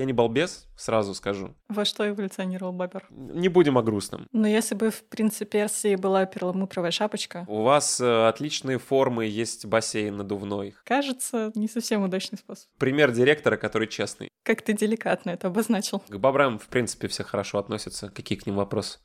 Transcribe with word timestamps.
Я 0.00 0.06
не 0.06 0.14
балбес, 0.14 0.66
сразу 0.76 1.14
скажу. 1.14 1.54
Во 1.68 1.84
что 1.84 2.08
эволюционировал 2.08 2.72
бобер? 2.72 3.06
Не 3.10 3.50
будем 3.50 3.76
о 3.76 3.82
грустном. 3.82 4.26
Но 4.32 4.48
если 4.48 4.74
бы 4.74 4.90
в 4.90 5.04
принципе 5.04 5.44
Персии 5.44 5.94
была 5.94 6.24
перламутровая 6.24 6.90
шапочка... 6.90 7.44
У 7.48 7.60
вас 7.60 8.00
э, 8.00 8.28
отличные 8.28 8.78
формы, 8.78 9.26
есть 9.26 9.66
бассейн 9.66 10.16
надувной. 10.16 10.74
Кажется, 10.84 11.52
не 11.54 11.68
совсем 11.68 12.02
удачный 12.02 12.38
способ. 12.38 12.70
Пример 12.78 13.12
директора, 13.12 13.58
который 13.58 13.88
честный. 13.88 14.30
Как 14.42 14.62
ты 14.62 14.72
деликатно 14.72 15.32
это 15.32 15.48
обозначил. 15.48 16.02
К 16.08 16.16
бобрам, 16.16 16.58
в 16.58 16.68
принципе, 16.68 17.06
все 17.08 17.22
хорошо 17.22 17.58
относятся. 17.58 18.08
Какие 18.08 18.38
к 18.38 18.46
ним 18.46 18.56
вопросы? 18.56 19.00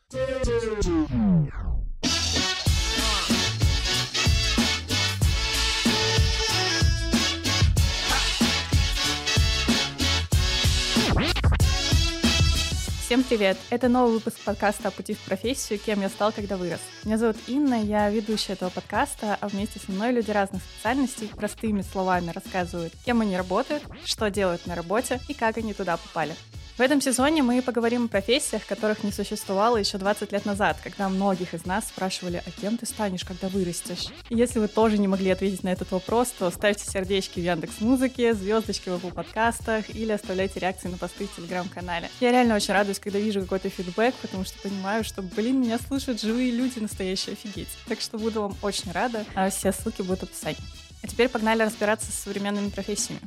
Всем 13.16 13.24
привет! 13.24 13.58
Это 13.70 13.88
новый 13.88 14.16
выпуск 14.16 14.36
подкаста 14.44 14.90
о 14.90 14.92
пути 14.92 15.14
в 15.14 15.20
профессию 15.20 15.80
«Кем 15.80 16.02
я 16.02 16.10
стал, 16.10 16.34
когда 16.34 16.58
вырос». 16.58 16.82
Меня 17.06 17.18
зовут 17.18 17.38
Инна, 17.48 17.82
я 17.82 18.10
ведущая 18.10 18.54
этого 18.54 18.70
подкаста, 18.70 19.38
а 19.40 19.48
вместе 19.48 19.80
со 19.80 19.90
мной 19.94 20.12
люди 20.12 20.32
разных 20.32 20.62
специальностей 20.62 21.30
простыми 21.30 21.82
словами 21.82 22.32
рассказывают, 22.32 22.92
кем 23.06 23.22
они 23.22 23.38
работают, 23.38 23.84
что 24.04 24.30
делают 24.30 24.68
на 24.68 24.76
работе 24.76 25.22
и 25.30 25.34
как 25.34 25.56
они 25.56 25.74
туда 25.74 25.96
попали. 25.96 26.36
В 26.78 26.82
этом 26.82 27.00
сезоне 27.00 27.42
мы 27.42 27.62
поговорим 27.62 28.06
о 28.06 28.08
профессиях, 28.10 28.66
которых 28.66 29.06
не 29.06 29.14
существовало 29.14 29.78
еще 29.78 29.98
20 29.98 30.34
лет 30.34 30.44
назад, 30.44 30.78
когда 30.84 31.08
многих 31.08 31.54
из 31.54 31.66
нас 31.66 31.88
спрашивали, 31.88 32.44
а 32.46 32.52
кем 32.52 32.78
ты 32.78 32.86
станешь, 32.86 33.24
когда 33.24 33.48
вырастешь? 33.48 34.08
Если 34.30 34.60
вы 34.60 34.68
тоже 34.68 34.98
не 34.98 35.08
могли 35.08 35.30
ответить 35.30 35.64
на 35.64 35.70
этот 35.70 35.92
вопрос, 35.92 36.34
то 36.38 36.52
ставьте 36.52 36.84
сердечки 36.84 37.40
в 37.40 37.44
Яндекс 37.44 37.80
Музыке, 37.80 38.34
звездочки 38.34 38.90
в 38.90 38.96
Apple 38.96 39.14
подкастах 39.14 39.90
или 39.90 40.12
оставляйте 40.12 40.60
реакции 40.60 40.90
на 40.90 40.98
посты 40.98 41.28
в 41.28 41.36
Телеграм-канале. 41.38 42.10
Я 42.20 42.34
реально 42.34 42.56
очень 42.56 42.74
радуюсь, 42.74 43.00
когда 43.00 43.20
вижу 43.20 43.40
какой-то 43.40 43.70
фидбэк, 43.70 44.14
потому 44.16 44.44
что 44.44 44.60
понимаю, 44.60 45.06
что, 45.06 45.22
блин, 45.22 45.62
меня 45.62 45.80
слушают 45.80 46.20
живые 46.20 46.52
люди, 46.52 46.80
настоящие 46.80 47.34
офигеть. 47.34 47.70
Так 47.88 48.02
что 48.02 48.18
буду 48.18 48.42
вам 48.42 48.58
очень 48.62 48.92
рада, 48.92 49.24
а 49.34 49.50
все 49.50 49.72
ссылки 49.72 50.02
будут 50.02 50.20
в 50.20 50.24
описании. 50.24 50.60
А 51.02 51.08
теперь 51.08 51.30
погнали 51.30 51.62
разбираться 51.62 52.12
с 52.12 52.16
современными 52.16 52.68
профессиями. 52.68 53.22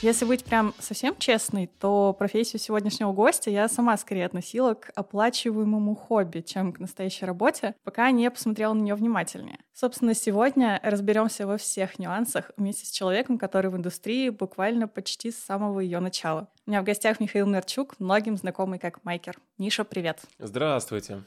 Если 0.00 0.24
быть 0.24 0.44
прям 0.44 0.74
совсем 0.78 1.16
честной, 1.18 1.66
то 1.66 2.14
профессию 2.16 2.60
сегодняшнего 2.60 3.10
гостя 3.10 3.50
я 3.50 3.68
сама 3.68 3.96
скорее 3.96 4.26
относила 4.26 4.74
к 4.74 4.92
оплачиваемому 4.94 5.96
хобби, 5.96 6.38
чем 6.40 6.72
к 6.72 6.78
настоящей 6.78 7.26
работе, 7.26 7.74
пока 7.82 8.08
не 8.12 8.30
посмотрела 8.30 8.74
на 8.74 8.82
нее 8.82 8.94
внимательнее. 8.94 9.58
Собственно, 9.72 10.14
сегодня 10.14 10.78
разберемся 10.84 11.48
во 11.48 11.56
всех 11.56 11.98
нюансах 11.98 12.52
вместе 12.56 12.86
с 12.86 12.90
человеком, 12.92 13.38
который 13.38 13.72
в 13.72 13.76
индустрии 13.76 14.28
буквально 14.28 14.86
почти 14.86 15.32
с 15.32 15.36
самого 15.36 15.80
ее 15.80 15.98
начала. 15.98 16.48
У 16.64 16.70
меня 16.70 16.82
в 16.82 16.84
гостях 16.84 17.18
Михаил 17.18 17.48
Мерчук, 17.48 17.98
многим 17.98 18.36
знакомый 18.36 18.78
как 18.78 19.04
Майкер. 19.04 19.36
Миша, 19.58 19.82
привет. 19.82 20.20
Здравствуйте. 20.38 21.24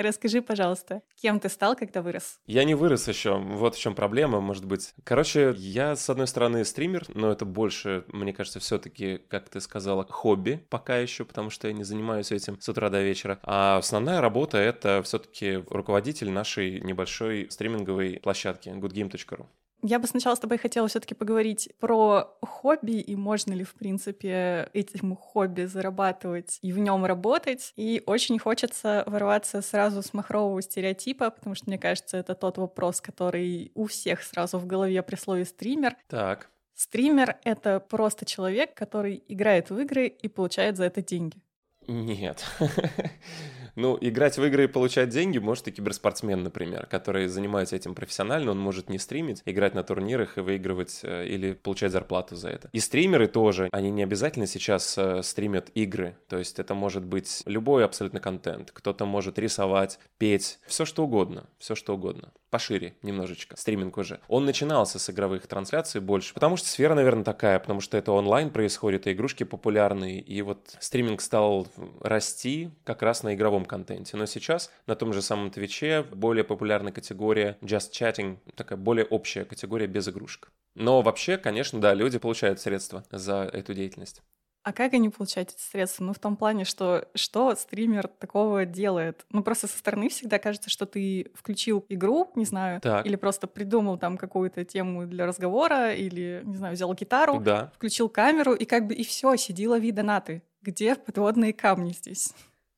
Расскажи, 0.00 0.40
пожалуйста, 0.40 1.02
кем 1.20 1.38
ты 1.40 1.50
стал, 1.50 1.76
когда 1.76 2.00
вырос? 2.00 2.40
Я 2.46 2.64
не 2.64 2.74
вырос 2.74 3.06
еще. 3.06 3.36
Вот 3.36 3.74
в 3.74 3.78
чем 3.78 3.94
проблема, 3.94 4.40
может 4.40 4.64
быть. 4.64 4.94
Короче, 5.04 5.54
я, 5.58 5.94
с 5.94 6.08
одной 6.08 6.26
стороны, 6.26 6.64
стример, 6.64 7.04
но 7.12 7.30
это 7.30 7.44
больше, 7.44 8.04
мне 8.08 8.32
кажется, 8.32 8.60
все-таки, 8.60 9.18
как 9.28 9.50
ты 9.50 9.60
сказала, 9.60 10.06
хобби 10.08 10.66
пока 10.70 10.96
еще, 10.96 11.26
потому 11.26 11.50
что 11.50 11.68
я 11.68 11.74
не 11.74 11.84
занимаюсь 11.84 12.32
этим 12.32 12.58
с 12.58 12.66
утра 12.70 12.88
до 12.88 13.02
вечера. 13.02 13.40
А 13.42 13.76
основная 13.76 14.22
работа— 14.22 14.56
это 14.58 15.02
все-таки 15.04 15.56
руководитель 15.68 16.30
нашей 16.30 16.80
небольшой 16.80 17.48
стриминговой 17.50 18.20
площадки 18.22 18.70
goodgame.ru. 18.70 19.44
Я 19.82 19.98
бы 19.98 20.06
сначала 20.06 20.34
с 20.34 20.38
тобой 20.38 20.58
хотела 20.58 20.88
все-таки 20.88 21.14
поговорить 21.14 21.70
про 21.78 22.36
хобби 22.42 23.00
и 23.00 23.16
можно 23.16 23.52
ли, 23.52 23.64
в 23.64 23.74
принципе, 23.74 24.68
этим 24.72 25.16
хобби 25.16 25.64
зарабатывать 25.64 26.58
и 26.62 26.72
в 26.72 26.78
нем 26.78 27.04
работать. 27.04 27.72
И 27.76 28.02
очень 28.06 28.38
хочется 28.38 29.04
ворваться 29.06 29.62
сразу 29.62 30.02
с 30.02 30.12
махрового 30.12 30.60
стереотипа, 30.60 31.30
потому 31.30 31.54
что, 31.54 31.66
мне 31.68 31.78
кажется, 31.78 32.18
это 32.18 32.34
тот 32.34 32.58
вопрос, 32.58 33.00
который 33.00 33.72
у 33.74 33.86
всех 33.86 34.22
сразу 34.22 34.58
в 34.58 34.66
голове 34.66 35.02
при 35.02 35.16
слове 35.16 35.44
стример. 35.44 35.96
Так. 36.08 36.50
Стример— 36.74 37.36
это 37.44 37.80
просто 37.80 38.24
человек, 38.24 38.74
который 38.74 39.22
играет 39.28 39.70
в 39.70 39.78
игры 39.78 40.06
и 40.06 40.28
получает 40.28 40.76
за 40.76 40.84
это 40.84 41.02
деньги. 41.02 41.42
Нет. 41.86 42.44
Ну, 43.80 43.96
играть 44.00 44.36
в 44.36 44.44
игры 44.44 44.64
и 44.64 44.66
получать 44.66 45.08
деньги 45.08 45.38
может 45.38 45.68
и 45.68 45.72
киберспортсмен, 45.72 46.42
например, 46.42 46.86
который 46.86 47.28
занимается 47.28 47.76
этим 47.76 47.94
профессионально, 47.94 48.50
он 48.50 48.58
может 48.58 48.90
не 48.90 48.98
стримить, 48.98 49.42
играть 49.46 49.74
на 49.74 49.82
турнирах 49.82 50.38
и 50.38 50.40
выигрывать 50.40 51.00
э, 51.02 51.26
или 51.26 51.52
получать 51.52 51.92
зарплату 51.92 52.36
за 52.36 52.50
это. 52.50 52.68
И 52.72 52.80
стримеры 52.80 53.26
тоже, 53.26 53.68
они 53.72 53.90
не 53.90 54.02
обязательно 54.02 54.46
сейчас 54.46 54.98
э, 54.98 55.22
стримят 55.22 55.70
игры, 55.74 56.16
то 56.28 56.38
есть 56.38 56.58
это 56.58 56.74
может 56.74 57.04
быть 57.04 57.42
любой 57.46 57.84
абсолютно 57.84 58.20
контент. 58.20 58.70
Кто-то 58.72 59.06
может 59.06 59.38
рисовать, 59.38 59.98
петь, 60.18 60.58
все 60.66 60.84
что 60.84 61.04
угодно, 61.04 61.46
все 61.58 61.74
что 61.74 61.94
угодно. 61.94 62.32
Пошире 62.50 62.94
немножечко, 63.02 63.56
стриминг 63.56 63.96
уже. 63.96 64.18
Он 64.26 64.44
начинался 64.44 64.98
с 64.98 65.08
игровых 65.08 65.46
трансляций 65.46 66.00
больше, 66.00 66.34
потому 66.34 66.56
что 66.56 66.66
сфера, 66.66 66.94
наверное, 66.94 67.22
такая, 67.22 67.60
потому 67.60 67.80
что 67.80 67.96
это 67.96 68.10
онлайн 68.10 68.50
происходит, 68.50 69.06
и 69.06 69.12
игрушки 69.12 69.44
популярные, 69.44 70.20
и 70.20 70.42
вот 70.42 70.76
стриминг 70.80 71.20
стал 71.20 71.68
расти 72.00 72.70
как 72.82 73.02
раз 73.02 73.22
на 73.22 73.34
игровом 73.34 73.64
контенте. 73.64 74.16
Но 74.16 74.26
сейчас 74.26 74.72
на 74.86 74.96
том 74.96 75.12
же 75.12 75.22
самом 75.22 75.52
Твиче 75.52 76.02
более 76.02 76.42
популярная 76.42 76.92
категория 76.92 77.56
just 77.62 77.92
chatting, 77.92 78.38
такая 78.56 78.78
более 78.78 79.04
общая 79.04 79.44
категория 79.44 79.86
без 79.86 80.08
игрушек. 80.08 80.50
Но 80.74 81.02
вообще, 81.02 81.36
конечно, 81.38 81.80
да, 81.80 81.94
люди 81.94 82.18
получают 82.18 82.60
средства 82.60 83.04
за 83.12 83.48
эту 83.52 83.74
деятельность. 83.74 84.22
А 84.62 84.72
как 84.72 84.92
они 84.92 85.08
получают 85.08 85.50
эти 85.50 85.60
средства? 85.60 86.04
Ну, 86.04 86.12
в 86.12 86.18
том 86.18 86.36
плане, 86.36 86.64
что 86.64 87.08
что 87.14 87.54
стример 87.54 88.08
такого 88.08 88.66
делает? 88.66 89.24
Ну, 89.30 89.42
просто 89.42 89.66
со 89.66 89.78
стороны 89.78 90.10
всегда 90.10 90.38
кажется, 90.38 90.68
что 90.68 90.84
ты 90.84 91.30
включил 91.34 91.84
игру, 91.88 92.30
не 92.34 92.44
знаю, 92.44 92.80
так. 92.80 93.06
или 93.06 93.16
просто 93.16 93.46
придумал 93.46 93.96
там 93.96 94.18
какую-то 94.18 94.64
тему 94.64 95.06
для 95.06 95.26
разговора, 95.26 95.94
или, 95.94 96.42
не 96.44 96.56
знаю, 96.56 96.74
взял 96.74 96.92
гитару, 96.92 97.40
да. 97.40 97.72
включил 97.74 98.10
камеру, 98.10 98.52
и 98.52 98.66
как 98.66 98.86
бы 98.86 98.94
и 98.94 99.02
все, 99.02 99.34
сиди, 99.36 99.66
лови 99.66 99.92
донаты. 99.92 100.42
Где 100.60 100.94
подводные 100.94 101.54
камни 101.54 101.92
здесь? 101.92 102.34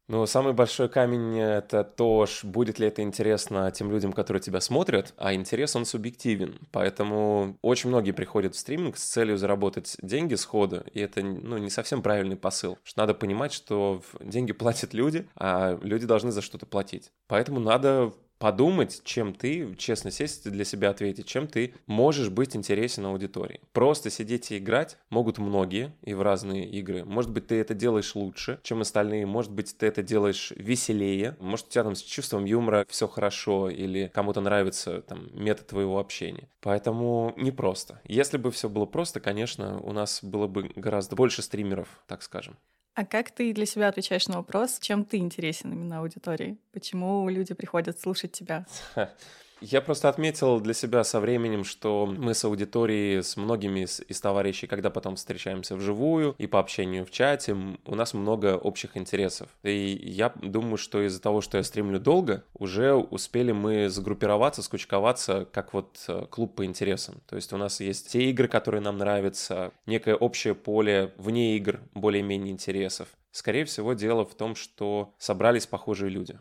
Ну, 0.09 0.27
самый 0.27 0.53
большой 0.53 0.89
камень— 0.89 1.39
это 1.41 1.85
то, 1.85 2.27
будет 2.43 2.79
ли 2.79 2.89
это 2.89 3.03
интересно 3.03 3.71
тем 3.71 3.91
людям, 3.91 4.13
которые 4.13 4.43
тебя 4.43 4.61
смотрят, 4.61 5.15
а 5.17 5.33
интерес, 5.33 5.77
он 5.77 5.85
субъективен. 5.85 6.59
Поэтому 6.73 7.57
очень 7.63 7.89
многие 7.89 8.11
приходят 8.11 8.55
в 8.55 8.59
стриминг 8.59 8.97
с 8.99 9.05
целью 9.05 9.39
заработать 9.39 9.97
деньги 10.03 10.35
сходу, 10.35 10.85
и 10.93 11.01
это 11.01 11.23
ну, 11.23 11.57
не 11.59 11.71
совсем 11.71 12.03
правильный 12.03 12.37
посыл. 12.37 12.79
Что 12.83 13.03
надо 13.03 13.15
понимать, 13.15 13.53
что 13.53 14.03
деньги 14.21 14.53
платят 14.53 14.93
люди, 14.93 15.29
а 15.37 15.79
люди 15.83 16.07
должны 16.07 16.33
за 16.33 16.43
что-то 16.43 16.67
платить. 16.67 17.13
Поэтому 17.29 17.61
надо 17.61 18.13
подумать, 18.43 19.03
чем 19.05 19.35
ты, 19.35 19.73
честно 19.77 20.11
сесть 20.11 20.51
для 20.51 20.65
себя 20.65 20.91
ответить, 20.91 21.27
чем 21.27 21.47
ты 21.47 21.75
можешь 21.87 22.29
быть 22.29 22.57
интересен 22.57 23.07
аудитории. 23.07 23.61
Просто 23.73 24.11
сидеть 24.11 24.51
и 24.51 24.59
играть 24.59 24.99
могут 25.11 25.39
многие 25.39 25.93
и 26.03 26.13
в 26.13 26.23
разные 26.23 26.69
игры. 26.69 27.05
Может 27.05 27.31
быть, 27.31 27.47
ты 27.47 27.61
это 27.61 27.73
делаешь 27.75 28.17
лучше, 28.17 28.59
чем 28.65 28.81
остальные, 28.81 29.27
может 29.27 29.53
быть, 29.53 29.77
ты 29.79 29.87
это 29.87 30.03
делаешь 30.03 30.53
веселее, 30.57 31.37
может, 31.39 31.69
у 31.69 31.71
тебя 31.71 31.85
там 31.85 31.95
с 31.95 32.03
чувством 32.03 32.45
юмора 32.45 32.85
все 32.89 33.07
хорошо, 33.07 33.71
или 33.71 34.11
кому-то 34.13 34.41
нравится 34.41 35.03
там 35.03 35.29
метод 35.33 35.69
твоего 35.69 36.01
общения. 36.01 36.49
Поэтому 36.63 37.35
непросто. 37.37 38.01
Если 38.09 38.39
бы 38.39 38.51
все 38.51 38.69
было 38.69 38.87
просто, 38.87 39.21
конечно, 39.21 39.79
у 39.83 39.93
нас 39.93 40.19
было 40.21 40.49
бы 40.49 40.73
гораздо 40.75 41.15
больше 41.15 41.43
стримеров, 41.43 41.87
так 42.09 42.25
скажем. 42.25 42.57
А 42.95 43.07
как 43.07 43.31
ты 43.31 43.55
для 43.55 43.65
себя 43.65 43.89
отвечаешь 43.89 44.29
на 44.29 44.37
вопрос, 44.37 44.79
чем 44.79 45.05
ты 45.05 45.17
интересен 45.17 45.73
именно 45.73 46.01
аудитории? 46.01 46.59
Почему 46.73 47.27
люди 47.29 47.55
приходят 47.55 47.99
слушать 47.99 48.33
тебя? 48.33 48.67
Я 49.65 49.81
просто 49.81 50.09
отметил 50.09 50.59
для 50.59 50.75
себя 50.75 51.05
со 51.05 51.21
временем, 51.21 51.63
что 51.63 52.07
мы 52.07 52.35
с 52.35 52.45
аудиторией, 52.45 53.23
с 53.23 53.37
многими 53.37 53.85
из, 53.85 54.01
из 54.09 54.21
товарищей, 54.21 54.67
когда 54.67 54.91
потом 54.91 55.15
встречаемся 55.15 55.77
вживую 55.77 56.35
и 56.37 56.49
по 56.49 56.59
общению 56.59 57.07
в 57.07 57.13
чате, 57.13 57.57
у 57.87 57.95
нас 57.95 58.13
много 58.13 58.57
общих 58.57 58.97
интересов. 58.97 59.49
И 59.63 60.01
я 60.03 60.33
думаю, 60.43 60.79
что 60.79 61.01
из-за 61.07 61.23
того, 61.23 61.41
что 61.41 61.59
я 61.59 61.63
стримлю 61.63 62.01
долго, 62.01 62.43
уже 62.55 62.95
успели 62.95 63.53
мы 63.53 63.89
сгруппироваться, 63.89 64.63
скучковаться, 64.63 65.47
как 65.53 65.75
вот 65.75 65.97
э, 66.09 66.27
клуб 66.29 66.57
по 66.57 66.65
интересам. 66.65 67.23
То 67.29 67.37
есть 67.37 67.53
у 67.53 67.57
нас 67.57 67.79
есть 67.79 68.11
те 68.11 68.31
игры, 68.31 68.49
которые 68.49 68.81
нам 68.81 68.99
нравятся, 68.99 69.71
некое 69.87 70.17
общее 70.17 70.57
поле 70.57 71.15
вне 71.19 71.57
игр 71.57 71.79
более-менее 71.95 72.53
интересов. 72.53 73.07
Скорее 73.31 73.65
всего, 73.65 73.93
дело 73.93 74.25
в 74.25 74.35
том, 74.35 74.57
что 74.57 75.15
собрались 75.19 75.69
похожие 75.69 76.11
люди. 76.11 76.37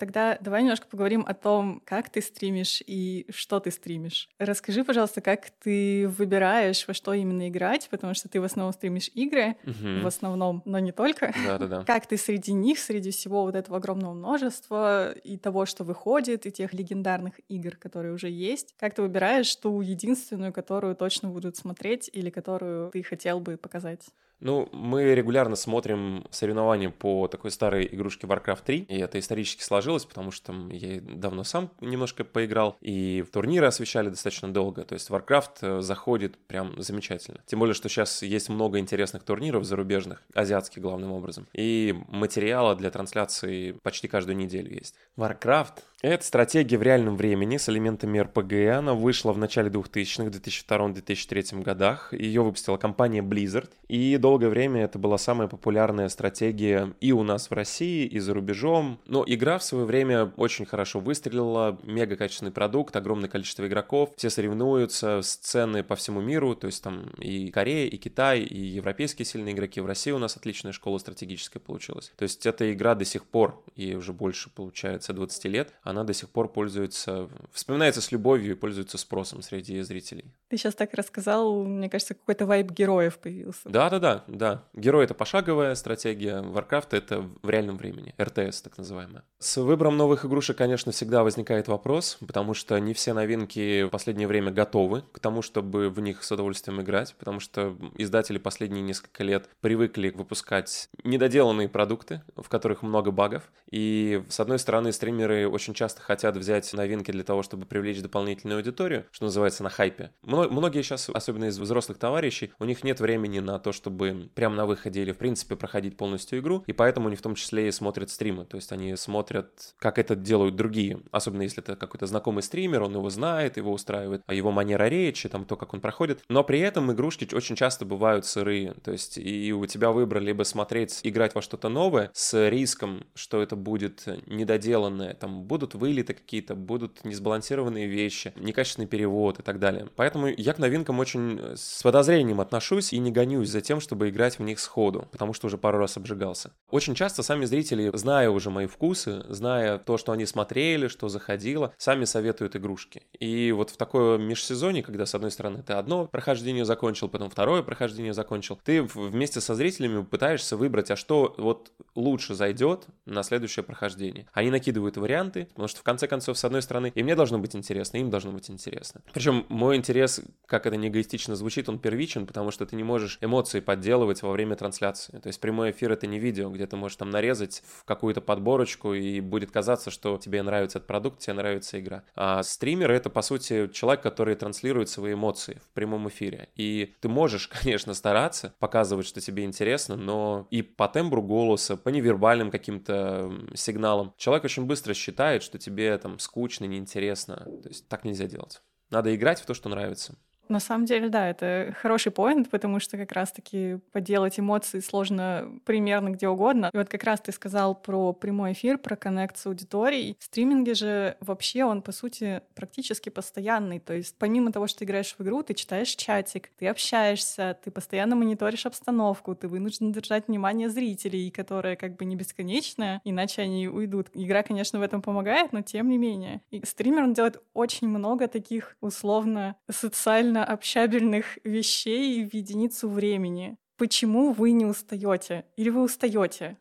Тогда 0.00 0.38
давай 0.40 0.62
немножко 0.62 0.86
поговорим 0.86 1.26
о 1.28 1.34
том, 1.34 1.82
как 1.84 2.08
ты 2.08 2.22
стримишь 2.22 2.82
и 2.86 3.26
что 3.28 3.60
ты 3.60 3.70
стримишь. 3.70 4.30
Расскажи, 4.38 4.82
пожалуйста, 4.82 5.20
как 5.20 5.50
ты 5.62 6.08
выбираешь, 6.08 6.88
во 6.88 6.94
что 6.94 7.12
именно 7.12 7.50
играть, 7.50 7.86
потому 7.90 8.14
что 8.14 8.26
ты 8.26 8.40
в 8.40 8.44
основном 8.44 8.72
стримишь 8.72 9.10
игры, 9.12 9.56
угу. 9.62 10.00
в 10.02 10.06
основном, 10.06 10.62
но 10.64 10.78
не 10.78 10.92
только. 10.92 11.34
Да-да-да. 11.46 11.84
Как 11.86 12.06
ты 12.06 12.16
среди 12.16 12.52
них, 12.52 12.78
среди 12.78 13.10
всего 13.10 13.42
вот 13.42 13.54
этого 13.54 13.76
огромного 13.76 14.14
множества 14.14 15.12
и 15.12 15.36
того, 15.36 15.66
что 15.66 15.84
выходит, 15.84 16.46
и 16.46 16.50
тех 16.50 16.72
легендарных 16.72 17.34
игр, 17.48 17.76
которые 17.76 18.14
уже 18.14 18.30
есть, 18.30 18.74
как 18.78 18.94
ты 18.94 19.02
выбираешь 19.02 19.54
ту 19.56 19.82
единственную, 19.82 20.52
которую 20.54 20.96
точно 20.96 21.28
будут 21.28 21.56
смотреть 21.56 22.08
или 22.10 22.30
которую 22.30 22.90
ты 22.90 23.02
хотел 23.02 23.40
бы 23.40 23.58
показать? 23.58 24.08
Ну, 24.40 24.70
мы 24.72 25.14
регулярно 25.14 25.54
смотрим 25.54 26.26
соревнования 26.30 26.88
по 26.88 27.28
такой 27.28 27.50
старой 27.50 27.86
игрушке 27.92 28.26
Warcraft 28.26 28.64
3, 28.64 28.78
и 28.88 28.98
это 28.98 29.18
исторически 29.18 29.62
сложилось, 29.62 29.89
потому 29.98 30.30
что 30.30 30.54
я 30.70 31.00
давно 31.00 31.44
сам 31.44 31.70
немножко 31.80 32.24
поиграл, 32.24 32.76
и 32.80 33.24
турниры 33.32 33.66
освещали 33.66 34.08
достаточно 34.08 34.52
долго, 34.52 34.84
то 34.84 34.94
есть 34.94 35.10
Warcraft 35.10 35.50
э, 35.60 35.80
заходит 35.80 36.38
прям 36.46 36.80
замечательно. 36.80 37.40
Тем 37.46 37.58
более, 37.58 37.74
что 37.74 37.88
сейчас 37.88 38.22
есть 38.22 38.48
много 38.48 38.78
интересных 38.78 39.22
турниров 39.22 39.64
зарубежных, 39.64 40.22
азиатских 40.34 40.82
главным 40.82 41.12
образом, 41.12 41.46
и 41.52 41.94
материала 42.08 42.74
для 42.74 42.90
трансляции 42.90 43.72
почти 43.82 44.08
каждую 44.08 44.36
неделю 44.36 44.72
есть. 44.74 44.94
Warcraft— 45.16 45.82
это 46.02 46.24
стратегия 46.24 46.78
в 46.78 46.82
реальном 46.82 47.16
времени 47.16 47.58
с 47.58 47.68
элементами 47.68 48.20
RPG, 48.20 48.70
она 48.70 48.94
вышла 48.94 49.32
в 49.32 49.38
начале 49.38 49.68
2000-х, 49.68 50.30
2002-2003 50.30 51.62
годах, 51.62 52.14
ее 52.14 52.42
выпустила 52.42 52.78
компания 52.78 53.20
Blizzard, 53.20 53.70
и 53.88 54.16
до 54.16 54.30
долгое 54.30 54.48
время 54.48 54.84
это 54.84 54.98
была 55.00 55.18
самая 55.18 55.48
популярная 55.48 56.08
стратегия 56.08 56.94
и 57.00 57.10
у 57.10 57.24
нас 57.24 57.50
в 57.50 57.52
России, 57.52 58.06
и 58.06 58.20
за 58.20 58.32
рубежом. 58.32 59.00
Но 59.06 59.24
игра 59.26 59.58
в 59.58 59.64
свое 59.64 59.84
время 59.84 60.32
очень 60.36 60.64
хорошо 60.64 61.00
выстрелила, 61.00 61.76
мега 61.82 62.14
качественный 62.14 62.52
продукт, 62.52 62.94
огромное 62.94 63.28
количество 63.28 63.66
игроков, 63.66 64.10
все 64.16 64.30
соревнуются, 64.30 65.20
сцены 65.22 65.82
по 65.82 65.96
всему 65.96 66.20
миру, 66.20 66.54
то 66.54 66.68
есть 66.68 66.82
там 66.84 67.10
и 67.18 67.50
Корея, 67.50 67.88
и 67.88 67.96
Китай, 67.96 68.40
и 68.40 68.56
европейские 68.56 69.26
сильные 69.26 69.52
игроки. 69.52 69.80
В 69.80 69.86
России 69.86 70.12
у 70.12 70.18
нас 70.18 70.36
отличная 70.36 70.70
школа 70.70 70.98
стратегическая 70.98 71.58
получилась. 71.58 72.12
То 72.16 72.22
есть 72.22 72.46
эта 72.46 72.72
игра 72.72 72.94
до 72.94 73.04
сих 73.04 73.24
пор, 73.24 73.60
ей 73.74 73.96
уже 73.96 74.12
больше 74.12 74.48
получается 74.48 75.12
20 75.12 75.44
лет, 75.46 75.72
она 75.90 76.04
до 76.04 76.12
сих 76.12 76.30
пор 76.30 76.48
пользуется, 76.48 77.28
вспоминается 77.52 78.00
с 78.00 78.12
любовью 78.12 78.52
и 78.52 78.54
пользуется 78.54 78.98
спросом 78.98 79.42
среди 79.42 79.80
зрителей. 79.82 80.32
Ты 80.48 80.56
сейчас 80.56 80.74
так 80.74 80.94
рассказал, 80.94 81.64
мне 81.64 81.88
кажется, 81.88 82.14
какой-то 82.14 82.46
вайб 82.46 82.70
героев 82.70 83.18
появился. 83.18 83.60
Да-да-да, 83.64 84.24
да, 84.26 84.64
Герой— 84.74 85.04
это 85.06 85.14
пошаговая 85.14 85.74
стратегия, 85.74 86.42
Warcraft— 86.42 86.88
это 86.92 87.24
в 87.42 87.50
реальном 87.50 87.76
времени, 87.76 88.14
РТС 88.20 88.62
так 88.62 88.78
называемая. 88.78 89.24
С 89.38 89.56
выбором 89.56 89.96
новых 89.96 90.24
игрушек, 90.24 90.56
конечно, 90.56 90.92
всегда 90.92 91.22
возникает 91.22 91.68
вопрос, 91.68 92.18
потому 92.26 92.54
что 92.54 92.78
не 92.78 92.94
все 92.94 93.12
новинки 93.12 93.84
в 93.84 93.88
последнее 93.88 94.28
время 94.28 94.50
готовы 94.50 95.02
к 95.12 95.18
тому, 95.18 95.42
чтобы 95.42 95.90
в 95.90 96.00
них 96.00 96.22
с 96.22 96.32
удовольствием 96.32 96.80
играть, 96.80 97.14
потому 97.18 97.40
что 97.40 97.76
издатели 97.96 98.38
последние 98.38 98.82
несколько 98.82 99.24
лет 99.24 99.48
привыкли 99.60 100.10
выпускать 100.10 100.88
недоделанные 101.04 101.68
продукты, 101.68 102.22
в 102.36 102.48
которых 102.48 102.82
много 102.82 103.10
багов, 103.10 103.50
и, 103.70 104.22
с 104.28 104.40
одной 104.40 104.58
стороны, 104.58 104.92
стримеры 104.92 105.48
очень 105.48 105.74
часто 105.80 106.02
хотят 106.02 106.36
взять 106.36 106.70
новинки 106.74 107.10
для 107.10 107.24
того, 107.24 107.42
чтобы 107.42 107.64
привлечь 107.64 108.02
дополнительную 108.02 108.58
аудиторию, 108.58 109.06
что 109.12 109.24
называется, 109.24 109.62
на 109.62 109.70
хайпе. 109.70 110.10
Многие 110.22 110.82
сейчас, 110.82 111.08
особенно 111.08 111.46
из 111.46 111.58
взрослых 111.58 111.96
товарищей, 111.96 112.52
у 112.58 112.66
них 112.66 112.84
нет 112.84 113.00
времени 113.00 113.38
на 113.38 113.58
то, 113.58 113.72
чтобы 113.72 114.30
прямо 114.34 114.56
на 114.56 114.66
выходе 114.66 115.00
или, 115.00 115.12
в 115.12 115.16
принципе, 115.16 115.56
проходить 115.56 115.96
полностью 115.96 116.38
игру, 116.40 116.62
и 116.66 116.74
поэтому 116.74 117.06
они 117.06 117.16
в 117.16 117.22
том 117.22 117.34
числе 117.34 117.68
и 117.68 117.70
смотрят 117.72 118.10
стримы, 118.10 118.44
то 118.44 118.56
есть 118.56 118.72
они 118.72 118.94
смотрят, 118.96 119.74
как 119.78 119.98
это 119.98 120.14
делают 120.14 120.54
другие, 120.54 121.00
особенно 121.12 121.42
если 121.42 121.62
это 121.62 121.76
какой-то 121.76 122.06
знакомый 122.06 122.42
стример, 122.42 122.82
он 122.82 122.92
его 122.92 123.08
знает, 123.08 123.56
его 123.56 123.72
устраивает, 123.72 124.22
а 124.26 124.34
его 124.34 124.50
манера 124.50 124.84
речи, 124.84 125.30
там 125.30 125.46
то, 125.46 125.56
как 125.56 125.72
он 125.72 125.80
проходит, 125.80 126.20
но 126.28 126.44
при 126.44 126.60
этом 126.60 126.92
игрушки 126.92 127.26
очень 127.34 127.56
часто 127.56 127.86
бывают 127.86 128.26
сырые, 128.26 128.74
то 128.84 128.92
есть 128.92 129.16
и 129.16 129.50
у 129.54 129.64
тебя 129.64 129.92
выбор 129.92 130.20
либо 130.20 130.42
смотреть, 130.42 131.00
играть 131.04 131.34
во 131.34 131.40
что-то 131.40 131.70
новое 131.70 132.10
с 132.12 132.50
риском, 132.50 133.06
что 133.14 133.40
это 133.40 133.56
будет 133.56 134.04
недоделанное, 134.26 135.14
там 135.14 135.44
будут 135.44 135.69
вылеты 135.74 136.14
какие-то, 136.14 136.54
будут 136.54 137.04
несбалансированные 137.04 137.86
вещи, 137.86 138.32
некачественный 138.36 138.88
перевод 138.88 139.38
и 139.38 139.42
так 139.42 139.58
далее. 139.58 139.88
Поэтому 139.96 140.28
я 140.28 140.52
к 140.52 140.58
новинкам 140.58 140.98
очень 140.98 141.40
с 141.56 141.82
подозрением 141.82 142.40
отношусь 142.40 142.92
и 142.92 142.98
не 142.98 143.10
гонюсь 143.10 143.48
за 143.48 143.60
тем, 143.60 143.80
чтобы 143.80 144.08
играть 144.08 144.38
в 144.38 144.42
них 144.42 144.60
сходу, 144.60 145.08
потому 145.12 145.32
что 145.32 145.46
уже 145.46 145.58
пару 145.58 145.78
раз 145.78 145.96
обжигался. 145.96 146.52
Очень 146.70 146.94
часто 146.94 147.22
сами 147.22 147.44
зрители, 147.44 147.90
зная 147.94 148.30
уже 148.30 148.50
мои 148.50 148.66
вкусы, 148.66 149.24
зная 149.28 149.78
то, 149.78 149.98
что 149.98 150.12
они 150.12 150.26
смотрели, 150.26 150.88
что 150.88 151.08
заходило, 151.08 151.72
сами 151.78 152.04
советуют 152.04 152.56
игрушки. 152.56 153.02
И 153.18 153.52
вот 153.52 153.70
в 153.70 153.76
такое 153.76 154.18
межсезонье, 154.18 154.82
когда, 154.82 155.06
с 155.06 155.14
одной 155.14 155.30
стороны, 155.30 155.62
ты 155.62 155.72
одно 155.72 156.06
прохождение 156.06 156.64
закончил, 156.64 157.08
потом 157.08 157.30
второе 157.30 157.62
прохождение 157.62 158.14
закончил, 158.14 158.58
ты 158.64 158.82
вместе 158.82 159.40
со 159.40 159.54
зрителями 159.54 160.02
пытаешься 160.04 160.56
выбрать, 160.56 160.90
а 160.90 160.96
что 160.96 161.34
вот 161.38 161.72
лучше 161.94 162.34
зайдет 162.34 162.86
на 163.06 163.22
следующее 163.22 163.62
прохождение. 163.64 164.26
Они 164.32 164.50
накидывают 164.50 164.96
варианты, 164.96 165.48
потому 165.60 165.68
что, 165.68 165.80
в 165.80 165.84
конце 165.84 166.06
концов, 166.06 166.38
с 166.38 166.44
одной 166.44 166.62
стороны, 166.62 166.90
и 166.94 167.02
мне 167.02 167.14
должно 167.14 167.38
быть 167.38 167.54
интересно, 167.54 167.98
и 167.98 168.00
им 168.00 168.10
должно 168.10 168.32
быть 168.32 168.50
интересно. 168.50 169.02
Причем 169.12 169.44
мой 169.48 169.76
интерес, 169.76 170.22
как 170.46 170.66
это 170.66 170.76
не 170.76 170.88
эгоистично 170.88 171.36
звучит, 171.36 171.68
он 171.68 171.78
первичен, 171.78 172.26
потому 172.26 172.50
что 172.50 172.64
ты 172.66 172.76
не 172.76 172.84
можешь 172.84 173.18
эмоции 173.20 173.60
подделать 173.60 173.90
доделывать 173.90 174.22
во 174.22 174.30
время 174.30 174.56
трансляции. 174.56 175.18
То 175.18 175.26
есть 175.26 175.40
прямой 175.40 175.72
эфир— 175.72 175.92
это 175.92 176.06
не 176.06 176.18
видео, 176.18 176.50
где 176.50 176.66
ты 176.66 176.76
можешь 176.76 176.96
там 176.96 177.10
нарезать 177.10 177.62
в 177.66 177.84
какую-то 177.84 178.20
подборочку, 178.20 178.94
и 178.94 179.20
будет 179.20 179.50
казаться, 179.50 179.90
что 179.90 180.16
тебе 180.18 180.42
нравится 180.42 180.78
этот 180.78 180.86
продукт, 180.86 181.18
тебе 181.18 181.34
нравится 181.34 181.80
игра. 181.80 182.04
А 182.14 182.42
стример— 182.42 182.90
это, 182.92 183.10
по 183.10 183.22
сути, 183.22 183.68
человек, 183.72 184.02
который 184.02 184.36
транслирует 184.36 184.88
свои 184.88 185.14
эмоции 185.14 185.60
в 185.64 185.74
прямом 185.74 186.08
эфире. 186.08 186.48
И 186.56 186.94
ты 187.00 187.08
можешь, 187.08 187.48
конечно, 187.62 187.94
стараться 187.94 188.54
показывать, 188.58 189.06
что 189.06 189.20
тебе 189.20 189.44
интересно, 189.44 189.96
но 189.96 190.46
и 190.50 190.62
по 190.62 190.86
тембру 190.88 191.22
голоса, 191.22 191.76
по 191.76 191.88
невербальным 191.88 192.50
каким-то 192.50 193.32
сигналам 193.54 194.14
человек 194.16 194.44
очень 194.44 194.66
быстро 194.66 194.94
считает, 194.94 195.42
что 195.50 195.58
тебе 195.58 195.98
там 195.98 196.20
скучно, 196.20 196.64
неинтересно. 196.64 197.36
То 197.62 197.68
есть 197.68 197.88
так 197.88 198.04
нельзя 198.04 198.26
делать. 198.26 198.62
Надо 198.88 199.14
играть 199.14 199.40
в 199.40 199.46
то, 199.46 199.52
что 199.52 199.68
нравится. 199.68 200.14
На 200.50 200.58
самом 200.58 200.84
деле, 200.84 201.08
да, 201.08 201.30
это 201.30 201.76
хороший 201.80 202.10
поинт, 202.10 202.50
потому 202.50 202.80
что 202.80 202.96
как 202.96 203.12
раз-таки 203.12 203.78
поделать 203.92 204.40
эмоции 204.40 204.80
сложно 204.80 205.48
примерно 205.64 206.10
где 206.10 206.26
угодно. 206.28 206.70
И 206.74 206.76
вот 206.76 206.88
как 206.88 207.04
раз 207.04 207.20
ты 207.20 207.30
сказал 207.30 207.76
про 207.76 208.12
прямой 208.12 208.52
эфир, 208.52 208.76
про 208.76 208.96
коннект 208.96 209.38
с 209.38 209.46
аудиторией. 209.46 210.16
В 210.18 210.24
стриминге 210.24 210.74
же 210.74 211.16
вообще 211.20 211.64
он, 211.64 211.82
по 211.82 211.92
сути, 211.92 212.42
практически 212.56 213.10
постоянный. 213.10 213.78
То 213.78 213.94
есть 213.94 214.16
помимо 214.18 214.50
того, 214.50 214.66
что 214.66 214.80
ты 214.80 214.86
играешь 214.86 215.14
в 215.16 215.22
игру, 215.22 215.44
ты 215.44 215.54
читаешь 215.54 215.90
чатик, 215.90 216.50
ты 216.58 216.66
общаешься, 216.66 217.56
ты 217.64 217.70
постоянно 217.70 218.16
мониторишь 218.16 218.66
обстановку, 218.66 219.36
ты 219.36 219.46
вынужден 219.46 219.92
держать 219.92 220.26
внимание 220.26 220.68
зрителей, 220.68 221.30
которое 221.30 221.76
как 221.76 221.94
бы 221.94 222.04
не 222.04 222.16
бесконечное, 222.16 223.00
иначе 223.04 223.42
они 223.42 223.68
уйдут. 223.68 224.08
Игра, 224.14 224.42
конечно, 224.42 224.80
в 224.80 224.82
этом 224.82 225.00
помогает, 225.00 225.52
но 225.52 225.62
тем 225.62 225.88
не 225.88 225.96
менее. 225.96 226.40
И 226.50 226.66
стример, 226.66 227.04
он 227.04 227.14
делает 227.14 227.40
очень 227.54 227.86
много 227.86 228.26
таких 228.26 228.76
условно 228.80 229.54
социально 229.70 230.39
общабельных 230.44 231.38
вещей 231.44 232.24
в 232.24 232.34
единицу 232.34 232.88
времени 232.88 233.56
почему 233.80 234.32
вы 234.32 234.52
не 234.52 234.66
устаете? 234.66 235.46
Или 235.56 235.70
вы 235.70 235.82
устаете? 235.82 236.58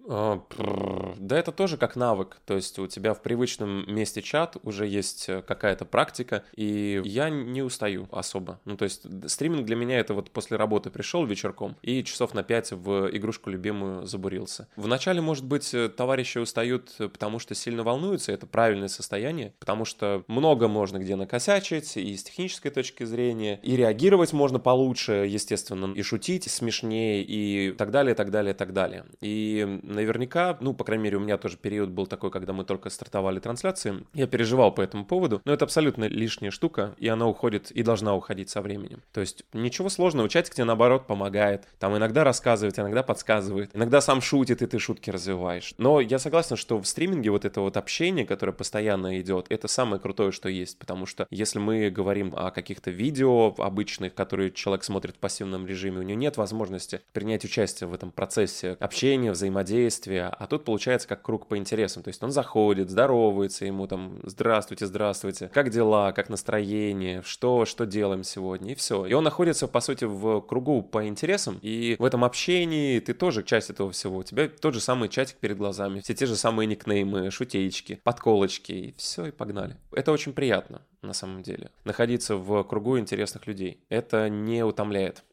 Да, 1.19 1.37
это 1.37 1.51
тоже 1.51 1.77
как 1.77 1.95
навык. 1.95 2.37
То 2.45 2.55
есть 2.55 2.79
у 2.79 2.87
тебя 2.87 3.13
в 3.13 3.21
привычном 3.21 3.93
месте 3.93 4.21
чат 4.21 4.57
уже 4.63 4.87
есть 4.87 5.27
э, 5.27 5.41
какая-то 5.41 5.83
практика, 5.85 6.43
и 6.55 7.01
я 7.03 7.29
не 7.29 7.61
устаю 7.61 8.07
особо. 8.11 8.59
Ну, 8.63 8.77
то 8.77 8.85
есть 8.85 9.05
стриминг 9.29 9.65
для 9.65 9.75
меня 9.75 9.99
это 9.99 10.13
вот 10.13 10.31
после 10.31 10.55
работы 10.55 10.89
пришел 10.89 11.25
вечерком 11.25 11.75
и 11.81 12.03
часов 12.03 12.33
на 12.33 12.43
пять 12.43 12.71
в 12.71 13.09
игрушку 13.11 13.49
любимую 13.49 14.05
забурился. 14.05 14.67
Вначале, 14.77 15.19
может 15.19 15.45
быть, 15.45 15.73
э, 15.73 15.89
товарищи 15.89 16.37
устают, 16.37 16.95
э, 16.99 17.09
потому 17.09 17.39
что 17.39 17.53
сильно 17.53 17.83
волнуются, 17.83 18.31
это 18.31 18.47
правильное 18.47 18.87
состояние, 18.87 19.53
потому 19.59 19.83
что 19.83 20.23
много 20.27 20.69
можно 20.69 20.99
где 20.99 21.17
накосячить, 21.17 21.97
и 21.97 22.15
с 22.15 22.23
технической 22.23 22.71
точки 22.71 23.03
зрения, 23.03 23.59
и 23.61 23.75
реагировать 23.75 24.31
можно 24.31 24.59
получше, 24.59 25.27
естественно, 25.27 25.93
и 25.93 26.01
шутить 26.01 26.49
смешнее, 26.49 27.23
и 27.23 27.71
так 27.73 27.91
далее, 27.91 28.15
так 28.15 28.31
далее, 28.31 28.53
так 28.53 28.71
далее. 28.71 29.05
И 29.19 29.79
наверняка, 29.83 30.57
ну, 30.61 30.73
по 30.73 30.85
крайней 30.85 31.03
мере, 31.03 31.08
у 31.15 31.19
меня 31.19 31.37
тоже 31.37 31.57
период 31.57 31.89
был 31.89 32.07
такой, 32.07 32.31
когда 32.31 32.53
мы 32.53 32.63
только 32.63 32.89
стартовали 32.89 33.39
трансляции, 33.39 34.05
я 34.13 34.27
переживал 34.27 34.73
по 34.73 34.81
этому 34.81 35.05
поводу, 35.05 35.41
но 35.45 35.53
это 35.53 35.65
абсолютно 35.65 36.05
лишняя 36.05 36.51
штука, 36.51 36.95
и 36.97 37.07
она 37.07 37.27
уходит 37.27 37.71
и 37.71 37.83
должна 37.83 38.15
уходить 38.15 38.49
со 38.49 38.61
временем. 38.61 39.01
То 39.11 39.21
есть 39.21 39.43
ничего 39.53 39.89
сложного, 39.89 40.29
чатик 40.29 40.55
тебе 40.55 40.65
наоборот 40.65 41.07
помогает, 41.07 41.67
там 41.79 41.95
иногда 41.97 42.23
рассказывает, 42.23 42.77
иногда 42.79 43.03
подсказывает, 43.03 43.71
иногда 43.73 44.01
сам 44.01 44.21
шутит, 44.21 44.61
и 44.61 44.67
ты 44.67 44.79
шутки 44.79 45.09
развиваешь. 45.09 45.73
Но 45.77 46.01
я 46.01 46.19
согласен, 46.19 46.55
что 46.55 46.79
в 46.79 46.85
стриминге 46.85 47.31
вот 47.31 47.45
это 47.45 47.61
вот 47.61 47.77
общение, 47.77 48.25
которое 48.25 48.53
постоянно 48.53 49.19
идет, 49.19 49.47
это 49.49 49.67
самое 49.67 50.01
крутое, 50.01 50.31
что 50.31 50.49
есть, 50.49 50.77
потому 50.79 51.05
что 51.05 51.27
если 51.29 51.59
мы 51.59 51.89
говорим 51.89 52.33
о 52.35 52.51
каких-то 52.51 52.91
видео 52.91 53.53
обычных, 53.57 54.13
которые 54.13 54.51
человек 54.51 54.83
смотрит 54.83 55.15
в 55.15 55.19
пассивном 55.19 55.65
режиме, 55.67 55.99
у 55.99 56.03
него 56.03 56.19
нет 56.19 56.37
возможности 56.37 57.01
принять 57.13 57.45
участие 57.45 57.87
в 57.87 57.93
этом 57.93 58.11
процессе 58.11 58.77
общения, 58.79 59.31
взаимодействия, 59.31 60.25
а 60.27 60.47
тут 60.47 60.65
получается 60.65 60.88
как 60.97 61.21
круг 61.21 61.47
по 61.47 61.57
интересам. 61.57 62.03
То 62.03 62.09
есть 62.09 62.21
он 62.23 62.31
заходит, 62.31 62.89
здоровается 62.89 63.65
ему 63.65 63.87
там, 63.87 64.19
здравствуйте, 64.23 64.85
здравствуйте, 64.85 65.49
как 65.53 65.69
дела, 65.69 66.11
как 66.11 66.29
настроение, 66.29 67.21
что, 67.23 67.65
что 67.65 67.85
делаем 67.85 68.23
сегодня, 68.23 68.71
и 68.71 68.75
все. 68.75 69.05
И 69.05 69.13
он 69.13 69.23
находится, 69.23 69.67
по 69.67 69.79
сути, 69.81 70.05
в 70.05 70.41
кругу 70.41 70.81
по 70.81 71.07
интересам, 71.07 71.59
и 71.61 71.95
в 71.99 72.05
этом 72.05 72.23
общении 72.23 72.99
ты 72.99 73.13
тоже 73.13 73.43
часть 73.43 73.69
этого 73.69 73.91
всего. 73.91 74.17
У 74.17 74.23
тебя 74.23 74.47
тот 74.47 74.73
же 74.73 74.79
самый 74.79 75.09
чатик 75.09 75.37
перед 75.37 75.57
глазами, 75.57 75.99
все 75.99 76.13
те 76.13 76.25
же 76.25 76.35
самые 76.35 76.67
никнеймы, 76.67 77.31
шутеечки, 77.31 78.01
подколочки, 78.03 78.71
и 78.71 78.95
все, 78.97 79.27
и 79.27 79.31
погнали. 79.31 79.77
Это 79.91 80.11
очень 80.11 80.33
приятно, 80.33 80.81
на 81.01 81.13
самом 81.13 81.43
деле. 81.43 81.71
Находиться 81.85 82.35
в 82.35 82.63
кругу 82.63 82.97
интересных 82.99 83.47
людей. 83.47 83.83
Это 83.89 84.29
не 84.29 84.63
утомляет. 84.63 85.23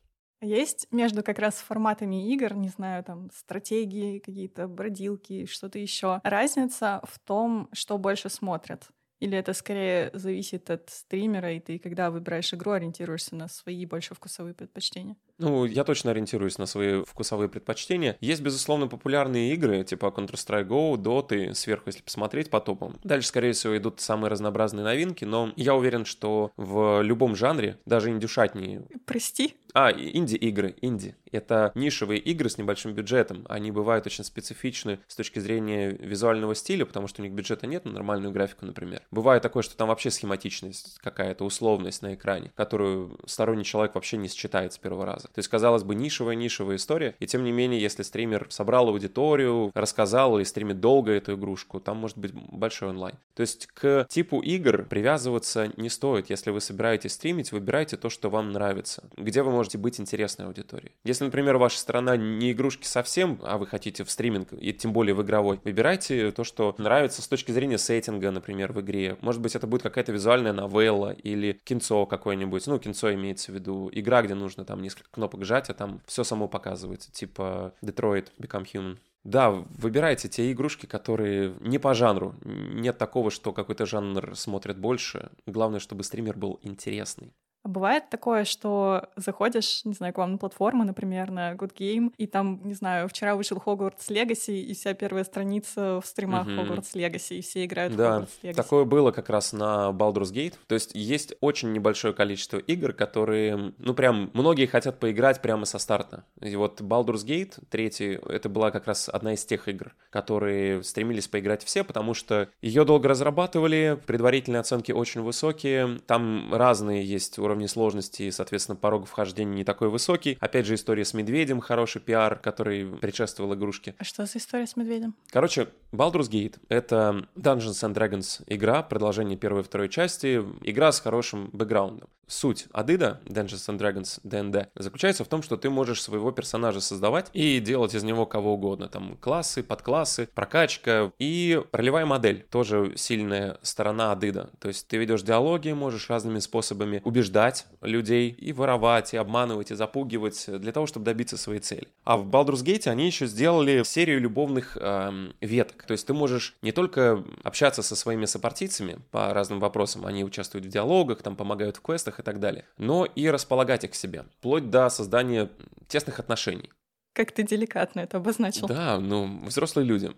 Есть 0.42 0.86
между 0.92 1.22
как 1.22 1.38
раз 1.38 1.54
форматами 1.56 2.30
игр, 2.32 2.54
не 2.54 2.68
знаю, 2.68 3.02
там, 3.04 3.30
стратегии, 3.34 4.18
какие-то 4.18 4.68
бродилки, 4.68 5.46
что-то 5.46 5.78
еще, 5.78 6.20
разница 6.24 7.00
в 7.04 7.18
том, 7.18 7.68
что 7.72 7.96
больше 7.98 8.28
смотрят. 8.28 8.90
Или 9.20 9.38
это 9.38 9.52
скорее 9.54 10.10
зависит 10.12 10.70
от 10.70 10.90
стримера, 10.90 11.52
и 11.52 11.60
ты, 11.60 11.78
когда 11.78 12.10
выбираешь 12.10 12.52
игру, 12.52 12.72
ориентируешься 12.72 13.34
на 13.34 13.48
свои 13.48 13.86
больше 13.86 14.14
вкусовые 14.14 14.54
предпочтения? 14.54 15.16
Ну, 15.38 15.64
я 15.64 15.84
точно 15.84 16.10
ориентируюсь 16.10 16.58
на 16.58 16.66
свои 16.66 17.02
вкусовые 17.02 17.48
предпочтения. 17.48 18.16
Есть, 18.20 18.42
безусловно, 18.42 18.88
популярные 18.88 19.52
игры, 19.54 19.84
типа 19.84 20.06
Counter-Strike 20.06 20.66
Go, 20.66 20.94
Dota, 20.96 21.54
сверху, 21.54 21.84
если 21.86 22.02
посмотреть 22.02 22.50
по 22.50 22.60
топам. 22.60 22.98
Дальше, 23.04 23.28
скорее 23.28 23.52
всего, 23.52 23.76
идут 23.76 24.00
самые 24.00 24.30
разнообразные 24.30 24.84
новинки, 24.84 25.24
но 25.24 25.52
я 25.56 25.74
уверен, 25.74 26.04
что 26.04 26.52
в 26.56 27.02
любом 27.02 27.36
жанре, 27.36 27.78
даже 27.86 28.10
индюшатнее... 28.10 28.86
Прости? 29.04 29.54
А, 29.74 29.92
инди-игры, 29.92 30.74
инди. 30.80 31.14
Это 31.30 31.70
нишевые 31.74 32.18
игры 32.18 32.48
с 32.48 32.56
небольшим 32.56 32.94
бюджетом. 32.94 33.44
Они 33.48 33.70
бывают 33.70 34.06
очень 34.06 34.24
специфичны 34.24 35.00
с 35.06 35.16
точки 35.16 35.38
зрения 35.38 35.90
визуального 35.90 36.54
стиля, 36.54 36.86
потому 36.86 37.08
что 37.08 37.20
у 37.20 37.24
них 37.26 37.34
бюджета 37.34 37.66
нет 37.66 37.84
на 37.84 37.92
нормальную 37.92 38.32
графику, 38.32 38.64
например. 38.64 39.02
Бывает 39.10 39.42
такое, 39.42 39.62
что 39.62 39.76
там 39.76 39.88
вообще 39.88 40.10
схематичность, 40.10 40.98
какая-то 40.98 41.44
условность 41.44 42.02
на 42.02 42.14
экране, 42.14 42.52
которую 42.54 43.18
сторонний 43.26 43.64
человек 43.64 43.94
вообще 43.94 44.16
не 44.16 44.28
считает 44.28 44.72
с 44.72 44.78
первого 44.78 45.06
раза. 45.06 45.28
То 45.28 45.38
есть, 45.38 45.48
казалось 45.48 45.84
бы, 45.84 45.94
нишевая-нишевая 45.94 46.76
история, 46.76 47.14
и 47.18 47.26
тем 47.26 47.44
не 47.44 47.52
менее, 47.52 47.80
если 47.80 48.02
стример 48.02 48.46
собрал 48.50 48.88
аудиторию, 48.88 49.70
рассказал 49.74 50.36
или 50.36 50.44
стримит 50.44 50.80
долго 50.80 51.12
эту 51.12 51.34
игрушку, 51.34 51.80
там 51.80 51.98
может 51.98 52.18
быть 52.18 52.32
большой 52.32 52.90
онлайн. 52.90 53.16
То 53.34 53.42
есть 53.42 53.66
к 53.66 54.06
типу 54.08 54.40
игр 54.40 54.84
привязываться 54.84 55.70
не 55.76 55.88
стоит. 55.88 56.30
Если 56.30 56.50
вы 56.50 56.60
собираетесь 56.60 57.12
стримить, 57.12 57.52
выбирайте 57.52 57.96
то, 57.96 58.10
что 58.10 58.30
вам 58.30 58.52
нравится, 58.52 59.08
где 59.16 59.42
вы 59.42 59.50
можете 59.50 59.78
быть 59.78 60.00
интересной 60.00 60.46
аудитории. 60.46 60.92
Если, 61.04 61.24
например, 61.24 61.56
ваша 61.56 61.78
страна 61.78 62.16
не 62.16 62.52
игрушки 62.52 62.86
совсем, 62.86 63.38
а 63.42 63.58
вы 63.58 63.66
хотите 63.66 64.04
в 64.04 64.10
стриминг, 64.10 64.52
и 64.52 64.72
тем 64.72 64.92
более 64.92 65.14
в 65.14 65.22
игровой, 65.22 65.60
выбирайте 65.64 66.30
то, 66.32 66.44
что 66.44 66.74
нравится 66.78 67.22
с 67.22 67.28
точки 67.28 67.52
зрения 67.52 67.78
сеттинга, 67.78 68.30
например, 68.30 68.72
в 68.72 68.80
игре. 68.80 68.95
Может 69.20 69.40
быть, 69.40 69.56
это 69.56 69.66
будет 69.66 69.82
какая-то 69.82 70.12
визуальная 70.12 70.52
новелла 70.52 71.12
или 71.12 71.52
кинцо 71.64 72.06
какое-нибудь. 72.06 72.66
Ну, 72.66 72.78
кинцо 72.78 73.12
имеется 73.14 73.52
в 73.52 73.54
виду 73.54 73.88
игра, 73.92 74.22
где 74.22 74.34
нужно 74.34 74.64
там 74.64 74.82
несколько 74.82 75.10
кнопок 75.10 75.44
жать, 75.44 75.70
а 75.70 75.74
там 75.74 76.00
все 76.06 76.24
само 76.24 76.48
показывается, 76.48 77.12
типа 77.12 77.74
Detroit 77.82 78.28
Become 78.38 78.66
Human. 78.72 78.98
Да, 79.24 79.50
выбирайте 79.50 80.28
те 80.28 80.52
игрушки, 80.52 80.86
которые 80.86 81.56
не 81.58 81.78
по 81.78 81.94
жанру. 81.94 82.36
Нет 82.44 82.96
такого, 82.96 83.32
что 83.32 83.52
какой-то 83.52 83.84
жанр 83.84 84.36
смотрит 84.36 84.78
больше. 84.78 85.30
Главное, 85.46 85.80
чтобы 85.80 86.04
стример 86.04 86.36
был 86.36 86.60
интересный. 86.62 87.32
А 87.66 87.68
бывает 87.68 88.08
такое, 88.10 88.44
что 88.44 89.08
заходишь, 89.16 89.84
не 89.84 89.92
знаю, 89.92 90.14
к 90.14 90.18
вам 90.18 90.30
на 90.30 90.38
платформу, 90.38 90.84
например, 90.84 91.32
на 91.32 91.54
Good 91.54 91.74
Game, 91.74 92.12
и 92.16 92.28
там, 92.28 92.60
не 92.62 92.74
знаю, 92.74 93.08
вчера 93.08 93.34
вышел 93.34 93.56
Hogwarts 93.58 94.08
Legacy, 94.08 94.60
и 94.60 94.72
вся 94.72 94.94
первая 94.94 95.24
страница 95.24 96.00
в 96.00 96.06
стримах 96.06 96.46
mm-hmm. 96.46 96.60
Hogwarts 96.60 96.94
Legacy, 96.94 97.38
и 97.38 97.42
все 97.42 97.64
играют 97.64 97.96
да, 97.96 98.20
в 98.20 98.22
Hogwarts 98.22 98.28
Legacy. 98.44 98.54
такое 98.54 98.84
было 98.84 99.10
как 99.10 99.28
раз 99.30 99.52
на 99.52 99.90
Baldur's 99.90 100.32
Gate. 100.32 100.54
То 100.68 100.76
есть 100.76 100.92
есть 100.94 101.34
очень 101.40 101.72
небольшое 101.72 102.14
количество 102.14 102.58
игр, 102.58 102.92
которые, 102.92 103.74
ну, 103.78 103.94
прям 103.94 104.30
многие 104.32 104.66
хотят 104.66 105.00
поиграть 105.00 105.42
прямо 105.42 105.64
со 105.64 105.80
старта. 105.80 106.22
И 106.40 106.54
вот 106.54 106.80
Baldur's 106.80 107.26
Gate, 107.26 107.54
третий, 107.68 108.20
это 108.28 108.48
была 108.48 108.70
как 108.70 108.86
раз 108.86 109.08
одна 109.08 109.34
из 109.34 109.44
тех 109.44 109.66
игр, 109.66 109.92
которые 110.10 110.84
стремились 110.84 111.26
поиграть 111.26 111.64
все, 111.64 111.82
потому 111.82 112.14
что 112.14 112.48
ее 112.62 112.84
долго 112.84 113.08
разрабатывали, 113.08 114.00
предварительные 114.06 114.60
оценки 114.60 114.92
очень 114.92 115.22
высокие, 115.22 115.98
там 116.06 116.54
разные 116.54 117.04
есть 117.04 117.40
уровни 117.40 117.55
уровне 117.56 117.68
сложности, 117.68 118.24
и, 118.24 118.30
соответственно, 118.30 118.76
порог 118.76 119.06
вхождения 119.06 119.54
не 119.54 119.64
такой 119.64 119.88
высокий. 119.88 120.36
Опять 120.40 120.66
же, 120.66 120.74
история 120.74 121.04
с 121.04 121.14
медведем, 121.14 121.60
хороший 121.60 122.00
пиар, 122.00 122.36
который 122.36 122.86
предшествовал 122.86 123.54
игрушке. 123.54 123.94
А 123.98 124.04
что 124.04 124.26
за 124.26 124.38
история 124.38 124.66
с 124.66 124.76
медведем? 124.76 125.14
Короче, 125.30 125.68
Baldur's 125.92 126.30
Gate— 126.30 126.56
это 126.68 127.26
Dungeons 127.34 127.82
and 127.82 127.94
Dragons 127.94 128.42
игра, 128.46 128.82
продолжение 128.82 129.38
первой 129.38 129.62
и 129.62 129.64
второй 129.64 129.88
части, 129.88 130.44
игра 130.62 130.92
с 130.92 131.00
хорошим 131.00 131.48
бэкграундом. 131.52 132.08
Суть 132.28 132.66
Адыда, 132.72 133.20
Dungeons 133.24 133.68
and 133.68 133.78
Dragons, 133.78 134.18
D&D, 134.24 134.68
заключается 134.74 135.24
в 135.24 135.28
том, 135.28 135.42
что 135.42 135.56
ты 135.56 135.70
можешь 135.70 136.02
своего 136.02 136.32
персонажа 136.32 136.80
создавать 136.80 137.30
и 137.32 137.60
делать 137.60 137.94
из 137.94 138.02
него 138.02 138.26
кого 138.26 138.54
угодно. 138.54 138.88
Там 138.88 139.16
классы, 139.16 139.62
подклассы, 139.62 140.28
прокачка 140.34 141.12
и 141.20 141.62
ролевая 141.70 142.04
модель. 142.04 142.44
Тоже 142.50 142.94
сильная 142.96 143.58
сторона 143.62 144.10
Адыда. 144.10 144.50
То 144.58 144.66
есть 144.66 144.88
ты 144.88 144.96
ведешь 144.96 145.22
диалоги, 145.22 145.70
можешь 145.70 146.10
разными 146.10 146.40
способами 146.40 147.00
убеждать 147.04 147.45
людей 147.80 148.30
и 148.30 148.52
воровать, 148.52 149.14
и 149.14 149.16
обманывать, 149.16 149.70
и 149.70 149.74
запугивать 149.74 150.44
для 150.48 150.72
того, 150.72 150.86
чтобы 150.86 151.04
добиться 151.04 151.36
своей 151.36 151.60
цели. 151.60 151.88
А 152.04 152.16
в 152.16 152.26
Baldur's 152.26 152.64
Gate 152.64 152.88
они 152.88 153.06
еще 153.06 153.26
сделали 153.26 153.82
серию 153.84 154.20
любовных 154.20 154.76
эм, 154.80 155.34
веток. 155.40 155.84
То 155.84 155.92
есть 155.92 156.06
ты 156.06 156.14
можешь 156.14 156.56
не 156.62 156.72
только 156.72 157.24
общаться 157.42 157.82
со 157.82 157.96
своими 157.96 158.26
сопартийцами 158.26 158.98
по 159.10 159.32
разным 159.32 159.60
вопросам, 159.60 160.06
они 160.06 160.24
участвуют 160.24 160.66
в 160.66 160.68
диалогах, 160.68 161.22
там 161.22 161.36
помогают 161.36 161.76
в 161.76 161.82
квестах, 161.82 162.20
и 162.20 162.22
так 162.22 162.40
далее, 162.40 162.64
но 162.78 163.04
и 163.04 163.28
располагать 163.28 163.84
их 163.84 163.92
к 163.92 163.94
себе, 163.94 164.24
вплоть 164.38 164.70
до 164.70 164.88
создания 164.90 165.50
тесных 165.88 166.18
отношений. 166.18 166.70
Как 167.16 167.32
ты 167.32 167.44
деликатно 167.44 168.00
это 168.00 168.18
обозначил. 168.18 168.66
Да, 168.66 169.00
ну, 169.00 169.40
взрослые 169.46 169.86
люди. 169.86 170.10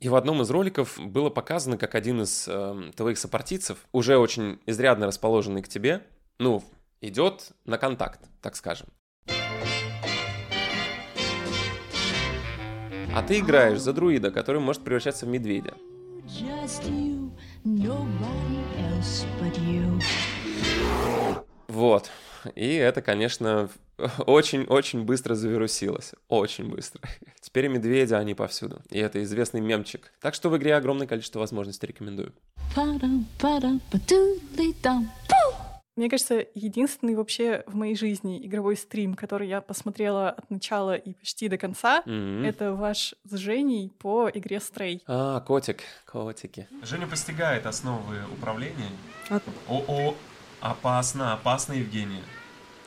И 0.00 0.10
в 0.10 0.14
одном 0.14 0.42
из 0.42 0.50
роликов 0.50 0.98
было 0.98 1.30
показано, 1.30 1.78
как 1.78 1.94
один 1.94 2.20
из 2.20 2.44
э, 2.46 2.90
твоих 2.94 3.16
сопартийцев, 3.16 3.78
уже 3.92 4.18
очень 4.18 4.60
изрядно 4.66 5.06
расположенный 5.06 5.62
к 5.62 5.68
тебе, 5.68 6.02
ну, 6.38 6.62
идет 7.00 7.52
на 7.64 7.78
контакт, 7.78 8.20
так 8.40 8.56
скажем. 8.56 8.88
А 13.16 13.22
ты 13.22 13.38
играешь 13.38 13.78
за 13.78 13.92
друида, 13.92 14.32
который 14.32 14.60
может 14.60 14.82
превращаться 14.82 15.24
в 15.24 15.28
медведя. 15.28 15.74
Вот. 21.68 22.10
И 22.56 22.74
это, 22.74 23.02
конечно, 23.02 23.68
очень-очень 24.26 25.04
быстро 25.04 25.34
завирусилось. 25.34 26.12
Очень 26.28 26.68
быстро. 26.68 27.00
Теперь 27.40 27.68
медведя 27.68 28.18
они 28.18 28.34
повсюду. 28.34 28.82
И 28.90 28.98
это 28.98 29.22
известный 29.22 29.60
мемчик. 29.60 30.12
Так 30.20 30.34
что 30.34 30.50
в 30.50 30.56
игре 30.56 30.74
огромное 30.74 31.06
количество 31.06 31.38
возможностей 31.38 31.86
рекомендую. 31.86 32.32
Мне 35.96 36.10
кажется, 36.10 36.44
единственный 36.54 37.14
вообще 37.14 37.62
в 37.66 37.76
моей 37.76 37.94
жизни 37.94 38.44
игровой 38.44 38.76
стрим, 38.76 39.14
который 39.14 39.48
я 39.48 39.60
посмотрела 39.60 40.30
от 40.30 40.50
начала 40.50 40.96
и 40.96 41.14
почти 41.14 41.48
до 41.48 41.56
конца, 41.56 42.02
mm-hmm. 42.04 42.46
это 42.46 42.72
ваш 42.74 43.14
с 43.24 43.36
Женей 43.36 43.92
по 43.98 44.28
игре 44.28 44.56
Stray. 44.56 45.00
А, 45.06 45.40
котик, 45.40 45.82
котики. 46.04 46.66
Женя 46.82 47.06
постигает 47.06 47.66
основы 47.66 48.16
управления. 48.32 48.90
От... 49.30 49.42
О-о, 49.68 50.14
Опасно, 50.64 51.34
опасно, 51.34 51.74
Евгения. 51.74 52.22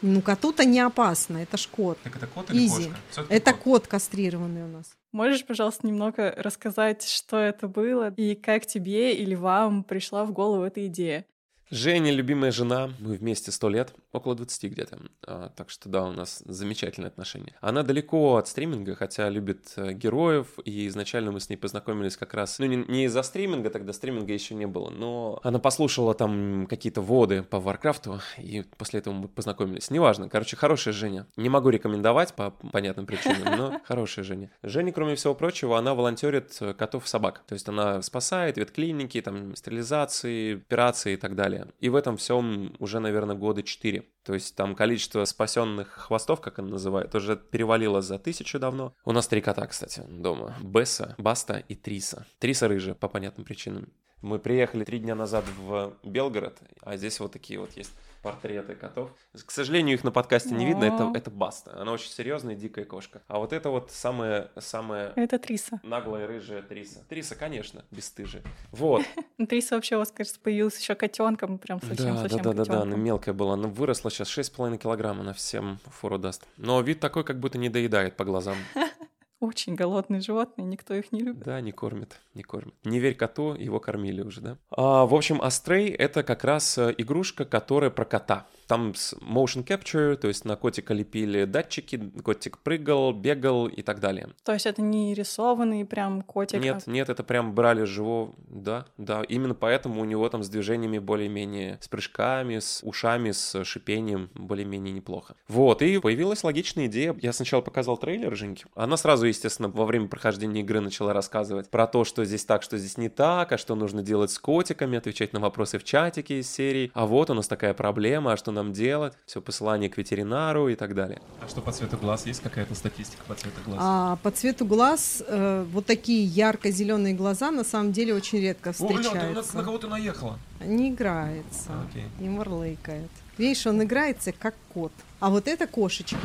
Ну, 0.02 0.24
коту-то 0.24 0.66
не 0.66 0.80
опасно, 0.80 1.38
это 1.38 1.58
ж 1.58 1.68
кот. 1.68 2.00
Так 2.04 2.16
это 2.16 2.26
кот 2.26 2.50
или 2.50 2.66
Изи. 2.66 2.92
кошка? 3.14 3.34
Это 3.34 3.54
кот. 3.54 3.62
кот 3.62 3.88
кастрированный 3.88 4.64
у 4.64 4.68
нас. 4.68 4.96
Можешь, 5.12 5.46
пожалуйста, 5.46 5.86
немного 5.86 6.34
рассказать, 6.38 7.08
что 7.08 7.38
это 7.38 7.68
было 7.68 8.12
и 8.18 8.34
как 8.34 8.66
тебе 8.66 9.16
или 9.16 9.36
вам 9.36 9.84
пришла 9.84 10.26
в 10.26 10.32
голову 10.32 10.64
эта 10.64 10.88
идея? 10.88 11.26
Женя, 11.70 12.12
любимая 12.12 12.52
жена, 12.52 12.92
мы 13.00 13.16
вместе 13.16 13.52
сто 13.52 13.68
лет, 13.68 13.94
около 14.14 14.36
20 14.36 14.72
где-то, 14.72 15.00
а, 15.26 15.50
так 15.50 15.70
что 15.70 15.90
да, 15.90 16.04
у 16.06 16.14
нас 16.14 16.42
замечательные 16.46 17.10
отношения. 17.10 17.56
Она 17.60 17.84
далеко 17.84 18.38
от 18.38 18.48
стриминга, 18.48 18.96
хотя 18.96 19.28
любит 19.30 19.74
э, 19.76 19.92
героев, 19.92 20.48
и 20.64 20.88
изначально 20.88 21.34
мы 21.34 21.42
с 21.42 21.50
ней 21.50 21.58
познакомились 21.58 22.16
как 22.16 22.34
раз, 22.34 22.60
ну 22.60 22.68
не, 22.68 22.78
не 22.78 23.06
из-за 23.06 23.22
стриминга, 23.22 23.70
тогда 23.70 23.92
стриминга 23.92 24.32
еще 24.32 24.56
не 24.56 24.66
было, 24.66 24.90
но 24.90 25.42
она 25.44 25.60
послушала 25.60 26.14
там 26.14 26.68
какие-то 26.70 27.02
воды 27.02 27.44
по 27.44 27.60
Варкрафту, 27.60 28.22
и 28.38 28.64
после 28.78 29.00
этого 29.00 29.14
мы 29.14 29.28
познакомились. 29.28 29.92
Неважно, 29.92 30.30
короче, 30.30 30.56
хорошая 30.56 30.94
Женя. 30.94 31.28
Не 31.36 31.50
могу 31.50 31.70
рекомендовать 31.70 32.34
по 32.34 32.52
понятным 32.52 33.06
причинам, 33.06 33.58
но 33.58 33.82
хорошая 33.86 34.24
Женя. 34.24 34.52
Женя, 34.64 34.94
кроме 34.94 35.16
всего 35.16 35.36
прочего, 35.36 35.78
она 35.78 35.96
волонтерит 35.96 36.58
котов 36.78 37.06
и 37.06 37.08
собак, 37.10 37.44
то 37.46 37.54
есть 37.54 37.68
она 37.68 38.02
спасает 38.02 38.58
ветклиники, 38.58 39.22
там, 39.22 39.54
стерилизации, 39.56 40.56
операции 40.56 41.14
и 41.14 41.18
так 41.18 41.36
далее. 41.36 41.57
Далее. 41.60 41.74
И 41.80 41.90
в 41.90 41.96
этом 41.96 42.18
всем 42.18 42.76
уже, 42.80 43.00
наверное, 43.00 43.36
года 43.36 43.64
4. 43.64 44.04
То 44.24 44.34
есть 44.34 44.56
там 44.56 44.76
количество 44.76 45.24
спасенных 45.26 45.90
хвостов, 45.90 46.42
как 46.42 46.60
она 46.60 46.70
называет, 46.70 47.14
уже 47.16 47.36
перевалило 47.36 48.02
за 48.02 48.20
тысячу 48.20 48.60
давно. 48.60 48.94
У 49.06 49.12
нас 49.12 49.28
три 49.28 49.42
кота, 49.42 49.66
кстати, 49.68 50.04
дома. 50.10 50.56
Бесса, 50.62 51.16
Баста 51.18 51.64
и 51.68 51.76
Триса. 51.76 52.26
Триса 52.40 52.68
рыжая, 52.68 52.96
по 52.96 53.08
понятным 53.08 53.46
причинам. 53.46 53.92
Мы 54.22 54.40
приехали 54.40 54.84
три 54.84 55.00
дня 55.00 55.14
назад 55.14 55.46
в 55.60 55.94
Белгород, 56.04 56.58
а 56.82 56.98
здесь 56.98 57.20
вот 57.20 57.32
такие 57.32 57.60
вот 57.60 57.78
есть 57.78 57.92
портреты 58.22 58.76
котов. 58.76 59.12
К 59.34 59.52
сожалению, 59.52 59.96
их 59.96 60.04
на 60.04 60.12
подкасте 60.12 60.54
не 60.54 60.66
видно, 60.66 60.86
это, 60.86 61.12
это 61.16 61.30
Баста. 61.30 61.80
Она 61.80 61.92
очень 61.92 62.10
серьезная, 62.10 62.56
дикая 62.56 62.86
кошка. 62.86 63.22
А 63.28 63.40
вот 63.40 63.54
это 63.54 63.70
вот 63.70 63.92
самая, 63.92 64.52
самая... 64.58 65.14
Это 65.16 65.40
Триса. 65.40 65.80
Наглая, 65.84 66.28
рыжая 66.28 66.62
Триса. 66.62 67.04
Триса, 67.08 67.36
конечно, 67.36 67.86
бесстыжая. 67.92 68.44
Вот. 68.72 69.04
Триса 69.50 69.76
вообще 69.76 69.96
у 69.96 70.00
вас, 70.00 70.12
кажется, 70.12 70.40
появилась 70.40 70.80
еще 70.80 70.96
котенком, 70.96 71.58
прям 71.58 71.82
совсем, 71.82 72.16
да, 72.16 72.22
совсем 72.22 72.42
Да, 72.42 72.54
да, 72.54 72.66
да, 72.66 72.72
да, 72.72 72.82
она 72.82 72.98
мелкая 72.98 73.34
была. 73.34 73.54
Она 73.54 73.68
выросла 73.68 74.12
сейчас 74.12 74.36
6,5 74.36 74.78
килограмм, 74.78 75.22
она 75.22 75.34
всем 75.34 75.80
фору 75.86 76.18
даст. 76.18 76.46
Но 76.58 76.82
вид 76.82 77.00
такой, 77.00 77.24
как 77.24 77.40
будто 77.40 77.58
не 77.58 77.70
доедает 77.70 78.16
по 78.16 78.26
глазам. 78.26 78.58
Очень 79.40 79.76
голодные 79.76 80.20
животные, 80.20 80.66
никто 80.66 80.96
их 80.96 81.12
не 81.12 81.20
любит. 81.20 81.44
Да, 81.44 81.62
не 81.62 81.72
кормит, 81.72 82.20
не 82.34 82.42
кормит. 82.42 82.74
Не 82.84 83.00
верь 83.00 83.14
коту, 83.14 83.54
его 83.54 83.80
кормили 83.80 84.22
уже, 84.22 84.42
да? 84.42 84.58
А, 84.72 85.06
в 85.06 85.14
общем, 85.14 85.42
Астрей— 85.42 85.90
это 85.90 86.24
как 86.24 86.44
раз 86.44 86.78
э, 86.80 86.96
игрушка, 86.98 87.46
которая 87.46 87.92
про 87.92 88.06
кота. 88.06 88.48
Там 88.68 88.94
с 88.96 89.14
motion 89.14 89.66
capture, 89.66 90.16
то 90.16 90.28
есть 90.28 90.46
на 90.46 90.56
котика 90.56 90.94
лепили 90.94 91.46
датчики, 91.46 92.12
котик 92.24 92.58
прыгал, 92.60 93.14
бегал 93.14 93.68
и 93.68 93.82
так 93.82 94.00
далее. 94.00 94.30
То 94.44 94.54
есть 94.54 94.66
это 94.66 94.82
не 94.82 95.14
рисованный 95.14 95.86
прям 95.86 96.22
котик? 96.22 96.62
Нет, 96.62 96.84
а... 96.86 96.90
нет, 96.90 97.10
это 97.10 97.24
прям 97.24 97.54
брали 97.54 97.84
живого, 97.84 98.36
да, 98.48 98.86
да. 98.98 99.24
Именно 99.24 99.56
поэтому 99.56 100.02
у 100.02 100.06
него 100.06 100.28
там 100.30 100.44
с 100.44 100.50
движениями 100.50 101.00
более-менее, 101.00 101.78
с 101.82 101.88
прыжками, 101.88 102.60
с 102.60 102.82
ушами, 102.84 103.32
с 103.32 103.64
шипением 103.64 104.30
более-менее 104.34 104.94
неплохо. 104.94 105.36
Вот, 105.48 105.82
и 105.82 106.00
появилась 106.00 106.44
логичная 106.44 106.88
идея. 106.88 107.16
Я 107.22 107.34
сначала 107.34 107.62
показал 107.62 107.98
трейлер 107.98 108.36
Женьке. 108.36 108.66
Она 108.76 108.98
сразу, 108.98 109.26
естественно, 109.26 109.70
во 109.70 109.86
время 109.86 110.08
прохождения 110.08 110.62
игры 110.62 110.82
начала 110.82 111.14
рассказывать 111.14 111.70
про 111.70 111.88
то, 111.88 112.04
что 112.04 112.26
здесь 112.26 112.46
так, 112.46 112.64
что 112.64 112.78
здесь 112.78 112.98
не 112.98 113.10
так, 113.10 113.52
а 113.52 113.58
что 113.58 113.76
нужно 113.76 114.02
делать 114.02 114.32
с 114.32 114.40
котиками, 114.40 114.98
отвечать 114.98 115.34
на 115.34 115.40
вопросы 115.40 115.80
в 115.80 115.84
чатике 115.84 116.40
из 116.40 116.52
серии. 116.52 116.92
А 116.94 117.06
вот 117.06 117.30
у 117.30 117.34
нас 117.34 117.48
такая 117.48 117.74
проблема, 117.74 118.34
а 118.34 118.38
что 118.38 118.52
нам 118.58 118.74
делать, 118.74 119.14
все 119.26 119.42
посылание 119.42 119.90
к 119.90 119.98
ветеринару 119.98 120.68
и 120.68 120.76
так 120.76 120.94
далее. 120.96 121.22
А 121.42 121.48
что 121.48 121.62
по 121.62 121.72
цвету 121.72 121.98
глаз? 121.98 122.26
Есть 122.26 122.42
какая-то 122.42 122.76
статистика 122.76 123.24
по 123.28 123.36
цвету 123.36 123.62
глаз? 123.66 123.80
А, 123.82 124.18
по 124.24 124.32
цвету 124.32 124.66
глаз 124.66 125.24
э, 125.26 125.66
вот 125.72 125.86
такие 125.86 126.26
ярко-зеленые 126.26 127.14
глаза 127.14 127.52
на 127.52 127.64
самом 127.64 127.92
деле 127.92 128.14
очень 128.14 128.40
редко 128.40 128.74
встречаются. 128.74 129.12
О, 129.12 129.14
Лён, 129.14 129.44
ты 129.44 129.54
на, 129.54 129.60
на 129.60 129.66
кого 129.66 129.78
ты 129.78 129.88
наехала? 129.88 130.40
Не 130.60 130.90
играется, 130.90 131.70
а, 131.70 131.86
окей. 131.90 132.06
не 132.20 132.30
мурлыкает. 132.30 133.10
Видишь, 133.38 133.66
он 133.68 133.84
играется 133.84 134.32
как 134.32 134.56
кот. 134.74 134.92
А 135.20 135.30
вот 135.30 135.48
эта 135.48 135.68
кошечка, 135.68 136.18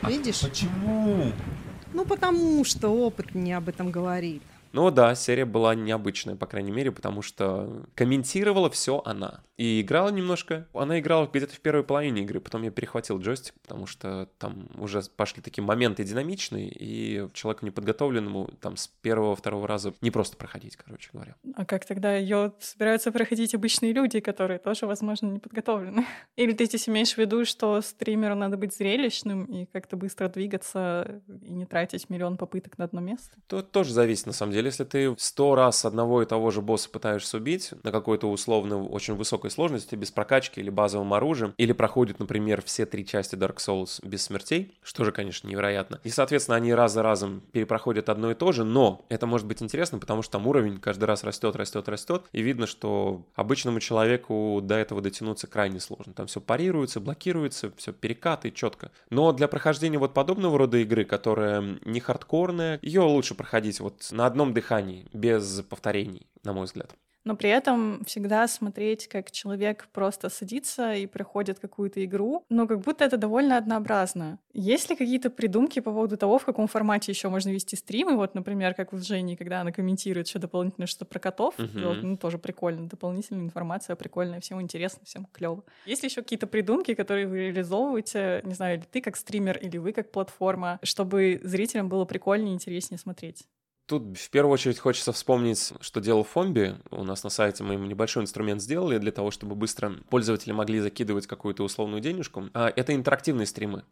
а 0.00 0.10
видишь? 0.10 0.40
Почему? 0.40 1.32
Ну, 1.92 2.04
потому 2.04 2.64
что 2.64 2.88
опыт 2.88 3.34
мне 3.34 3.56
об 3.56 3.68
этом 3.68 3.90
говорит. 3.90 4.42
Ну 4.72 4.90
да, 4.90 5.14
серия 5.14 5.44
была 5.44 5.74
необычная, 5.74 6.36
по 6.36 6.46
крайней 6.46 6.72
мере, 6.72 6.90
потому 6.92 7.22
что 7.22 7.84
комментировала 7.94 8.70
все 8.70 9.02
она. 9.04 9.42
И 9.56 9.82
играла 9.82 10.08
немножко. 10.08 10.66
Она 10.72 10.98
играла 10.98 11.28
где-то 11.32 11.54
в 11.54 11.60
первой 11.60 11.84
половине 11.84 12.22
игры, 12.22 12.40
потом 12.40 12.62
я 12.62 12.70
перехватил 12.70 13.20
джойстик, 13.20 13.54
потому 13.62 13.86
что 13.86 14.28
там 14.38 14.68
уже 14.76 15.02
пошли 15.16 15.42
такие 15.42 15.62
моменты 15.62 16.04
динамичные, 16.04 16.68
и 16.68 17.28
человеку 17.34 17.66
неподготовленному 17.66 18.50
там 18.60 18.76
с 18.76 18.88
первого-второго 18.88 19.68
раза 19.68 19.94
не 20.00 20.10
просто 20.10 20.36
проходить, 20.36 20.76
короче 20.76 21.10
говоря. 21.12 21.36
А 21.54 21.64
как 21.64 21.84
тогда 21.84 22.16
ее 22.16 22.52
собираются 22.60 23.12
проходить 23.12 23.54
обычные 23.54 23.92
люди, 23.92 24.20
которые 24.20 24.58
тоже, 24.58 24.86
возможно, 24.86 25.26
не 25.26 25.38
подготовлены? 25.38 26.06
Или 26.36 26.52
ты 26.52 26.64
здесь 26.64 26.88
имеешь 26.88 27.12
в 27.12 27.18
виду, 27.18 27.44
что 27.44 27.80
стримеру 27.82 28.34
надо 28.34 28.56
быть 28.56 28.74
зрелищным 28.74 29.44
и 29.44 29.66
как-то 29.66 29.96
быстро 29.96 30.28
двигаться 30.28 31.22
и 31.42 31.52
не 31.52 31.66
тратить 31.66 32.08
миллион 32.08 32.36
попыток 32.36 32.78
на 32.78 32.84
одно 32.86 33.00
место? 33.00 33.36
То 33.46 33.62
тоже 33.62 33.92
зависит, 33.92 34.26
на 34.26 34.32
самом 34.32 34.52
деле 34.52 34.61
деле, 34.62 34.68
если 34.68 34.84
ты 34.84 35.14
сто 35.18 35.54
раз 35.54 35.84
одного 35.84 36.22
и 36.22 36.26
того 36.26 36.50
же 36.50 36.62
босса 36.62 36.88
пытаешься 36.88 37.36
убить 37.36 37.72
на 37.82 37.92
какой-то 37.92 38.30
условно 38.30 38.82
очень 38.82 39.14
высокой 39.14 39.50
сложности, 39.50 39.94
без 39.94 40.10
прокачки 40.10 40.60
или 40.60 40.70
базовым 40.70 41.12
оружием, 41.14 41.54
или 41.58 41.72
проходит, 41.72 42.18
например, 42.18 42.62
все 42.62 42.86
три 42.86 43.04
части 43.04 43.34
Dark 43.34 43.56
Souls 43.56 44.04
без 44.06 44.22
смертей, 44.22 44.78
что 44.82 45.04
же, 45.04 45.12
конечно, 45.12 45.48
невероятно. 45.48 46.00
И, 46.04 46.10
соответственно, 46.10 46.56
они 46.56 46.72
раз 46.72 46.92
за 46.92 47.02
разом 47.02 47.42
перепроходят 47.52 48.08
одно 48.08 48.30
и 48.30 48.34
то 48.34 48.52
же, 48.52 48.64
но 48.64 49.04
это 49.08 49.26
может 49.26 49.46
быть 49.46 49.62
интересно, 49.62 49.98
потому 49.98 50.22
что 50.22 50.32
там 50.32 50.46
уровень 50.46 50.78
каждый 50.78 51.04
раз 51.04 51.24
растет, 51.24 51.56
растет, 51.56 51.88
растет, 51.88 52.24
и 52.32 52.42
видно, 52.42 52.66
что 52.66 53.22
обычному 53.34 53.80
человеку 53.80 54.60
до 54.62 54.76
этого 54.76 55.00
дотянуться 55.00 55.46
крайне 55.46 55.80
сложно. 55.80 56.12
Там 56.12 56.26
все 56.26 56.40
парируется, 56.40 57.00
блокируется, 57.00 57.72
все 57.76 57.92
перекаты 57.92 58.50
четко. 58.50 58.90
Но 59.10 59.32
для 59.32 59.48
прохождения 59.48 59.98
вот 59.98 60.14
подобного 60.14 60.58
рода 60.58 60.78
игры, 60.78 61.04
которая 61.04 61.78
не 61.84 62.00
хардкорная, 62.00 62.78
ее 62.82 63.00
лучше 63.02 63.34
проходить 63.34 63.80
вот 63.80 64.08
на 64.10 64.26
одном 64.26 64.51
дыхании, 64.54 65.06
без 65.12 65.62
повторений, 65.62 66.26
на 66.42 66.52
мой 66.52 66.64
взгляд 66.64 66.94
но 67.24 67.36
при 67.36 67.50
этом 67.50 68.04
всегда 68.04 68.48
смотреть, 68.48 69.08
как 69.08 69.30
человек 69.30 69.88
просто 69.92 70.28
садится 70.28 70.94
и 70.94 71.06
проходит 71.06 71.58
какую-то 71.58 72.04
игру, 72.04 72.44
но 72.48 72.66
как 72.66 72.80
будто 72.80 73.04
это 73.04 73.16
довольно 73.16 73.56
однообразно. 73.56 74.38
Есть 74.52 74.90
ли 74.90 74.96
какие-то 74.96 75.30
придумки 75.30 75.80
по 75.80 75.92
поводу 75.92 76.16
того, 76.16 76.38
в 76.38 76.44
каком 76.44 76.66
формате 76.66 77.12
еще 77.12 77.28
можно 77.28 77.50
вести 77.50 77.76
стримы? 77.76 78.16
Вот, 78.16 78.34
например, 78.34 78.74
как 78.74 78.92
в 78.92 79.02
Жене, 79.02 79.36
когда 79.36 79.60
она 79.60 79.72
комментирует 79.72 80.28
еще 80.28 80.38
дополнительно 80.38 80.86
что-то 80.86 81.04
про 81.04 81.18
котов, 81.18 81.54
uh-huh. 81.58 81.86
вот, 81.86 82.02
ну, 82.02 82.16
тоже 82.16 82.38
прикольно, 82.38 82.88
дополнительная 82.88 83.44
информация 83.44 83.96
прикольная, 83.96 84.40
всем 84.40 84.60
интересно, 84.60 85.00
всем 85.04 85.26
клево. 85.32 85.64
Есть 85.86 86.02
ли 86.02 86.08
еще 86.08 86.22
какие-то 86.22 86.46
придумки, 86.46 86.94
которые 86.94 87.26
вы 87.26 87.38
реализовываете, 87.46 88.40
не 88.44 88.54
знаю, 88.54 88.78
или 88.78 88.84
ты 88.84 89.00
как 89.00 89.16
стример, 89.16 89.58
или 89.58 89.78
вы 89.78 89.92
как 89.92 90.10
платформа, 90.10 90.78
чтобы 90.82 91.40
зрителям 91.42 91.88
было 91.88 92.04
прикольнее 92.04 92.52
и 92.52 92.54
интереснее 92.54 92.98
смотреть? 92.98 93.46
Тут 93.92 94.16
в 94.16 94.30
первую 94.30 94.54
очередь 94.54 94.78
хочется 94.78 95.12
вспомнить, 95.12 95.74
что 95.82 96.00
делал 96.00 96.24
Фомби. 96.24 96.76
У 96.90 97.04
нас 97.04 97.24
на 97.24 97.28
сайте 97.28 97.62
мы 97.62 97.74
ему 97.74 97.84
небольшой 97.84 98.22
инструмент 98.22 98.62
сделали 98.62 98.96
для 98.96 99.12
того, 99.12 99.30
чтобы 99.30 99.54
быстро 99.54 99.92
пользователи 100.08 100.50
могли 100.50 100.80
закидывать 100.80 101.26
какую-то 101.26 101.62
условную 101.62 102.00
денежку. 102.00 102.48
А 102.54 102.72
это 102.74 102.94
интерактивные 102.94 103.44
стримы. 103.44 103.84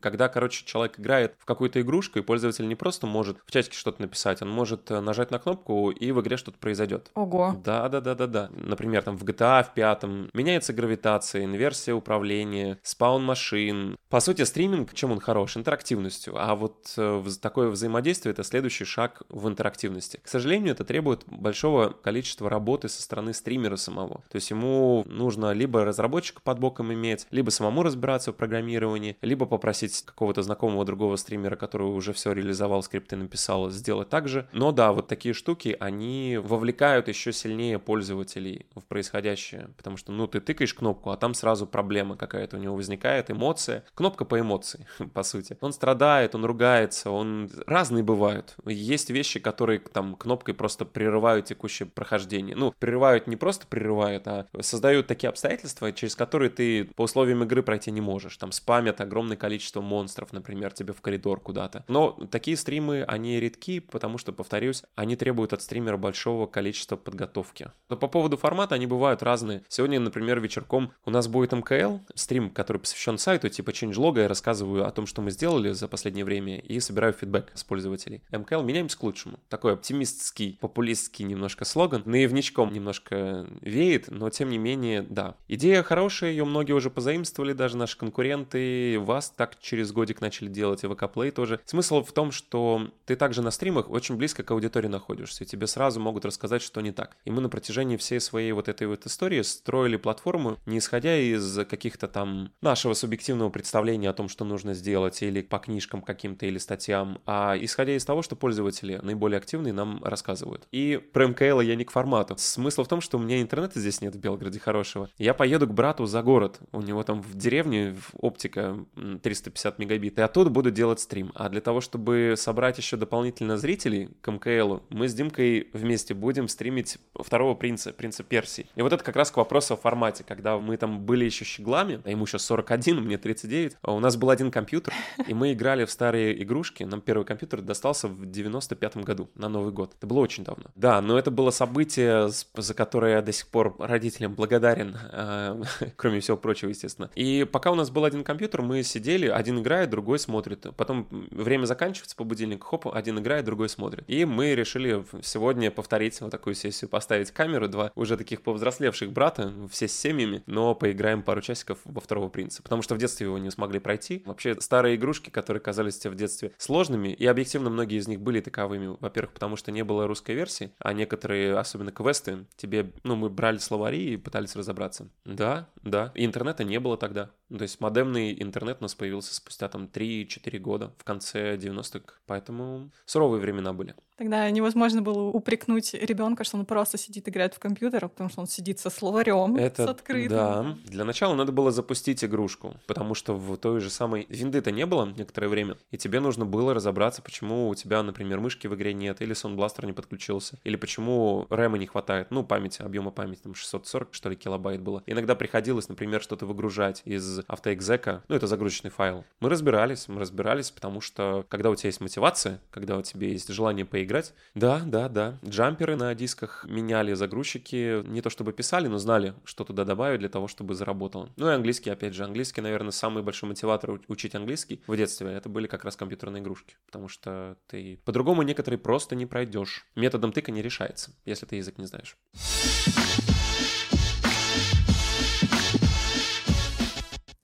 Когда, 0.00 0.28
короче, 0.28 0.64
человек 0.64 1.00
играет 1.00 1.34
в 1.40 1.44
какую-то 1.44 1.80
игрушку, 1.80 2.20
и 2.20 2.22
пользователь 2.22 2.68
не 2.68 2.76
просто 2.76 3.08
может 3.08 3.38
в 3.46 3.50
чатике 3.50 3.76
что-то 3.76 4.00
написать, 4.00 4.42
он 4.42 4.48
может 4.48 4.92
э, 4.92 5.00
нажать 5.00 5.32
на 5.32 5.40
кнопку, 5.40 5.90
и 5.90 6.12
в 6.12 6.20
игре 6.20 6.36
что-то 6.36 6.58
произойдет. 6.58 7.10
Ого. 7.14 7.60
Да, 7.64 7.88
да, 7.88 8.00
да, 8.00 8.14
да, 8.14 8.28
да. 8.28 8.50
Например, 8.52 9.02
там 9.02 9.16
в 9.16 9.24
GTA 9.24 9.64
в 9.64 9.74
пятом 9.74 10.30
меняется 10.34 10.72
гравитация, 10.72 11.42
инверсия 11.42 11.96
управления, 11.96 12.78
спаун 12.84 13.24
машин. 13.24 13.96
По 14.08 14.20
сути, 14.20 14.42
стриминг, 14.42 14.94
чем 14.94 15.10
он 15.10 15.18
хорош? 15.18 15.56
Интерактивностью. 15.56 16.34
А 16.36 16.54
вот 16.54 16.94
э, 16.96 17.24
такое 17.42 17.70
взаимодействие— 17.70 18.30
это 18.34 18.44
следующий 18.44 18.84
шаг 18.84 19.22
в 19.28 19.47
интерактивности. 19.48 20.20
К 20.22 20.28
сожалению, 20.28 20.72
это 20.72 20.84
требует 20.84 21.24
большого 21.26 21.90
количества 21.90 22.48
работы 22.48 22.88
со 22.88 23.02
стороны 23.02 23.34
стримера 23.34 23.76
самого. 23.76 24.22
То 24.28 24.36
есть 24.36 24.50
ему 24.50 25.04
нужно 25.06 25.52
либо 25.52 25.84
разработчика 25.84 26.40
под 26.42 26.58
боком 26.58 26.92
иметь, 26.92 27.26
либо 27.30 27.50
самому 27.50 27.82
разбираться 27.82 28.32
в 28.32 28.36
программировании, 28.36 29.16
либо 29.22 29.46
попросить 29.46 30.02
какого-то 30.02 30.42
знакомого 30.42 30.84
другого 30.84 31.16
стримера, 31.16 31.56
который 31.56 31.84
уже 31.84 32.12
все 32.12 32.32
реализовал, 32.32 32.82
скрипты 32.82 33.16
написал, 33.16 33.70
сделать 33.70 34.08
так 34.08 34.28
же. 34.28 34.48
Но 34.52 34.72
да, 34.72 34.92
вот 34.92 35.08
такие 35.08 35.34
штуки, 35.34 35.76
они 35.78 36.38
вовлекают 36.42 37.08
еще 37.08 37.32
сильнее 37.32 37.78
пользователей 37.78 38.66
в 38.74 38.84
происходящее, 38.84 39.70
потому 39.76 39.96
что, 39.96 40.12
ну, 40.12 40.26
ты 40.26 40.40
тыкаешь 40.40 40.74
кнопку, 40.74 41.10
а 41.10 41.16
там 41.16 41.34
сразу 41.34 41.66
проблема 41.66 42.16
какая-то 42.16 42.56
у 42.56 42.60
него 42.60 42.74
возникает, 42.74 43.30
эмоция. 43.30 43.84
Кнопка 43.94 44.24
по 44.24 44.40
эмоции, 44.40 44.86
по 45.14 45.22
сути. 45.22 45.56
Он 45.60 45.72
страдает, 45.72 46.34
он 46.34 46.44
ругается, 46.44 47.10
он... 47.10 47.50
Разные 47.66 48.02
бывают. 48.02 48.56
Есть 48.64 49.10
вещи, 49.10 49.27
вещи, 49.28 49.40
которые 49.40 49.78
там 49.80 50.14
кнопкой 50.14 50.54
просто 50.54 50.84
прерывают 50.84 51.46
текущее 51.46 51.86
прохождение. 51.86 52.56
Ну, 52.56 52.72
прерывают 52.78 53.26
не 53.26 53.36
просто 53.36 53.66
прерывают, 53.66 54.26
а 54.26 54.46
создают 54.60 55.06
такие 55.06 55.28
обстоятельства, 55.28 55.92
через 55.92 56.16
которые 56.16 56.50
ты 56.50 56.84
по 56.96 57.02
условиям 57.02 57.42
игры 57.44 57.62
пройти 57.62 57.90
не 57.90 58.00
можешь. 58.00 58.36
Там 58.36 58.52
спамят 58.52 59.00
огромное 59.00 59.36
количество 59.36 59.80
монстров, 59.80 60.32
например, 60.32 60.72
тебе 60.72 60.92
в 60.92 61.00
коридор 61.00 61.40
куда-то. 61.40 61.84
Но 61.88 62.12
такие 62.30 62.56
стримы, 62.56 63.04
они 63.06 63.38
редки, 63.38 63.80
потому 63.80 64.18
что, 64.18 64.32
повторюсь, 64.32 64.82
они 64.94 65.16
требуют 65.16 65.52
от 65.52 65.62
стримера 65.62 65.96
большого 65.96 66.46
количества 66.46 66.96
подготовки. 66.96 67.70
Но 67.90 67.96
по 67.96 68.08
поводу 68.08 68.36
формата 68.36 68.74
они 68.74 68.86
бывают 68.86 69.22
разные. 69.22 69.62
Сегодня, 69.68 70.00
например, 70.00 70.40
вечерком 70.40 70.92
у 71.04 71.10
нас 71.10 71.28
будет 71.28 71.52
МКЛ, 71.52 71.98
стрим, 72.14 72.50
который 72.50 72.78
посвящен 72.78 73.18
сайту, 73.18 73.48
типа 73.48 73.70
changelog, 73.70 74.20
я 74.20 74.28
рассказываю 74.28 74.86
о 74.86 74.90
том, 74.90 75.06
что 75.06 75.20
мы 75.20 75.30
сделали 75.30 75.72
за 75.72 75.88
последнее 75.88 76.24
время 76.24 76.58
и 76.58 76.80
собираю 76.80 77.12
фидбэк 77.12 77.52
с 77.54 77.64
пользователей. 77.64 78.22
МКЛ 78.30 78.62
меняемся 78.62 78.96
к 78.98 79.02
лучшему 79.02 79.17
лучшему. 79.18 79.38
Такой 79.48 79.74
оптимистский, 79.74 80.58
популистский 80.60 81.24
немножко 81.24 81.64
слоган. 81.64 82.02
Наивничком 82.04 82.72
немножко 82.72 83.46
веет, 83.60 84.08
но 84.08 84.30
тем 84.30 84.50
не 84.50 84.58
менее, 84.58 85.02
да. 85.02 85.34
Идея 85.48 85.82
хорошая, 85.82 86.30
ее 86.30 86.44
многие 86.44 86.72
уже 86.72 86.90
позаимствовали, 86.90 87.52
даже 87.52 87.76
наши 87.76 87.96
конкуренты. 87.98 88.98
Вас 89.00 89.30
так 89.30 89.58
через 89.60 89.92
годик 89.92 90.20
начали 90.20 90.48
делать, 90.48 90.84
и 90.84 90.86
ВК 90.86 91.04
Play 91.04 91.30
тоже. 91.30 91.60
Смысл 91.64 92.02
в 92.02 92.12
том, 92.12 92.30
что 92.30 92.90
ты 93.06 93.16
также 93.16 93.42
на 93.42 93.50
стримах 93.50 93.90
очень 93.90 94.16
близко 94.16 94.42
к 94.42 94.50
аудитории 94.50 94.88
находишься, 94.88 95.44
и 95.44 95.46
тебе 95.46 95.66
сразу 95.66 96.00
могут 96.00 96.24
рассказать, 96.24 96.62
что 96.62 96.80
не 96.80 96.92
так. 96.92 97.16
И 97.24 97.30
мы 97.30 97.40
на 97.40 97.48
протяжении 97.48 97.96
всей 97.96 98.20
своей 98.20 98.52
вот 98.52 98.68
этой 98.68 98.86
вот 98.86 99.06
истории 99.06 99.42
строили 99.42 99.96
платформу, 99.96 100.58
не 100.66 100.78
исходя 100.78 101.16
из 101.18 101.66
каких-то 101.66 102.08
там 102.08 102.52
нашего 102.60 102.94
субъективного 102.94 103.50
представления 103.50 104.10
о 104.10 104.12
том, 104.12 104.28
что 104.28 104.44
нужно 104.44 104.74
сделать, 104.74 105.22
или 105.22 105.42
по 105.42 105.58
книжкам 105.58 106.02
каким-то, 106.02 106.46
или 106.46 106.58
статьям, 106.58 107.20
а 107.26 107.56
исходя 107.60 107.96
из 107.96 108.04
того, 108.04 108.22
что 108.22 108.36
пользователи 108.36 109.00
наиболее 109.08 109.38
активные 109.38 109.72
нам 109.72 110.02
рассказывают. 110.04 110.66
И 110.70 111.00
про 111.12 111.26
МКЛ 111.26 111.60
я 111.60 111.74
не 111.76 111.84
к 111.84 111.90
формату. 111.90 112.36
Смысл 112.38 112.84
в 112.84 112.88
том, 112.88 113.00
что 113.00 113.18
у 113.18 113.20
меня 113.20 113.40
интернета 113.40 113.80
здесь 113.80 114.00
нет 114.00 114.14
в 114.14 114.18
Белгороде 114.18 114.60
хорошего. 114.60 115.08
Я 115.18 115.34
поеду 115.34 115.66
к 115.66 115.74
брату 115.74 116.06
за 116.06 116.22
город. 116.22 116.60
У 116.72 116.80
него 116.80 117.02
там 117.02 117.22
в 117.22 117.34
деревне 117.34 117.96
оптика 118.14 118.78
350 119.22 119.78
мегабит. 119.78 120.18
И 120.18 120.22
оттуда 120.22 120.50
буду 120.50 120.70
делать 120.70 121.00
стрим. 121.00 121.32
А 121.34 121.48
для 121.48 121.60
того, 121.60 121.80
чтобы 121.80 122.34
собрать 122.36 122.78
еще 122.78 122.96
дополнительно 122.96 123.56
зрителей 123.56 124.10
к 124.20 124.30
МКЛу, 124.30 124.82
мы 124.90 125.08
с 125.08 125.14
Димкой 125.14 125.68
вместе 125.72 126.14
будем 126.14 126.48
стримить 126.48 126.98
второго 127.14 127.54
принца, 127.54 127.92
принца 127.92 128.22
Персии. 128.22 128.66
И 128.76 128.82
вот 128.82 128.92
это 128.92 129.02
как 129.02 129.16
раз 129.16 129.30
к 129.30 129.36
вопросу 129.36 129.74
о 129.74 129.76
формате. 129.76 130.24
Когда 130.26 130.58
мы 130.58 130.76
там 130.76 131.00
были 131.00 131.24
еще 131.24 131.44
щеглами, 131.44 132.00
а 132.04 132.10
ему 132.10 132.26
сейчас 132.26 132.44
41, 132.44 133.02
мне 133.02 133.18
39, 133.18 133.76
а 133.82 133.92
у 133.94 134.00
нас 134.00 134.16
был 134.16 134.30
один 134.30 134.50
компьютер, 134.50 134.92
и 135.26 135.34
мы 135.34 135.52
играли 135.52 135.84
в 135.84 135.90
старые 135.90 136.42
игрушки. 136.42 136.84
Нам 136.84 137.00
первый 137.00 137.24
компьютер 137.24 137.62
достался 137.62 138.08
в 138.08 138.26
95 138.26 138.97
году, 139.04 139.28
на 139.34 139.48
Новый 139.48 139.72
год. 139.72 139.94
Это 139.96 140.06
было 140.06 140.20
очень 140.20 140.44
давно. 140.44 140.66
Да, 140.74 141.00
но 141.00 141.18
это 141.18 141.30
было 141.30 141.50
событие, 141.50 142.28
за 142.28 142.74
которое 142.74 143.16
я 143.16 143.22
до 143.22 143.32
сих 143.32 143.48
пор 143.48 143.76
родителям 143.78 144.34
благодарен, 144.34 144.96
э, 145.12 145.62
кроме 145.96 146.20
всего 146.20 146.36
прочего, 146.36 146.68
естественно. 146.68 147.10
И 147.14 147.46
пока 147.50 147.70
у 147.70 147.74
нас 147.74 147.90
был 147.90 148.04
один 148.04 148.24
компьютер, 148.24 148.62
мы 148.62 148.82
сидели, 148.82 149.26
один 149.26 149.60
играет, 149.60 149.90
другой 149.90 150.18
смотрит. 150.18 150.66
Потом 150.76 151.06
время 151.10 151.66
заканчивается 151.66 152.16
по 152.16 152.24
будильнику, 152.24 152.66
хоп, 152.66 152.88
один 152.88 153.18
играет, 153.18 153.44
другой 153.44 153.68
смотрит. 153.68 154.04
И 154.08 154.24
мы 154.24 154.54
решили 154.54 155.04
сегодня 155.22 155.70
повторить 155.70 156.20
вот 156.20 156.30
такую 156.30 156.54
сессию, 156.54 156.88
поставить 156.88 157.30
камеру, 157.30 157.68
два 157.68 157.92
уже 157.94 158.16
таких 158.16 158.42
повзрослевших 158.42 159.12
брата, 159.12 159.52
все 159.70 159.88
с 159.88 159.92
семьями, 159.92 160.42
но 160.46 160.74
поиграем 160.74 161.22
пару 161.22 161.40
часиков 161.40 161.78
во 161.84 162.00
второго 162.00 162.28
принца. 162.28 162.62
Потому 162.62 162.82
что 162.82 162.94
в 162.94 162.98
детстве 162.98 163.26
его 163.26 163.38
не 163.38 163.50
смогли 163.50 163.78
пройти. 163.78 164.22
Вообще 164.26 164.60
старые 164.60 164.96
игрушки, 164.96 165.30
которые 165.30 165.60
казались 165.60 165.98
тебе 165.98 166.10
в 166.10 166.16
детстве 166.16 166.52
сложными, 166.58 167.08
и 167.08 167.26
объективно 167.26 167.70
многие 167.70 167.98
из 167.98 168.08
них 168.08 168.20
были 168.20 168.40
таковыми. 168.40 168.87
Во-первых, 169.00 169.32
потому 169.34 169.56
что 169.56 169.70
не 169.70 169.84
было 169.84 170.06
русской 170.06 170.34
версии, 170.34 170.72
а 170.78 170.92
некоторые, 170.92 171.56
особенно 171.58 171.92
квесты, 171.92 172.46
тебе, 172.56 172.92
ну, 173.04 173.16
мы 173.16 173.28
брали 173.28 173.58
словари 173.58 174.14
и 174.14 174.16
пытались 174.16 174.56
разобраться. 174.56 175.08
Да, 175.24 175.68
да. 175.90 176.12
И 176.14 176.24
интернета 176.24 176.64
не 176.64 176.78
было 176.80 176.96
тогда. 176.96 177.30
То 177.48 177.62
есть 177.62 177.80
модемный 177.80 178.40
интернет 178.42 178.78
у 178.80 178.84
нас 178.84 178.94
появился 178.94 179.34
спустя 179.34 179.68
там 179.68 179.88
3-4 179.92 180.58
года 180.58 180.92
в 180.98 181.04
конце 181.04 181.56
90-х. 181.56 182.14
Поэтому 182.26 182.90
суровые 183.06 183.40
времена 183.40 183.72
были. 183.72 183.94
Тогда 184.18 184.50
невозможно 184.50 185.00
было 185.00 185.28
упрекнуть 185.28 185.94
ребенка, 185.94 186.42
что 186.42 186.56
он 186.56 186.66
просто 186.66 186.98
сидит 186.98 187.28
играет 187.28 187.54
в 187.54 187.60
компьютер, 187.60 188.08
потому 188.08 188.28
что 188.28 188.40
он 188.40 188.48
сидит 188.48 188.80
со 188.80 188.90
словарем, 188.90 189.54
Это, 189.54 189.86
с 189.86 189.88
открытым. 189.88 190.28
Да. 190.36 190.76
Для 190.86 191.04
начала 191.04 191.36
надо 191.36 191.52
было 191.52 191.70
запустить 191.70 192.24
игрушку, 192.24 192.74
потому 192.88 193.14
что 193.14 193.36
в 193.36 193.56
той 193.58 193.80
же 193.80 193.90
самой 193.90 194.26
винды-то 194.28 194.72
не 194.72 194.86
было 194.86 195.06
некоторое 195.06 195.46
время, 195.46 195.76
и 195.92 195.98
тебе 195.98 196.18
нужно 196.18 196.44
было 196.44 196.74
разобраться, 196.74 197.22
почему 197.22 197.68
у 197.68 197.74
тебя, 197.76 198.02
например, 198.02 198.40
мышки 198.40 198.66
в 198.66 198.74
игре 198.74 198.92
нет, 198.92 199.22
или 199.22 199.36
Sound 199.36 199.86
не 199.86 199.92
подключился, 199.92 200.58
или 200.64 200.74
почему 200.74 201.46
рэма 201.48 201.78
не 201.78 201.86
хватает, 201.86 202.32
ну, 202.32 202.42
памяти, 202.42 202.82
объема 202.82 203.12
памяти, 203.12 203.42
там 203.42 203.54
640, 203.54 204.14
что 204.14 204.30
ли, 204.30 204.34
килобайт 204.34 204.82
было. 204.82 205.04
Иногда 205.06 205.36
приходилось, 205.78 205.88
например, 205.88 206.22
что-то 206.22 206.46
выгружать 206.46 207.02
из 207.04 207.40
автоэкзека, 207.46 208.24
ну, 208.28 208.36
это 208.36 208.46
загрузочный 208.46 208.90
файл. 208.90 209.24
Мы 209.40 209.48
разбирались, 209.48 210.08
мы 210.08 210.20
разбирались, 210.20 210.70
потому 210.70 211.00
что 211.00 211.44
когда 211.48 211.70
у 211.70 211.76
тебя 211.76 211.88
есть 211.88 212.00
мотивация, 212.00 212.60
когда 212.70 212.96
у 212.96 213.02
тебя 213.02 213.28
есть 213.28 213.48
желание 213.52 213.84
поиграть, 213.84 214.08
играть. 214.08 214.34
Да, 214.54 214.80
да, 214.84 215.08
да. 215.08 215.38
Джамперы 215.44 215.96
на 215.96 216.14
дисках 216.14 216.64
меняли 216.68 217.14
загрузчики. 217.14 218.02
Не 218.06 218.22
то 218.22 218.30
чтобы 218.30 218.52
писали, 218.52 218.88
но 218.88 218.98
знали, 218.98 219.34
что 219.44 219.64
туда 219.64 219.84
добавить 219.84 220.20
для 220.20 220.28
того, 220.28 220.48
чтобы 220.48 220.74
заработало. 220.74 221.28
Ну 221.36 221.50
и 221.50 221.54
английский, 221.54 221.90
опять 221.90 222.14
же. 222.14 222.24
Английский, 222.24 222.62
наверное, 222.62 222.92
самый 222.92 223.22
большой 223.22 223.48
мотиватор 223.48 224.00
учить 224.08 224.34
английский 224.34 224.82
в 224.86 224.96
детстве. 224.96 225.28
Это 225.28 225.48
были 225.48 225.66
как 225.66 225.84
раз 225.84 225.96
компьютерные 225.96 226.42
игрушки. 226.42 226.76
Потому 226.86 227.08
что 227.08 227.56
ты 227.66 228.00
по-другому 228.04 228.42
некоторые 228.42 228.78
просто 228.78 229.14
не 229.14 229.26
пройдешь. 229.26 229.86
Методом 229.94 230.32
тыка 230.32 230.52
не 230.52 230.62
решается, 230.62 231.10
если 231.26 231.46
ты 231.46 231.56
язык 231.56 231.78
не 231.78 231.86
знаешь. 231.86 232.16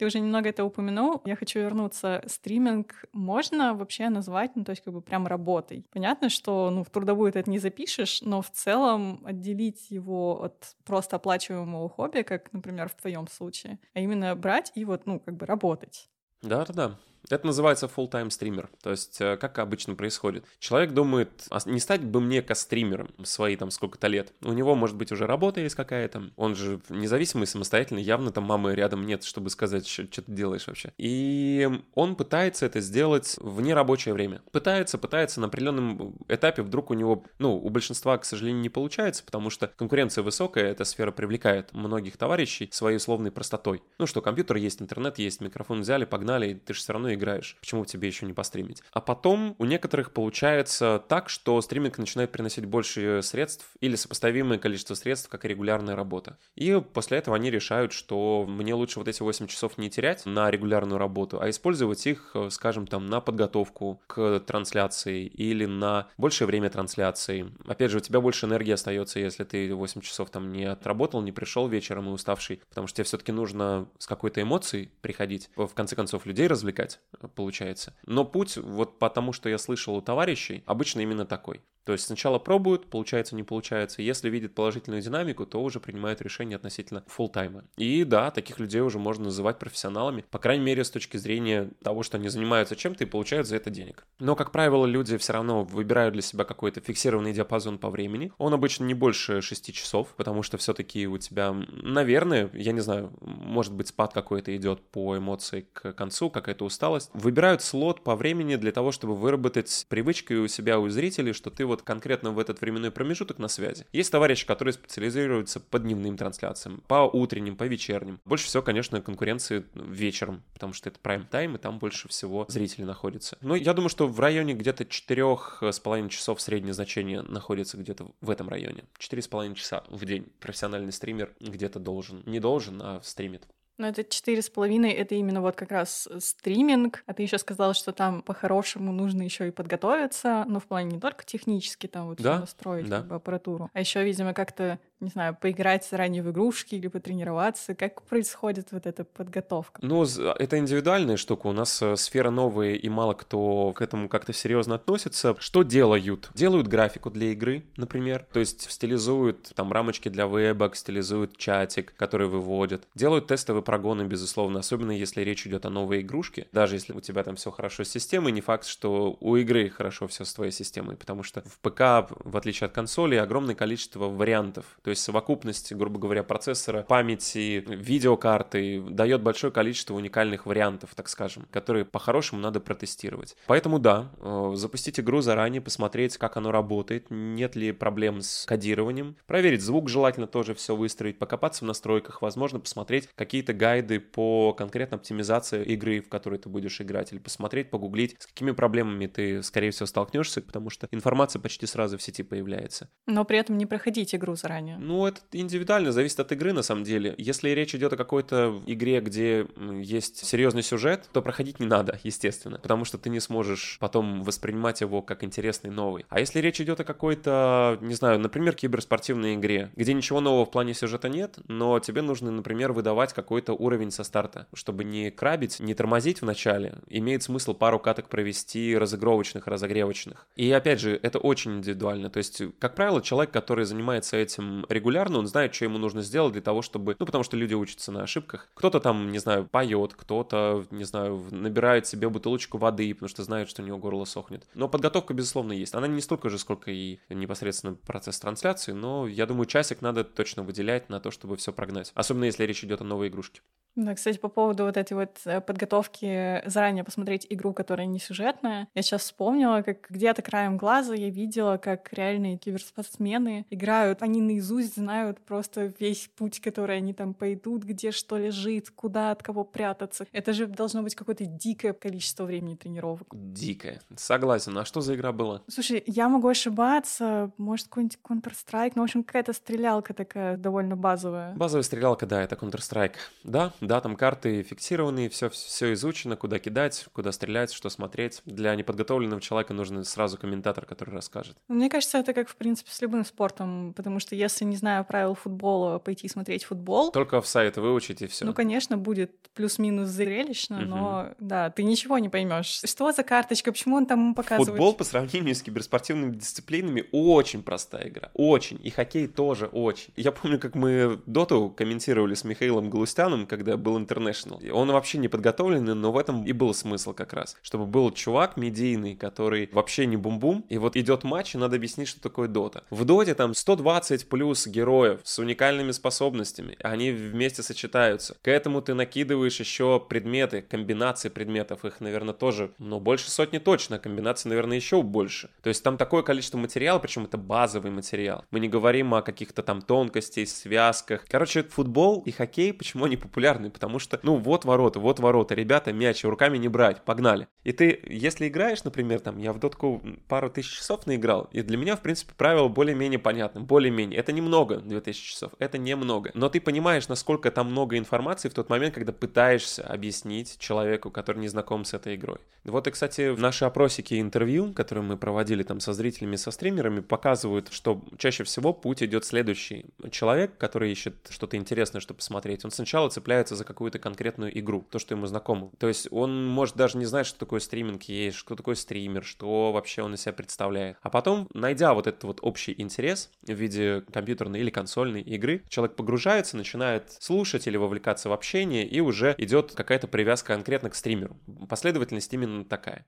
Ты 0.05 0.09
уже 0.09 0.21
немного 0.21 0.51
это 0.51 0.67
упомянул. 0.67 1.23
Я 1.25 1.35
хочу 1.35 1.61
вернуться. 1.61 2.23
Стриминг 2.27 3.07
можно 3.15 3.73
вообще 3.73 4.11
назвать, 4.11 4.55
ну, 4.55 4.63
то 4.63 4.73
есть 4.73 4.83
как 4.85 4.93
бы 4.93 5.01
прям 5.01 5.27
работой. 5.27 5.87
Понятно, 5.95 6.29
что 6.29 6.69
ну, 6.69 6.85
в 6.85 6.91
трудовую 6.91 7.33
это 7.33 7.49
не 7.49 7.59
запишешь, 7.59 8.21
но 8.21 8.43
в 8.43 8.51
целом 8.51 9.23
отделить 9.25 9.91
его 9.91 10.43
от 10.43 10.77
просто 10.85 11.17
оплачиваемого 11.17 11.89
хобби, 11.89 12.21
как, 12.21 12.53
например, 12.53 12.91
в 12.91 12.97
твоем 12.97 13.27
случае, 13.29 13.79
а 13.95 14.01
именно 14.01 14.37
брать 14.37 14.73
и 14.75 14.85
вот, 14.85 15.07
ну, 15.07 15.21
как 15.21 15.39
бы 15.39 15.47
работать. 15.47 16.11
Да-да-да. 16.43 16.99
Это 17.31 17.47
называется 17.47 17.91
full-time 17.95 18.31
стример. 18.31 18.71
То 18.83 18.91
есть, 18.91 19.21
э, 19.21 19.37
как 19.37 19.59
обычно 19.59 19.95
происходит. 19.95 20.45
Человек 20.59 20.93
думает, 20.93 21.31
а 21.51 21.59
не 21.67 21.81
стать 21.81 22.03
бы 22.03 22.21
мне 22.21 22.43
кастримером 22.43 23.11
свои 23.25 23.57
там 23.57 23.71
сколько-то 23.71 24.09
лет. 24.09 24.33
У 24.43 24.53
него, 24.53 24.75
может 24.75 24.97
быть, 24.97 25.13
уже 25.13 25.27
работа 25.27 25.61
есть 25.61 25.75
какая-то. 25.75 26.31
Он 26.37 26.55
же 26.55 26.81
независимый, 26.89 27.47
самостоятельный. 27.47 28.03
Явно 28.03 28.31
там 28.31 28.45
мамы 28.45 28.75
рядом 28.75 29.07
нет, 29.07 29.25
чтобы 29.25 29.51
сказать, 29.51 29.87
что, 29.87 30.07
ты 30.07 30.33
делаешь 30.33 30.67
вообще. 30.67 30.93
И 30.99 31.69
он 31.95 32.17
пытается 32.17 32.67
это 32.67 32.81
сделать 32.81 33.37
в 33.39 33.61
нерабочее 33.61 34.15
время. 34.15 34.43
Пытается, 34.53 34.99
пытается 34.99 35.41
на 35.41 35.47
определенном 35.47 36.17
этапе 36.29 36.63
вдруг 36.63 36.91
у 36.91 36.95
него, 36.95 37.25
ну, 37.39 37.57
у 37.57 37.69
большинства, 37.71 38.19
к 38.19 38.25
сожалению, 38.25 38.63
не 38.63 38.69
получается, 38.69 39.25
потому 39.25 39.51
что 39.51 39.69
конкуренция 39.69 40.23
высокая, 40.23 40.71
эта 40.71 40.85
сфера 40.85 41.11
привлекает 41.11 41.73
многих 41.73 42.17
товарищей 42.17 42.69
своей 42.73 42.97
условной 42.97 43.31
простотой. 43.31 43.83
Ну 43.99 44.07
что, 44.07 44.21
компьютер 44.21 44.57
есть, 44.57 44.83
интернет 44.83 45.19
есть, 45.19 45.41
микрофон 45.41 45.81
взяли, 45.81 46.05
погнали, 46.05 46.51
и 46.51 46.55
ты 46.55 46.75
же 46.75 46.81
все 46.81 46.93
равно 46.93 47.14
играешь. 47.15 47.57
Почему 47.61 47.85
тебе 47.85 48.09
еще 48.09 48.27
не 48.27 48.33
постримить? 48.33 48.83
А 48.93 49.01
потом 49.01 49.57
у 49.59 49.65
некоторых 49.65 50.13
получается 50.13 51.03
так, 51.09 51.29
что 51.29 51.61
стриминг 51.61 51.99
начинает 51.99 52.33
приносить 52.33 52.67
больше 52.67 53.21
средств 53.23 53.69
или 53.81 53.97
сопоставимое 53.97 54.59
количество 54.59 54.95
средств, 54.95 55.29
как 55.29 55.45
и 55.45 55.49
регулярная 55.49 55.97
работа. 55.97 56.39
И 56.55 56.81
после 56.93 57.19
этого 57.19 57.37
они 57.37 57.51
решают, 57.51 57.93
что 57.93 58.45
мне 58.49 58.75
лучше 58.75 58.99
вот 58.99 59.09
эти 59.09 59.23
8 59.23 59.47
часов 59.47 59.79
не 59.79 59.91
терять 59.91 60.27
на 60.27 60.51
регулярную 60.51 60.99
работу, 60.99 61.41
а 61.41 61.51
использовать 61.51 62.07
их, 62.07 62.35
скажем, 62.51 62.87
там 62.87 63.07
на 63.07 63.21
подготовку 63.21 64.01
к 64.07 64.41
трансляции 64.41 65.27
или 65.27 65.67
на 65.67 66.09
большее 66.17 66.47
время 66.47 66.71
трансляции. 66.71 67.53
Опять 67.67 67.91
же, 67.91 67.99
у 67.99 68.01
тебя 68.01 68.21
больше 68.21 68.47
энергии 68.47 68.73
остается, 68.73 69.21
если 69.21 69.45
ты 69.45 69.75
8 69.75 70.01
часов 70.01 70.31
там 70.31 70.53
не 70.53 70.65
отработал, 70.65 71.23
не 71.23 71.33
пришел 71.33 71.69
вечером 71.69 72.09
и 72.09 72.13
уставший, 72.13 72.61
потому 72.69 72.87
что 72.87 72.97
тебе 72.97 73.05
все-таки 73.05 73.33
нужно 73.33 73.89
с 73.99 74.07
какой-то 74.07 74.43
эмоцией 74.43 74.91
приходить, 75.01 75.51
в 75.57 75.69
конце 75.69 75.97
концов, 75.97 76.27
людей 76.27 76.47
развлекать 76.47 77.01
получается. 77.35 77.95
Но 78.07 78.25
путь, 78.25 78.57
вот 78.57 78.99
потому 78.99 79.33
что 79.33 79.49
я 79.49 79.59
слышал 79.59 79.97
у 79.97 80.01
товарищей, 80.01 80.63
обычно 80.67 81.01
именно 81.01 81.27
такой. 81.27 81.63
То 81.85 81.93
есть 81.93 82.07
сначала 82.07 82.39
пробуют, 82.39 82.87
получается, 82.87 83.37
не 83.37 83.43
получается. 83.43 84.03
Если 84.03 84.31
видят 84.31 84.55
положительную 84.55 85.03
динамику, 85.03 85.47
то 85.47 85.63
уже 85.63 85.81
принимают 85.81 86.21
решение 86.23 86.57
относительно 86.57 87.05
фулл-тайма. 87.07 87.65
И 87.77 88.05
да, 88.05 88.31
таких 88.31 88.59
людей 88.59 88.81
уже 88.81 88.99
можно 88.99 89.25
называть 89.25 89.59
профессионалами, 89.59 90.25
по 90.31 90.39
крайней 90.39 90.65
мере, 90.65 90.85
с 90.85 90.91
точки 90.91 91.17
зрения 91.17 91.71
того, 91.83 92.03
что 92.03 92.17
они 92.17 92.29
занимаются 92.29 92.77
чем-то 92.77 93.05
и 93.05 93.07
получают 93.07 93.47
за 93.47 93.57
это 93.57 93.71
денег. 93.71 94.07
Но, 94.19 94.35
как 94.35 94.51
правило, 94.51 94.87
люди 94.87 95.17
все 95.19 95.35
равно 95.35 95.65
выбирают 95.65 96.15
для 96.15 96.23
себя 96.23 96.45
какой-то 96.45 96.81
фиксированный 96.81 97.33
диапазон 97.33 97.79
по 97.79 97.91
времени. 97.91 98.33
Он 98.39 98.55
обычно 98.55 98.85
не 98.85 98.95
больше 98.95 99.43
6 99.43 99.75
часов, 99.75 100.15
потому 100.17 100.43
что 100.43 100.57
все-таки 100.57 101.07
у 101.07 101.19
тебя, 101.19 101.53
наверное, 101.53 102.51
я 102.55 102.73
не 102.73 102.81
знаю, 102.81 103.13
может 103.21 103.75
быть, 103.75 103.89
спад 103.89 104.13
какой-то 104.13 104.57
идет 104.57 104.81
по 104.91 105.17
эмоции 105.17 105.67
к 105.73 105.93
концу, 105.93 106.31
какая-то 106.31 106.65
усталость. 106.65 107.11
Выбирают 107.13 107.63
слот 107.63 108.03
по 108.03 108.17
времени 108.17 108.57
для 108.57 108.73
того, 108.73 108.93
чтобы 108.93 109.15
выработать 109.17 109.87
привычкой 109.89 110.39
у 110.39 110.49
себя, 110.49 110.79
у 110.79 110.89
зрителей, 110.89 111.33
что 111.33 111.51
ты 111.51 111.67
вот 111.67 111.74
вот 111.75 111.83
конкретно 111.83 112.31
в 112.31 112.39
этот 112.39 112.61
временной 112.61 112.91
промежуток 112.91 113.39
на 113.39 113.49
связи. 113.49 113.87
Есть 113.93 114.13
товарищи, 114.13 114.47
которые 114.47 114.73
специализируются 114.73 115.61
по 115.61 115.79
дневным 115.79 116.17
трансляциям, 116.17 116.83
по 116.87 117.09
утренним, 117.13 117.57
по 117.57 117.65
вечерним. 117.65 118.21
Больше 118.25 118.47
всего, 118.47 118.63
конечно, 118.63 119.01
конкуренции 119.01 119.65
вечером, 119.75 120.43
потому 120.53 120.73
что 120.73 120.89
это 120.89 120.99
прайм-тайм, 121.01 121.57
и 121.57 121.59
там 121.59 121.79
больше 121.79 122.09
всего 122.09 122.47
зрителей 122.49 122.85
находится. 122.85 123.37
Но 123.41 123.57
я 123.57 123.75
думаю, 123.75 123.89
что 123.89 124.07
в 124.07 124.21
районе 124.21 124.55
где-то 124.55 124.85
четырех 124.85 125.63
с 125.63 125.81
половиной 125.81 126.11
часов 126.11 126.41
среднее 126.41 126.75
значение 126.75 127.23
находится 127.23 127.77
где-то 127.77 128.13
в 128.21 128.31
этом 128.31 128.49
районе. 128.49 128.85
Четыре 128.99 129.23
с 129.23 129.29
половиной 129.29 129.57
часа 129.57 129.85
в 129.89 130.05
день 130.05 130.33
профессиональный 130.41 130.93
стример 130.93 131.35
где-то 131.41 131.81
должен. 131.81 132.23
Не 132.27 132.39
должен, 132.41 132.81
а 132.83 133.01
стримит. 133.03 133.47
Но 133.79 133.89
это 133.89 134.05
четыре 134.05 134.41
с 134.41 134.49
половиной, 134.51 134.93
это 134.93 135.15
именно 135.15 135.41
вот 135.41 135.57
как 135.57 135.73
раз 135.73 136.09
стриминг. 136.19 137.03
А 137.07 137.15
ты 137.15 137.23
еще 137.23 137.39
сказал, 137.39 137.75
что 137.75 137.93
там 137.93 138.23
по-хорошему 138.23 138.93
нужно 138.93 139.23
еще 139.23 139.49
и 139.49 139.51
подготовиться, 139.51 140.45
но 140.47 140.61
в 140.61 140.65
плане 140.65 140.93
не 140.93 141.01
только 141.01 141.25
технически 141.25 141.87
там 141.87 142.07
вот 142.07 142.21
да, 142.21 142.41
настроить 142.41 142.89
да. 142.89 142.99
как 142.99 143.09
бы, 143.09 143.15
аппаратуру, 143.17 143.71
а 143.73 143.81
еще, 143.81 144.05
видимо, 144.05 144.33
как-то 144.35 144.79
не 145.05 145.11
знаю, 145.11 145.37
поиграть 145.41 145.87
заранее 145.87 146.23
в 146.23 146.31
игрушки 146.31 146.75
или 146.75 146.89
потренироваться? 146.89 147.75
Как 147.75 148.03
происходит 148.03 148.73
вот 148.73 148.87
эта 148.87 149.05
подготовка? 149.05 149.81
Ну, 149.83 150.03
это 150.03 150.59
индивидуальная 150.59 151.17
штука. 151.17 151.47
У 151.47 151.53
нас 151.53 151.81
э, 151.83 151.97
сфера 151.97 152.31
новая, 152.31 152.75
и 152.75 152.89
мало 152.89 153.15
кто 153.15 153.73
к 153.73 153.83
этому 153.83 154.09
как-то 154.09 154.33
серьезно 154.33 154.77
относится. 154.77 155.37
Что 155.39 155.63
делают? 155.63 156.31
Делают 156.35 156.67
графику 156.67 157.11
для 157.11 157.33
игры, 157.33 157.65
например. 157.77 158.27
То 158.33 158.41
есть 158.41 158.71
стилизуют 158.71 159.53
там 159.55 159.73
рамочки 159.73 160.09
для 160.09 160.27
вебок, 160.27 160.77
стилизуют 160.77 161.37
чатик, 161.37 161.95
который 161.97 162.27
выводят. 162.27 162.89
Делают 162.95 163.27
тестовые 163.27 163.63
прогоны, 163.63 164.03
безусловно, 164.03 164.61
особенно 164.61 164.91
если 164.93 165.21
речь 165.23 165.47
идет 165.47 165.67
о 165.67 165.71
новой 165.71 166.01
игрушке. 166.01 166.49
Даже 166.53 166.77
если 166.77 166.93
у 166.93 167.01
тебя 167.01 167.23
там 167.23 167.37
все 167.37 167.51
хорошо 167.51 167.85
с 167.85 167.89
системой, 167.89 168.33
не 168.33 168.41
факт, 168.41 168.67
что 168.67 169.17
у 169.21 169.37
игры 169.37 169.69
хорошо 169.69 170.09
все 170.09 170.25
с 170.25 170.33
твоей 170.33 170.53
системой, 170.53 170.97
потому 170.97 171.23
что 171.23 171.43
в 171.43 171.59
ПК, 171.59 172.11
в 172.25 172.37
отличие 172.37 172.67
от 172.67 172.73
консоли, 172.73 173.17
огромное 173.17 173.55
количество 173.55 174.07
вариантов. 174.09 174.65
То 174.83 174.91
есть 174.95 175.03
совокупность, 175.03 175.73
грубо 175.73 175.99
говоря, 175.99 176.23
процессора, 176.23 176.83
памяти, 176.83 177.65
видеокарты 177.67 178.81
дает 178.81 179.23
большое 179.23 179.53
количество 179.53 179.95
уникальных 179.95 180.47
вариантов, 180.47 180.95
так 180.95 181.09
скажем, 181.09 181.47
которые 181.51 181.85
по-хорошему 181.85 182.41
надо 182.41 182.61
протестировать. 182.61 183.37
Поэтому 183.47 183.79
да, 183.79 184.11
э, 184.21 184.53
запустить 184.55 184.99
игру 185.01 185.21
заранее, 185.21 185.61
посмотреть, 185.61 186.17
как 186.17 186.37
оно 186.37 186.51
работает, 186.51 187.07
нет 187.11 187.57
ли 187.57 187.73
проблем 187.73 188.21
с 188.21 188.47
кодированием, 188.47 189.17
проверить 189.27 189.63
звук 189.63 189.89
желательно 189.89 190.27
тоже 190.27 190.55
все 190.55 190.75
выстроить, 190.75 191.19
покопаться 191.19 191.65
в 191.65 191.69
настройках, 191.69 192.23
возможно, 192.23 192.61
посмотреть 192.61 193.09
какие-то 193.15 193.53
гайды 193.53 194.01
по 194.01 194.55
конкретно 194.55 194.97
оптимизации 194.97 195.65
игры, 195.65 196.01
в 196.01 196.09
которой 196.09 196.39
ты 196.39 196.49
будешь 196.49 196.81
играть, 196.81 197.13
или 197.13 197.19
посмотреть, 197.19 197.71
погуглить, 197.71 198.17
с 198.19 198.27
какими 198.27 198.53
проблемами 198.53 199.07
ты, 199.07 199.43
скорее 199.43 199.71
всего, 199.71 199.87
столкнешься, 199.87 200.41
потому 200.41 200.71
что 200.71 200.89
информация 200.91 201.41
почти 201.41 201.67
сразу 201.67 201.99
в 201.99 202.03
сети 202.03 202.23
появляется. 202.23 202.89
Но 203.07 203.25
при 203.25 203.39
этом 203.39 203.59
не 203.59 203.67
проходить 203.67 204.15
игру 204.15 204.37
заранее. 204.37 204.74
Ну, 204.79 205.07
это 205.07 205.21
индивидуально, 205.33 205.93
зависит 205.93 206.21
от 206.21 206.33
игры, 206.33 206.53
на 206.53 206.63
самом 206.63 206.85
деле. 206.85 207.15
Если 207.19 207.51
речь 207.51 207.75
идет 207.75 207.93
о 207.93 207.97
какой-то 207.97 208.61
игре, 208.67 209.01
где 209.01 209.47
есть 209.83 210.25
серьезный 210.25 210.63
сюжет, 210.63 211.09
то 211.13 211.23
проходить 211.23 211.61
не 211.61 211.67
надо, 211.67 211.99
естественно, 212.03 212.59
потому 212.59 212.85
что 212.85 212.99
ты 212.99 213.11
не 213.11 213.21
сможешь 213.21 213.79
потом 213.81 214.23
воспринимать 214.23 214.81
его 214.81 215.03
как 215.03 215.25
интересный 215.25 215.71
новый. 215.71 216.07
А 216.09 216.21
если 216.21 216.41
речь 216.41 216.61
идет 216.61 216.81
о 216.81 216.85
какой-то, 216.85 217.79
не 217.81 217.95
знаю, 217.95 218.19
например, 218.19 218.55
киберспортивной 218.55 219.35
игре, 219.35 219.71
где 219.77 219.95
ничего 219.95 220.21
нового 220.21 220.47
в 220.47 220.51
плане 220.51 220.75
сюжета 220.75 221.09
нет, 221.09 221.39
но 221.49 221.79
тебе 221.81 222.03
нужно, 222.03 222.31
например, 222.31 222.73
выдавать 222.73 223.13
какой-то 223.13 223.53
уровень 223.53 223.91
со 223.91 224.05
старта, 224.05 224.47
чтобы 224.55 224.85
не 224.85 225.11
крабить, 225.11 225.61
не 225.61 225.75
тормозить 225.75 226.23
в 226.23 226.25
начале, 226.25 226.79
имеет 226.89 227.23
смысл 227.23 227.55
пару 227.55 227.79
каток 227.79 228.09
провести 228.09 228.77
разыгровочных, 228.77 229.47
разогревочных. 229.47 230.27
И 230.37 230.51
опять 230.51 230.81
же, 230.81 230.99
это 231.03 231.19
очень 231.19 231.59
индивидуально. 231.59 232.11
То 232.11 232.19
есть, 232.19 232.43
как 232.59 232.75
правило, 232.75 233.03
человек, 233.03 233.33
который 233.33 233.65
занимается 233.65 234.17
этим 234.17 234.64
регулярно, 234.69 235.19
он 235.19 235.27
знает, 235.27 235.55
что 235.55 235.65
ему 235.65 235.79
нужно 235.79 236.03
сделать 236.03 236.33
для 236.33 236.43
того, 236.43 236.63
чтобы... 236.63 236.97
Ну, 236.99 237.07
потому 237.07 237.25
что 237.25 237.37
люди 237.37 237.55
учатся 237.55 237.93
на 237.93 238.03
ошибках. 238.03 238.49
Кто-то 238.55 238.81
там, 238.81 239.11
не 239.11 239.19
знаю, 239.19 239.47
поет, 239.47 239.95
кто-то, 239.95 240.67
не 240.71 240.85
знаю, 240.85 241.25
набирает 241.31 241.87
себе 241.87 242.09
бутылочку 242.09 242.59
воды, 242.59 242.93
потому 242.95 243.09
что 243.09 243.23
знает, 243.23 243.49
что 243.49 243.63
у 243.63 243.67
него 243.67 243.79
горло 243.79 244.05
сохнет. 244.05 244.47
Но 244.55 244.69
подготовка, 244.69 245.15
безусловно, 245.15 245.53
есть. 245.53 245.75
Она 245.75 245.87
не 245.87 246.01
столько 246.01 246.29
же, 246.29 246.39
сколько 246.39 246.71
и 246.71 246.99
непосредственно 247.09 247.75
процесс 247.75 248.19
трансляции, 248.19 248.73
но 248.73 249.07
я 249.07 249.27
думаю, 249.27 249.47
часик 249.47 249.83
надо 249.83 250.05
точно 250.05 250.43
выделять 250.43 250.89
на 250.89 251.01
то, 251.01 251.11
чтобы 251.11 251.37
все 251.37 251.53
прогнать. 251.53 251.93
Особенно 251.95 252.25
если 252.25 252.45
речь 252.45 252.65
идет 252.65 252.81
о 252.81 252.85
новой 252.85 253.09
игрушке. 253.09 253.41
Да, 253.77 253.95
кстати, 253.95 254.19
по 254.19 254.29
поводу 254.29 254.65
вот 254.65 254.77
этой 254.77 254.95
вот 254.95 255.21
э, 255.25 255.41
подготовки 255.41 256.43
заранее 256.47 256.85
посмотреть 256.85 257.27
игру, 257.29 257.53
которая 257.53 257.87
не 257.87 257.99
сюжетная, 257.99 258.69
я 258.75 258.83
сейчас 258.83 259.03
вспомнила, 259.03 259.63
как 259.63 259.87
где-то 259.91 260.23
краем 260.23 260.57
глаза 260.57 260.95
я 260.95 261.11
видела, 261.11 261.57
как 261.57 261.93
реальные 261.93 262.37
киберспортсмены 262.39 263.47
играют. 263.51 264.03
Они 264.03 264.21
наизусть 264.21 264.77
знают 264.77 265.21
просто 265.21 265.73
весь 265.79 266.09
путь, 266.17 266.41
который 266.41 266.77
они 266.77 266.93
там 266.95 267.15
пойдут, 267.15 267.65
где 267.65 267.91
что 267.91 268.17
лежит, 268.17 268.71
куда 268.71 269.11
от 269.11 269.23
кого 269.23 269.45
прятаться. 269.45 270.07
Это 270.13 270.33
же 270.33 270.47
должно 270.47 270.83
быть 270.83 270.95
какое-то 270.95 271.25
дикое 271.25 271.73
количество 271.73 272.25
времени 272.25 272.55
тренировок. 272.55 273.09
Дикое. 273.13 273.81
Согласен. 273.97 274.57
А 274.57 274.65
что 274.65 274.81
за 274.81 274.95
игра 274.95 275.13
была? 275.13 275.43
Слушай, 275.49 275.83
я 275.87 276.09
могу 276.09 276.29
ошибаться. 276.29 277.33
Может, 277.39 277.69
какой-нибудь 277.69 277.99
Counter-Strike. 278.03 278.73
Ну, 278.77 278.83
в 278.83 278.85
общем, 278.85 279.03
какая-то 279.03 279.33
стрелялка 279.33 279.95
такая 279.95 280.37
довольно 280.37 280.77
базовая. 280.77 281.35
Базовая 281.35 281.63
стрелялка, 281.63 282.07
да, 282.07 282.23
это 282.23 282.37
Counter-Strike. 282.37 282.95
Да, 283.25 283.53
да, 283.67 283.81
там 283.81 283.97
карты 283.97 284.43
фиксированные, 284.43 285.09
все, 285.09 285.29
все 285.31 285.73
изучено, 285.75 286.17
куда 286.17 286.39
кидать, 286.39 286.87
куда 286.93 287.13
стрелять, 287.13 287.53
что 287.53 287.69
смотреть. 287.71 288.23
Для 288.25 288.55
неподготовленного 288.55 289.21
человека 289.21 289.55
нужен 289.55 289.85
сразу 289.85 290.19
комментатор, 290.19 290.67
который 290.67 290.95
расскажет. 290.95 291.37
Мне 291.49 291.69
кажется, 291.69 291.99
это 291.99 292.13
как, 292.13 292.29
в 292.29 292.37
принципе, 292.37 292.71
с 292.71 292.81
любым 292.81 293.05
спортом, 293.05 293.73
потому 293.75 294.01
что 294.01 294.15
если, 294.15 294.45
не 294.45 294.57
знаю 294.57 294.85
правил 294.85 295.15
футбола, 295.15 295.79
пойти 295.79 296.09
смотреть 296.09 296.45
футбол... 296.45 296.91
Только 296.91 297.21
в 297.21 297.27
сайт 297.27 297.57
выучить 297.57 298.03
и 298.03 298.07
все. 298.07 298.25
Ну, 298.25 298.35
конечно, 298.35 298.77
будет 298.77 299.13
плюс-минус 299.35 299.89
зрелищно, 299.89 300.59
угу. 300.59 300.67
но 300.67 301.09
да, 301.19 301.51
ты 301.51 301.63
ничего 301.63 301.99
не 301.99 302.09
поймешь. 302.09 302.61
Что 302.65 302.93
за 302.93 303.03
карточка, 303.03 303.53
почему 303.53 303.77
он 303.77 303.87
там 303.87 304.15
показывает? 304.15 304.49
Футбол 304.49 304.75
по 304.75 304.85
сравнению 304.85 305.35
с 305.35 305.43
киберспортивными 305.43 306.15
дисциплинами 306.15 306.85
очень 306.93 307.43
простая 307.43 307.89
игра. 307.89 308.11
Очень. 308.15 308.61
И 308.63 308.71
хоккей 308.71 309.07
тоже 309.09 309.47
очень. 309.47 309.93
Я 309.97 310.13
помню, 310.13 310.39
как 310.39 310.55
мы 310.55 311.01
доту 311.07 311.51
комментировали 311.51 312.15
с 312.15 312.25
Михаилом 312.25 312.71
Галустяном, 312.71 313.27
когда 313.27 313.54
был 313.57 313.79
International. 313.79 314.51
Он 314.51 314.71
вообще 314.71 314.99
не 314.99 315.09
подготовленный, 315.09 315.75
но 315.75 315.93
в 315.93 315.99
этом 315.99 316.25
и 316.25 316.33
был 316.33 316.55
смысл 316.55 316.93
как 316.93 317.13
раз. 317.13 317.37
Чтобы 317.43 317.67
был 317.67 317.91
чувак 317.91 318.37
медийный, 318.37 318.95
который 318.97 319.49
вообще 319.53 319.87
не 319.87 319.97
бум-бум, 319.97 320.45
и 320.49 320.59
вот 320.59 320.77
идет 320.77 321.05
матч, 321.05 321.35
и 321.35 321.39
надо 321.39 321.57
объяснить, 321.57 321.89
что 321.89 322.01
такое 322.01 322.29
дота. 322.29 322.65
В 322.71 322.85
доте 322.85 323.15
там 323.15 323.35
120 323.35 324.09
плюс 324.09 324.47
героев 324.47 325.01
с 325.03 325.19
уникальными 325.19 325.73
способностями, 325.73 326.57
они 326.63 326.91
вместе 326.91 327.43
сочетаются. 327.43 328.17
К 328.23 328.29
этому 328.29 328.63
ты 328.63 328.75
накидываешь 328.75 329.41
еще 329.41 329.81
предметы, 329.81 330.43
комбинации 330.43 331.09
предметов, 331.09 331.65
их, 331.65 331.81
наверное, 331.81 332.15
тоже, 332.15 332.53
ну, 332.59 332.81
больше 332.81 333.11
сотни 333.11 333.39
точно, 333.39 333.79
комбинаций, 333.79 334.29
наверное, 334.29 334.57
еще 334.57 334.83
больше. 334.83 335.31
То 335.43 335.49
есть 335.49 335.63
там 335.63 335.77
такое 335.77 336.03
количество 336.03 336.39
материала, 336.39 336.79
причем 336.79 337.05
это 337.05 337.19
базовый 337.19 337.71
материал. 337.71 338.25
Мы 338.31 338.41
не 338.41 338.49
говорим 338.49 338.95
о 338.95 339.03
каких-то 339.03 339.43
там 339.43 339.63
тонкостей, 339.63 340.27
связках. 340.27 341.05
Короче, 341.09 341.43
футбол 341.45 342.03
и 342.05 342.11
хоккей, 342.11 342.53
почему 342.53 342.85
они 342.85 342.97
популярны? 342.97 343.44
Потому 343.51 343.79
что, 343.79 343.99
ну, 344.03 344.17
вот 344.17 344.45
ворота, 344.45 344.81
вот 344.81 345.01
ворота, 345.01 345.35
ребята, 345.35 345.73
мяч 345.73 346.05
руками 346.05 346.39
не 346.39 346.49
брать, 346.49 346.83
погнали. 346.85 347.29
И 347.43 347.53
ты, 347.53 347.81
если 347.87 348.29
играешь, 348.29 348.65
например, 348.65 349.01
там, 349.01 349.19
я 349.19 349.33
в 349.33 349.39
дотку 349.39 349.83
пару 350.09 350.31
тысяч 350.31 350.59
часов 350.59 350.87
наиграл, 350.87 351.29
и 351.33 351.43
для 351.43 351.57
меня, 351.57 351.77
в 351.77 351.81
принципе, 351.81 352.13
правило 352.17 352.49
более-менее 352.49 352.99
понятны, 352.99 353.41
более-менее. 353.41 353.99
Это 353.99 354.13
немного, 354.13 354.57
2000 354.57 355.11
часов, 355.11 355.33
это 355.39 355.59
немного. 355.59 356.11
Но 356.15 356.29
ты 356.29 356.41
понимаешь, 356.41 356.89
насколько 356.89 357.31
там 357.31 357.51
много 357.51 357.79
информации 357.79 358.29
в 358.29 358.35
тот 358.35 358.49
момент, 358.49 358.75
когда 358.75 358.93
пытаешься 358.93 359.63
объяснить 359.63 360.39
человеку, 360.39 360.91
который 360.91 361.19
не 361.19 361.29
знаком 361.29 361.65
с 361.65 361.75
этой 361.75 361.97
игрой. 361.97 362.19
Вот 362.45 362.67
и, 362.67 362.71
кстати, 362.71 363.11
в 363.11 363.19
наши 363.19 363.45
опросики 363.45 364.01
интервью, 364.01 364.53
которые 364.53 364.85
мы 364.85 364.97
проводили 364.97 365.43
там 365.43 365.61
со 365.61 365.73
зрителями, 365.73 366.17
со 366.17 366.31
стримерами, 366.31 366.81
показывают, 366.81 367.49
что 367.51 367.83
чаще 367.99 368.25
всего 368.25 368.53
путь 368.53 368.83
идет 368.83 369.05
следующий. 369.05 369.67
Человек, 369.91 370.37
который 370.39 370.71
ищет 370.73 370.95
что-то 371.11 371.37
интересное, 371.37 371.81
чтобы 371.81 371.99
посмотреть, 371.99 372.45
он 372.45 372.51
сначала 372.51 372.89
цепляется 372.89 373.34
за 373.35 373.45
какую-то 373.45 373.79
конкретную 373.79 374.37
игру, 374.39 374.67
то, 374.71 374.79
что 374.79 374.95
ему 374.95 375.07
знакомо. 375.07 375.51
То 375.59 375.69
есть 375.69 375.89
он 375.91 376.27
может 376.27 376.57
даже 376.57 376.79
не 376.79 376.85
знать, 376.85 377.07
что 377.07 377.19
такое 377.19 377.41
стриминг 377.41 377.83
есть, 377.85 378.17
что 378.17 378.37
такое 378.37 378.55
стример, 378.55 379.05
что 379.05 379.53
вообще 379.53 379.83
он 379.83 379.95
из 379.95 380.03
себя 380.03 380.13
представляет. 380.13 380.77
А 380.83 380.91
потом, 380.91 381.29
найдя 381.35 381.75
вот 381.75 381.87
этот 381.87 382.05
вот 382.05 382.19
общий 382.23 382.55
интерес 382.57 383.11
в 383.23 383.33
виде 383.33 383.83
компьютерной 383.93 384.41
или 384.41 384.51
консольной 384.51 385.03
игры, 385.03 385.43
человек 385.49 385.77
погружается, 385.77 386.37
начинает 386.37 386.93
слушать 387.01 387.47
или 387.47 387.57
вовлекаться 387.57 388.09
в 388.09 388.13
общение, 388.13 388.67
и 388.67 388.81
уже 388.81 389.15
идет 389.19 389.53
какая-то 389.53 389.89
привязка 389.89 390.35
конкретно 390.35 390.71
к 390.71 390.75
стримеру. 390.75 391.17
Последовательность 391.49 392.13
именно 392.13 392.45
такая. 392.45 392.87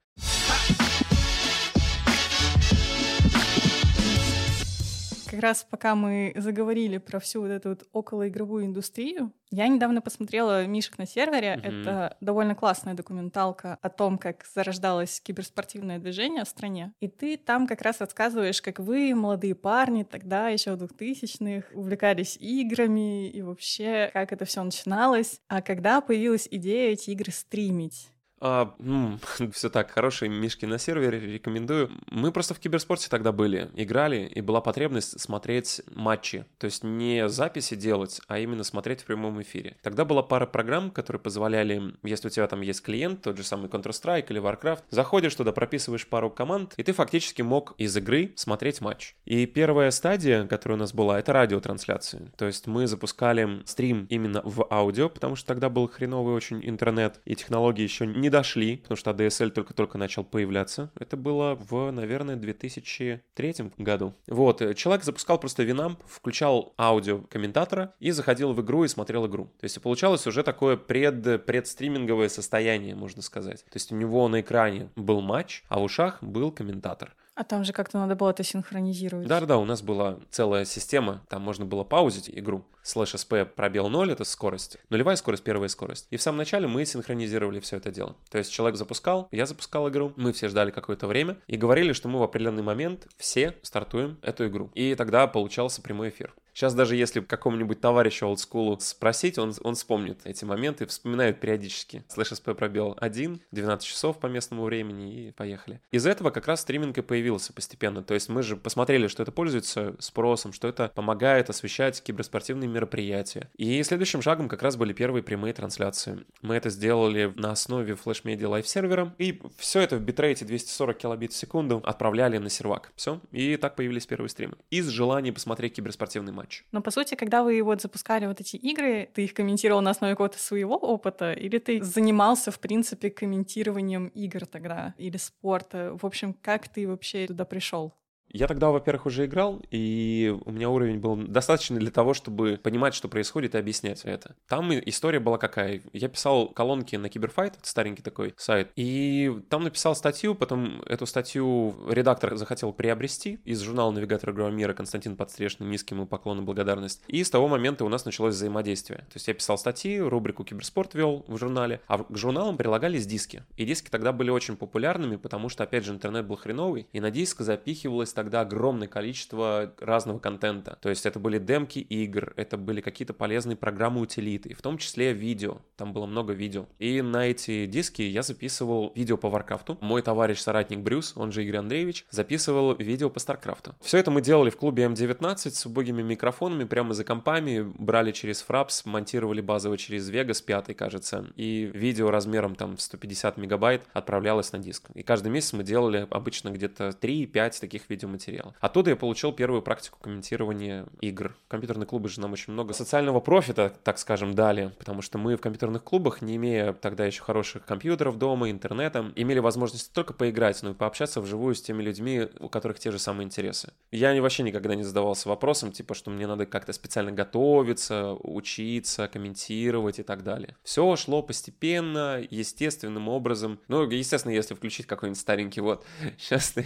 Как 5.37 5.43
раз 5.43 5.67
пока 5.69 5.95
мы 5.95 6.33
заговорили 6.35 6.97
про 6.97 7.21
всю 7.21 7.43
вот 7.43 7.51
эту 7.51 7.69
вот 7.71 7.87
околоигровую 7.93 8.65
индустрию, 8.65 9.33
я 9.51 9.69
недавно 9.69 10.01
посмотрела 10.01 10.67
«Мишек 10.67 10.97
на 10.97 11.07
сервере». 11.07 11.61
Mm-hmm. 11.63 11.83
Это 11.83 12.17
довольно 12.23 12.55
классная 12.55 12.95
документалка 12.95 13.79
о 13.83 13.91
том, 13.91 14.17
как 14.17 14.47
зарождалось 14.55 15.21
киберспортивное 15.21 15.99
движение 15.99 16.45
в 16.45 16.49
стране. 16.49 16.95
И 17.01 17.09
ты 17.09 17.37
там 17.37 17.67
как 17.67 17.83
раз 17.83 18.01
рассказываешь, 18.01 18.63
как 18.63 18.79
вы, 18.79 19.15
молодые 19.15 19.55
парни, 19.55 20.05
тогда 20.05 20.49
еще 20.49 20.75
в 20.75 20.83
2000-х, 20.83 21.69
увлекались 21.75 22.39
играми 22.39 23.29
и 23.29 23.43
вообще, 23.43 24.11
как 24.15 24.33
это 24.33 24.47
все 24.47 24.63
начиналось. 24.63 25.43
А 25.49 25.61
когда 25.61 26.01
появилась 26.01 26.49
идея 26.51 26.93
эти 26.93 27.11
игры 27.11 27.31
стримить? 27.31 28.11
А, 28.41 28.75
все 29.53 29.71
так, 29.71 29.91
хорошие 29.91 30.29
мишки 30.29 30.67
на 30.67 30.79
сервере, 30.79 31.19
рекомендую. 31.21 31.91
Мы 32.11 32.33
просто 32.33 32.55
в 32.55 32.59
киберспорте 32.59 33.09
тогда 33.09 33.33
были, 33.33 33.71
играли, 33.75 34.31
и 34.35 34.41
была 34.41 34.61
потребность 34.61 35.19
смотреть 35.21 35.83
матчи. 35.95 36.45
То 36.59 36.67
есть 36.67 36.85
не 36.85 37.29
записи 37.29 37.75
делать, 37.75 38.21
а 38.29 38.39
именно 38.39 38.65
смотреть 38.65 39.03
в 39.03 39.07
прямом 39.07 39.41
эфире. 39.43 39.77
Тогда 39.83 40.05
была 40.05 40.23
пара 40.23 40.47
программ, 40.47 40.91
которые 40.91 41.21
позволяли, 41.21 41.95
если 42.03 42.29
у 42.29 42.31
тебя 42.31 42.47
там 42.47 42.61
есть 42.61 42.83
клиент, 42.83 43.23
тот 43.23 43.37
же 43.37 43.43
самый 43.43 43.69
Counter-Strike 43.69 44.27
или 44.29 44.41
Warcraft, 44.41 44.83
заходишь 44.91 45.35
туда, 45.35 45.53
прописываешь 45.53 46.07
пару 46.07 46.31
команд, 46.31 46.75
и 46.77 46.83
ты 46.83 46.93
фактически 46.93 47.43
мог 47.43 47.75
из 47.79 47.97
игры 47.97 48.33
смотреть 48.37 48.81
матч. 48.81 49.15
И 49.25 49.47
первая 49.47 49.91
стадия, 49.91 50.47
которая 50.47 50.77
у 50.77 50.81
нас 50.81 50.93
была, 50.93 51.19
это 51.19 51.33
радиотрансляции. 51.33 52.31
То 52.37 52.47
есть 52.47 52.67
мы 52.67 52.87
запускали 52.87 53.63
стрим 53.65 54.07
именно 54.11 54.43
в 54.45 54.67
аудио, 54.71 55.09
потому 55.09 55.37
что 55.37 55.47
тогда 55.47 55.69
был 55.69 55.89
хреновый 55.89 56.35
очень 56.35 56.61
интернет, 56.67 57.21
и 57.25 57.35
технологии 57.35 57.83
еще 57.83 58.07
не 58.07 58.26
дошли, 58.31 58.77
потому 58.77 58.97
что 58.97 59.11
ADSL 59.11 59.51
только-только 59.51 59.99
начал 59.99 60.25
появляться. 60.25 60.91
Это 60.99 61.17
было 61.17 61.55
в, 61.55 61.91
наверное, 61.91 62.37
2003 62.37 63.55
году. 63.79 64.15
Вот, 64.27 64.63
э, 64.63 64.75
человек 64.75 65.05
запускал 65.05 65.39
просто 65.39 65.63
Winamp, 65.63 65.99
включал 66.07 66.75
аудио 66.79 67.21
комментатора 67.23 67.95
и 68.01 68.11
заходил 68.11 68.53
в 68.53 68.61
игру 68.63 68.85
и 68.85 68.89
смотрел 68.89 69.27
игру. 69.27 69.47
То 69.61 69.65
есть 69.65 69.81
получалось 69.81 70.27
уже 70.27 70.43
такое 70.43 70.77
пред, 70.77 71.45
предстриминговое 71.47 72.29
состояние, 72.29 72.95
можно 72.95 73.23
сказать. 73.23 73.65
То 73.65 73.77
есть 73.77 73.93
у 73.93 73.97
него 73.97 74.29
на 74.29 74.41
экране 74.41 74.91
был 74.97 75.21
матч, 75.21 75.65
а 75.69 75.79
в 75.79 75.85
ушах 75.85 76.23
был 76.23 76.53
комментатор. 76.53 77.15
А 77.37 77.45
там 77.45 77.65
же 77.65 77.75
как-то 77.75 77.99
надо 77.99 78.17
было 78.17 78.31
это 78.31 78.43
синхронизировать. 78.43 79.29
Да-да-да, 79.29 79.59
у 79.59 79.67
нас 79.67 79.83
была 79.83 80.19
целая 80.31 80.65
система, 80.65 81.23
там 81.29 81.43
можно 81.43 81.67
было 81.67 81.85
паузить 81.85 82.31
игру. 82.31 82.65
Слэш 82.83 83.15
SP 83.15 83.45
пробел 83.45 83.91
0— 83.91 84.11
это 84.13 84.25
скорость. 84.25 84.79
Нулевая 84.89 85.17
скорость, 85.17 85.45
первая 85.45 85.69
скорость. 85.69 86.07
И 86.11 86.17
в 86.17 86.23
самом 86.23 86.39
начале 86.39 86.67
мы 86.67 86.87
синхронизировали 86.87 87.61
все 87.61 87.77
это 87.77 87.91
дело. 87.91 88.17
То 88.31 88.39
есть 88.39 88.51
человек 88.51 88.79
запускал, 88.79 89.29
я 89.33 89.45
запускал 89.45 89.87
игру, 89.91 90.15
мы 90.17 90.33
все 90.33 90.49
ждали 90.49 90.71
какое-то 90.71 91.07
время 91.07 91.37
и 91.47 91.59
говорили, 91.59 91.93
что 91.93 92.09
мы 92.09 92.21
в 92.21 92.23
определенный 92.23 92.63
момент 92.63 93.07
все 93.19 93.55
стартуем 93.61 94.19
эту 94.23 94.47
игру. 94.47 94.71
И 94.73 94.95
тогда 94.95 95.27
получался 95.27 95.83
прямой 95.83 96.09
эфир. 96.09 96.35
Сейчас 96.57 96.73
даже 96.73 96.97
если 96.97 97.21
какому-нибудь 97.21 97.83
товарищу 97.83 98.27
олдскулу 98.27 98.81
спросить, 98.81 99.37
он, 99.37 99.53
он 99.63 99.75
вспомнит 99.75 100.21
эти 100.25 100.47
моменты, 100.47 100.87
вспоминает 100.87 101.39
периодически. 101.39 102.03
Слэш 102.09 102.29
SP 102.29 102.57
пробел 102.57 102.97
1, 102.99 103.43
12 103.51 103.87
часов 103.87 104.19
по 104.19 104.27
местному 104.27 104.65
времени 104.65 105.27
и 105.27 105.33
поехали. 105.33 105.83
Из 105.91 106.07
этого 106.07 106.31
как 106.31 106.47
раз 106.47 106.63
стриминг 106.63 106.97
и 106.97 107.03
появился 107.03 107.53
постепенно. 107.53 108.03
То 108.03 108.15
есть 108.15 108.31
мы 108.31 108.43
же 108.43 108.57
посмотрели, 108.57 109.07
что 109.07 109.23
это 109.23 109.33
пользуется 109.33 109.97
спросом, 109.99 110.55
что 110.55 110.67
это 110.67 110.91
помогает 110.95 111.51
освещать 111.51 112.03
киберспортивные 112.03 112.71
мероприятия. 112.71 113.51
И 113.59 113.83
следующим 113.83 114.23
шагом 114.23 114.49
как 114.49 114.63
раз 114.63 114.77
были 114.77 114.95
первые 114.95 115.23
прямые 115.23 115.53
трансляции. 115.53 116.25
Мы 116.41 116.55
это 116.55 116.71
сделали 116.71 117.35
на 117.37 117.51
основе 117.51 117.99
Flash 118.03 118.23
Media 118.23 118.49
Live 118.51 118.65
сервера, 118.65 119.15
и 119.19 119.43
все 119.59 119.83
это 119.83 119.97
в 119.97 120.01
битрейте 120.01 120.47
240 120.47 120.97
килобит 120.97 121.33
в 121.35 121.37
секунду 121.37 121.83
отправляли 121.85 122.39
на 122.39 122.49
сервак. 122.49 122.93
Все, 122.97 123.21
и 123.31 123.59
так 123.59 123.77
появились 123.77 124.07
первые 124.07 124.31
стримы. 124.31 124.55
Из 124.71 124.89
желания 124.89 125.35
посмотреть 125.35 125.75
киберспортивный 125.75 126.33
матч 126.33 126.46
матч. 126.47 126.65
Но, 126.73 126.81
по 126.81 126.91
сути, 126.91 127.15
когда 127.15 127.43
вы 127.43 127.63
вот 127.63 127.83
запускали 127.83 128.27
вот 128.27 128.41
эти 128.41 128.57
игры, 128.57 129.09
ты 129.13 129.25
их 129.25 129.35
комментировал 129.35 129.81
на 129.81 129.91
основе 129.91 130.15
какого-то 130.15 130.39
своего 130.39 130.77
опыта, 130.77 131.33
или 131.33 131.59
ты 131.59 131.83
занимался, 131.83 132.51
в 132.51 132.59
принципе, 132.61 133.11
комментированием 133.11 134.09
игр 134.09 134.47
тогда, 134.47 134.95
или 134.99 135.17
спорта? 135.17 135.97
В 136.01 136.07
общем, 136.07 136.35
как 136.35 136.69
ты 136.69 136.87
вообще 136.87 137.27
туда 137.27 137.45
пришел? 137.45 137.95
Я 138.37 138.49
тогда, 138.49 138.69
во-первых, 138.69 139.07
уже 139.07 139.25
играл, 139.25 139.63
и 139.71 140.37
у 140.45 140.51
меня 140.51 140.69
уровень 140.69 140.99
был 140.99 141.17
достаточный 141.17 141.79
для 141.79 141.91
того, 141.91 142.13
чтобы 142.13 142.61
понимать, 142.63 142.93
что 142.95 143.09
происходит, 143.09 143.55
и 143.55 143.59
объяснять 143.59 144.03
это. 144.05 144.37
Там 144.47 144.71
история 144.75 145.21
была 145.21 145.39
какая. 145.39 145.81
Я 145.95 146.09
писал 146.09 146.49
колонки 146.49 146.97
на 146.97 147.09
Cyberfight, 147.09 147.55
старенький 147.63 148.03
такой 148.03 148.35
сайт, 148.37 148.73
и 148.77 149.41
там 149.49 149.65
написал 149.65 149.97
статью, 149.97 150.35
потом 150.35 150.83
эту 150.83 151.07
статью 151.07 151.75
редактор 151.89 152.37
захотел 152.37 152.75
приобрести 152.75 153.39
из 153.47 153.63
журнала 153.63 153.91
«Навигатор 153.91 154.33
игрового 154.33 154.53
мира» 154.53 154.75
Константин 154.75 155.17
Подстрешный, 155.17 155.67
низкий 155.67 155.95
ему 155.95 156.07
поклон 156.07 156.41
и 156.41 156.43
благодарность. 156.43 157.05
И 157.09 157.25
с 157.25 157.31
того 157.31 157.49
момента 157.49 157.87
у 157.87 157.89
нас 157.89 158.05
началось 158.05 158.35
взаимодействие. 158.35 158.99
То 158.99 159.15
есть 159.15 159.29
я 159.29 159.33
писал 159.33 159.57
статьи, 159.57 159.99
рубрику 159.99 160.45
«Киберспорт» 160.45 160.93
вел 160.93 161.25
в 161.27 161.39
журнале, 161.39 161.81
а 161.87 162.05
к 162.05 162.15
журналам 162.15 162.59
прилагались 162.59 163.07
диски. 163.07 163.45
И 163.57 163.65
диски 163.65 163.89
тогда 163.89 164.13
были 164.13 164.29
очень 164.29 164.59
популярными, 164.59 165.17
потому 165.17 165.49
что, 165.49 165.65
опять 165.65 165.87
же, 165.87 165.93
интернет 165.93 166.27
был 166.27 166.37
хреновый, 166.37 166.87
и 166.93 167.01
на 167.01 167.11
диск 167.11 167.41
запихивалось 167.41 168.13
тогда 168.13 168.26
огромное 168.35 168.89
количество 168.89 169.73
разного 169.79 170.19
контента. 170.19 170.79
То 170.81 170.89
есть 170.89 171.07
это 171.07 171.19
были 171.19 171.39
демки 171.39 171.79
игр, 171.79 172.33
это 172.37 172.57
были 172.57 172.81
какие-то 172.81 173.15
полезные 173.15 173.57
программы 173.57 174.01
утилиты, 174.01 174.55
в 174.55 174.63
том 174.63 174.79
числе 174.79 175.13
видео. 175.13 175.59
Там 175.77 175.93
было 175.93 176.07
много 176.07 176.33
видео. 176.33 176.67
И 176.79 177.03
на 177.03 177.27
эти 177.27 177.67
диски 177.67 178.03
я 178.03 178.23
записывал 178.23 178.93
видео 178.95 179.17
по 179.17 179.29
Варкрафту. 179.29 179.79
Мой 179.81 180.03
товарищ-соратник 180.03 180.81
Брюс, 180.81 181.13
он 181.17 181.33
же 181.33 181.45
Игорь 181.45 181.59
Андреевич, 181.59 182.07
записывал 182.11 182.75
видео 182.77 183.11
по 183.11 183.21
Старкрафту. 183.21 183.75
Все 183.81 183.99
это 183.99 184.11
мы 184.11 184.21
делали 184.21 184.51
в 184.51 184.57
клубе 184.57 184.85
М19 184.85 185.51
с 185.51 185.67
убогими 185.67 186.03
микрофонами, 186.03 186.65
прямо 186.65 186.95
за 186.95 187.05
компами, 187.05 187.63
брали 187.79 188.13
через 188.13 188.45
Fraps, 188.47 188.83
монтировали 188.85 189.41
базово 189.41 189.79
через 189.79 190.11
Vegas 190.11 190.43
5, 190.45 190.77
кажется, 190.77 191.27
и 191.37 191.71
видео 191.75 192.11
размером 192.11 192.55
там 192.55 192.79
150 192.79 193.37
мегабайт 193.37 193.83
отправлялось 193.93 194.53
на 194.53 194.59
диск. 194.59 194.89
И 194.95 195.03
каждый 195.03 195.29
месяц 195.29 195.53
мы 195.53 195.65
делали 195.65 196.07
обычно 196.11 196.51
где-то 196.51 196.89
3-5 196.89 197.61
таких 197.61 197.89
видео 197.89 198.06
видеоматериал. 198.07 198.55
Оттуда 198.61 198.91
я 198.91 198.97
получил 198.97 199.33
первую 199.33 199.63
практику 199.63 199.99
комментирования 200.01 200.87
игр. 201.01 201.37
Компьютерные 201.49 201.87
клубы 201.87 202.09
же 202.09 202.21
нам 202.21 202.33
очень 202.33 202.53
много 202.53 202.73
социального 202.73 203.21
профита, 203.21 203.73
так 203.85 203.99
скажем, 203.99 204.35
дали, 204.35 204.73
потому 204.79 205.03
что 205.03 205.19
мы 205.19 205.37
в 205.37 205.41
компьютерных 205.41 205.85
клубах, 205.85 206.23
не 206.23 206.37
имея 206.37 206.73
тогда 206.73 207.05
еще 207.05 207.23
хороших 207.23 207.65
компьютеров 207.65 208.19
дома, 208.19 208.51
интернета, 208.51 209.13
имели 209.17 209.39
возможность 209.39 209.91
не 209.91 209.95
только 209.95 210.15
поиграть, 210.15 210.63
но 210.63 210.71
и 210.71 210.75
пообщаться 210.75 211.21
вживую 211.21 211.55
с 211.55 211.63
теми 211.63 211.83
людьми, 211.83 212.29
у 212.41 212.49
которых 212.49 212.79
те 212.79 212.91
же 212.91 212.99
самые 212.99 213.27
интересы. 213.27 213.73
Я 213.91 214.17
вообще 214.21 214.43
никогда 214.43 214.75
не 214.75 214.83
задавался 214.83 215.29
вопросом, 215.29 215.73
типа, 215.73 215.95
что 215.95 216.11
мне 216.11 216.27
надо 216.27 216.47
как-то 216.47 216.73
специально 216.73 217.13
готовиться, 217.13 218.13
учиться, 218.15 219.09
комментировать 219.09 219.99
и 219.99 220.03
так 220.03 220.23
далее. 220.23 220.57
Все 220.63 220.97
шло 220.97 221.23
постепенно, 221.23 222.25
естественным 222.31 223.09
образом. 223.09 223.61
Ну, 223.69 223.89
естественно, 223.89 224.33
если 224.33 224.55
включить 224.55 224.87
какой-нибудь 224.87 225.21
старенький, 225.21 225.61
вот, 225.61 225.85
сейчас 226.19 226.51
ты 226.51 226.65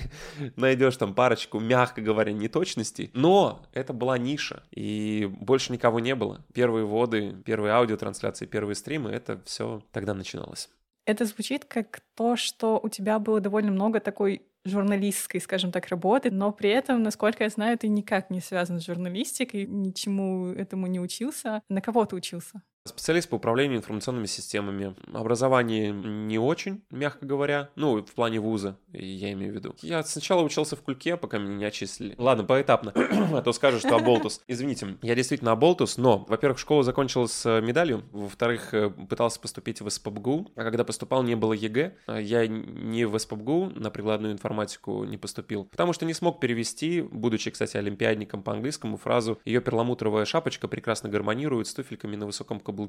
найдешь 0.56 0.96
там 0.96 1.14
пару 1.14 1.29
парочку, 1.30 1.60
мягко 1.60 2.00
говоря, 2.00 2.32
неточностей, 2.32 3.10
но 3.14 3.62
это 3.72 3.92
была 3.92 4.18
ниша, 4.18 4.64
и 4.72 5.30
больше 5.40 5.72
никого 5.72 6.00
не 6.00 6.16
было. 6.16 6.44
Первые 6.52 6.84
воды, 6.84 7.36
первые 7.44 7.72
аудиотрансляции, 7.72 8.46
первые 8.46 8.74
стримы, 8.74 9.10
это 9.10 9.40
все 9.44 9.80
тогда 9.92 10.12
начиналось. 10.12 10.68
Это 11.06 11.24
звучит 11.24 11.64
как 11.64 12.00
то, 12.16 12.34
что 12.34 12.80
у 12.82 12.88
тебя 12.88 13.20
было 13.20 13.40
довольно 13.40 13.70
много 13.70 14.00
такой 14.00 14.42
журналистской, 14.64 15.40
скажем 15.40 15.70
так, 15.70 15.86
работы, 15.86 16.32
но 16.32 16.50
при 16.50 16.70
этом, 16.70 17.04
насколько 17.04 17.44
я 17.44 17.50
знаю, 17.50 17.78
ты 17.78 17.86
никак 17.86 18.30
не 18.30 18.40
связан 18.40 18.80
с 18.80 18.86
журналистикой, 18.86 19.66
ничему 19.66 20.48
этому 20.48 20.88
не 20.88 20.98
учился. 20.98 21.62
На 21.68 21.80
кого 21.80 22.06
ты 22.06 22.16
учился? 22.16 22.60
Специалист 22.90 23.28
по 23.28 23.36
управлению 23.36 23.78
информационными 23.78 24.26
системами. 24.26 24.96
Образование 25.14 25.92
не 25.92 26.38
очень, 26.38 26.82
мягко 26.90 27.24
говоря. 27.24 27.70
Ну, 27.76 28.02
в 28.02 28.12
плане 28.12 28.40
вуза, 28.40 28.76
я 28.92 29.32
имею 29.32 29.52
в 29.52 29.54
виду. 29.54 29.76
Я 29.80 30.02
сначала 30.02 30.42
учился 30.42 30.74
в 30.74 30.82
Кульке, 30.82 31.16
пока 31.16 31.38
меня 31.38 31.54
не 31.54 31.64
отчислили. 31.64 32.16
Ладно, 32.18 32.42
поэтапно. 32.42 32.92
а 33.32 33.42
то 33.42 33.52
скажешь, 33.52 33.82
что 33.82 33.94
оболтус. 33.94 34.42
Извините, 34.48 34.98
я 35.02 35.14
действительно 35.14 35.52
оболтус, 35.52 35.98
но, 35.98 36.24
во-первых, 36.28 36.58
школа 36.58 36.82
закончилась 36.82 37.30
с 37.32 37.60
медалью. 37.60 38.02
Во-вторых, 38.10 38.74
э, 38.74 38.90
пытался 38.90 39.38
поступить 39.38 39.80
в 39.80 39.88
СПБГУ. 39.88 40.50
А 40.56 40.64
когда 40.64 40.82
поступал, 40.82 41.22
не 41.22 41.36
было 41.36 41.52
ЕГЭ. 41.52 41.94
А 42.06 42.20
я 42.20 42.46
не 42.48 43.04
в 43.04 43.16
СПБГУ 43.16 43.70
на 43.76 43.90
прикладную 43.90 44.32
информатику 44.32 45.04
не 45.04 45.16
поступил. 45.16 45.66
Потому 45.66 45.92
что 45.92 46.04
не 46.06 46.14
смог 46.14 46.40
перевести, 46.40 47.02
будучи, 47.02 47.52
кстати, 47.52 47.76
олимпиадником 47.76 48.42
по 48.42 48.52
английскому, 48.52 48.96
фразу 48.96 49.38
«Ее 49.44 49.60
перламутровая 49.60 50.24
шапочка 50.24 50.66
прекрасно 50.66 51.08
гармонирует 51.08 51.68
с 51.68 51.74
туфельками 51.74 52.16
на 52.16 52.26
высоком 52.26 52.58
каблуке. 52.58 52.79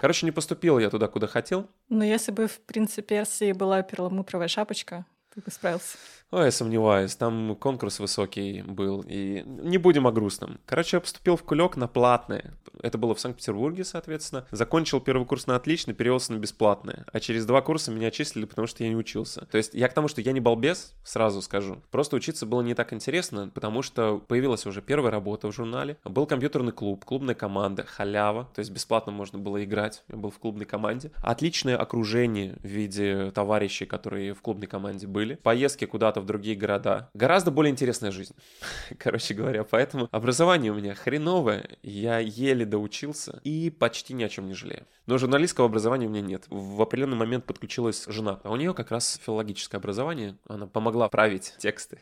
Короче, 0.00 0.26
не 0.26 0.32
поступил 0.32 0.78
я 0.78 0.90
туда, 0.90 1.08
куда 1.08 1.26
хотел. 1.26 1.68
Но 1.88 2.04
если 2.04 2.30
бы 2.30 2.46
в 2.46 2.60
принципе 2.60 3.02
Персии 3.02 3.52
была 3.52 3.82
перламутровая 3.82 4.48
шапочка, 4.48 5.06
ты 5.34 5.40
бы 5.40 5.50
справился. 5.50 5.98
Ой, 6.30 6.44
я 6.44 6.50
сомневаюсь, 6.50 7.16
там 7.16 7.56
конкурс 7.56 8.00
высокий 8.00 8.60
был, 8.60 9.02
и 9.08 9.42
не 9.46 9.78
будем 9.78 10.06
о 10.06 10.12
грустном. 10.12 10.60
Короче, 10.66 10.98
я 10.98 11.00
поступил 11.00 11.36
в 11.38 11.42
кулек 11.42 11.76
на 11.76 11.88
платное. 11.88 12.52
Это 12.82 12.98
было 12.98 13.14
в 13.14 13.20
Санкт-Петербурге, 13.20 13.82
соответственно. 13.82 14.46
Закончил 14.50 15.00
первый 15.00 15.24
курс 15.26 15.46
на 15.46 15.56
отлично, 15.56 15.94
перевелся 15.94 16.34
на 16.34 16.36
бесплатное. 16.36 17.06
А 17.10 17.18
через 17.18 17.46
два 17.46 17.62
курса 17.62 17.90
меня 17.90 18.08
отчислили, 18.08 18.44
потому 18.44 18.66
что 18.66 18.84
я 18.84 18.90
не 18.90 18.96
учился. 18.96 19.46
То 19.46 19.56
есть 19.56 19.72
я 19.72 19.88
к 19.88 19.94
тому, 19.94 20.08
что 20.08 20.20
я 20.20 20.32
не 20.32 20.40
балбес, 20.40 20.94
сразу 21.02 21.40
скажу. 21.40 21.82
Просто 21.90 22.16
учиться 22.16 22.44
было 22.44 22.60
не 22.60 22.74
так 22.74 22.92
интересно, 22.92 23.50
потому 23.54 23.80
что 23.80 24.18
появилась 24.18 24.66
уже 24.66 24.82
первая 24.82 25.10
работа 25.10 25.50
в 25.50 25.54
журнале. 25.54 25.96
Был 26.04 26.26
компьютерный 26.26 26.72
клуб, 26.72 27.06
клубная 27.06 27.34
команда, 27.34 27.84
халява. 27.84 28.50
То 28.54 28.58
есть 28.58 28.70
бесплатно 28.70 29.12
можно 29.12 29.38
было 29.38 29.64
играть. 29.64 30.04
Я 30.08 30.18
был 30.18 30.30
в 30.30 30.38
клубной 30.38 30.66
команде. 30.66 31.10
Отличное 31.22 31.78
окружение 31.78 32.58
в 32.62 32.66
виде 32.66 33.30
товарищей, 33.30 33.86
которые 33.86 34.34
в 34.34 34.42
клубной 34.42 34.66
команде 34.66 35.06
были. 35.06 35.36
Поездки 35.36 35.86
куда-то 35.86 36.17
куда-то 36.18 36.20
в 36.20 36.26
другие 36.26 36.56
города. 36.56 37.10
Гораздо 37.14 37.50
более 37.50 37.70
интересная 37.70 38.10
жизнь, 38.10 38.34
короче 38.98 39.34
говоря. 39.34 39.64
Поэтому 39.64 40.08
образование 40.10 40.72
у 40.72 40.74
меня 40.74 40.94
хреновое, 40.94 41.68
я 41.82 42.18
еле 42.18 42.64
доучился 42.64 43.40
и 43.44 43.70
почти 43.70 44.14
ни 44.14 44.24
о 44.24 44.28
чем 44.28 44.46
не 44.46 44.54
жалею. 44.54 44.86
Но 45.06 45.18
журналистского 45.18 45.66
образования 45.66 46.06
у 46.06 46.10
меня 46.10 46.22
нет. 46.22 46.44
В 46.50 46.82
определенный 46.82 47.16
момент 47.16 47.44
подключилась 47.44 48.04
жена, 48.08 48.40
а 48.44 48.52
у 48.52 48.56
нее 48.56 48.74
как 48.74 48.90
раз 48.90 49.20
филологическое 49.24 49.78
образование. 49.78 50.36
Она 50.48 50.66
помогла 50.66 51.08
править 51.08 51.54
тексты. 51.58 52.00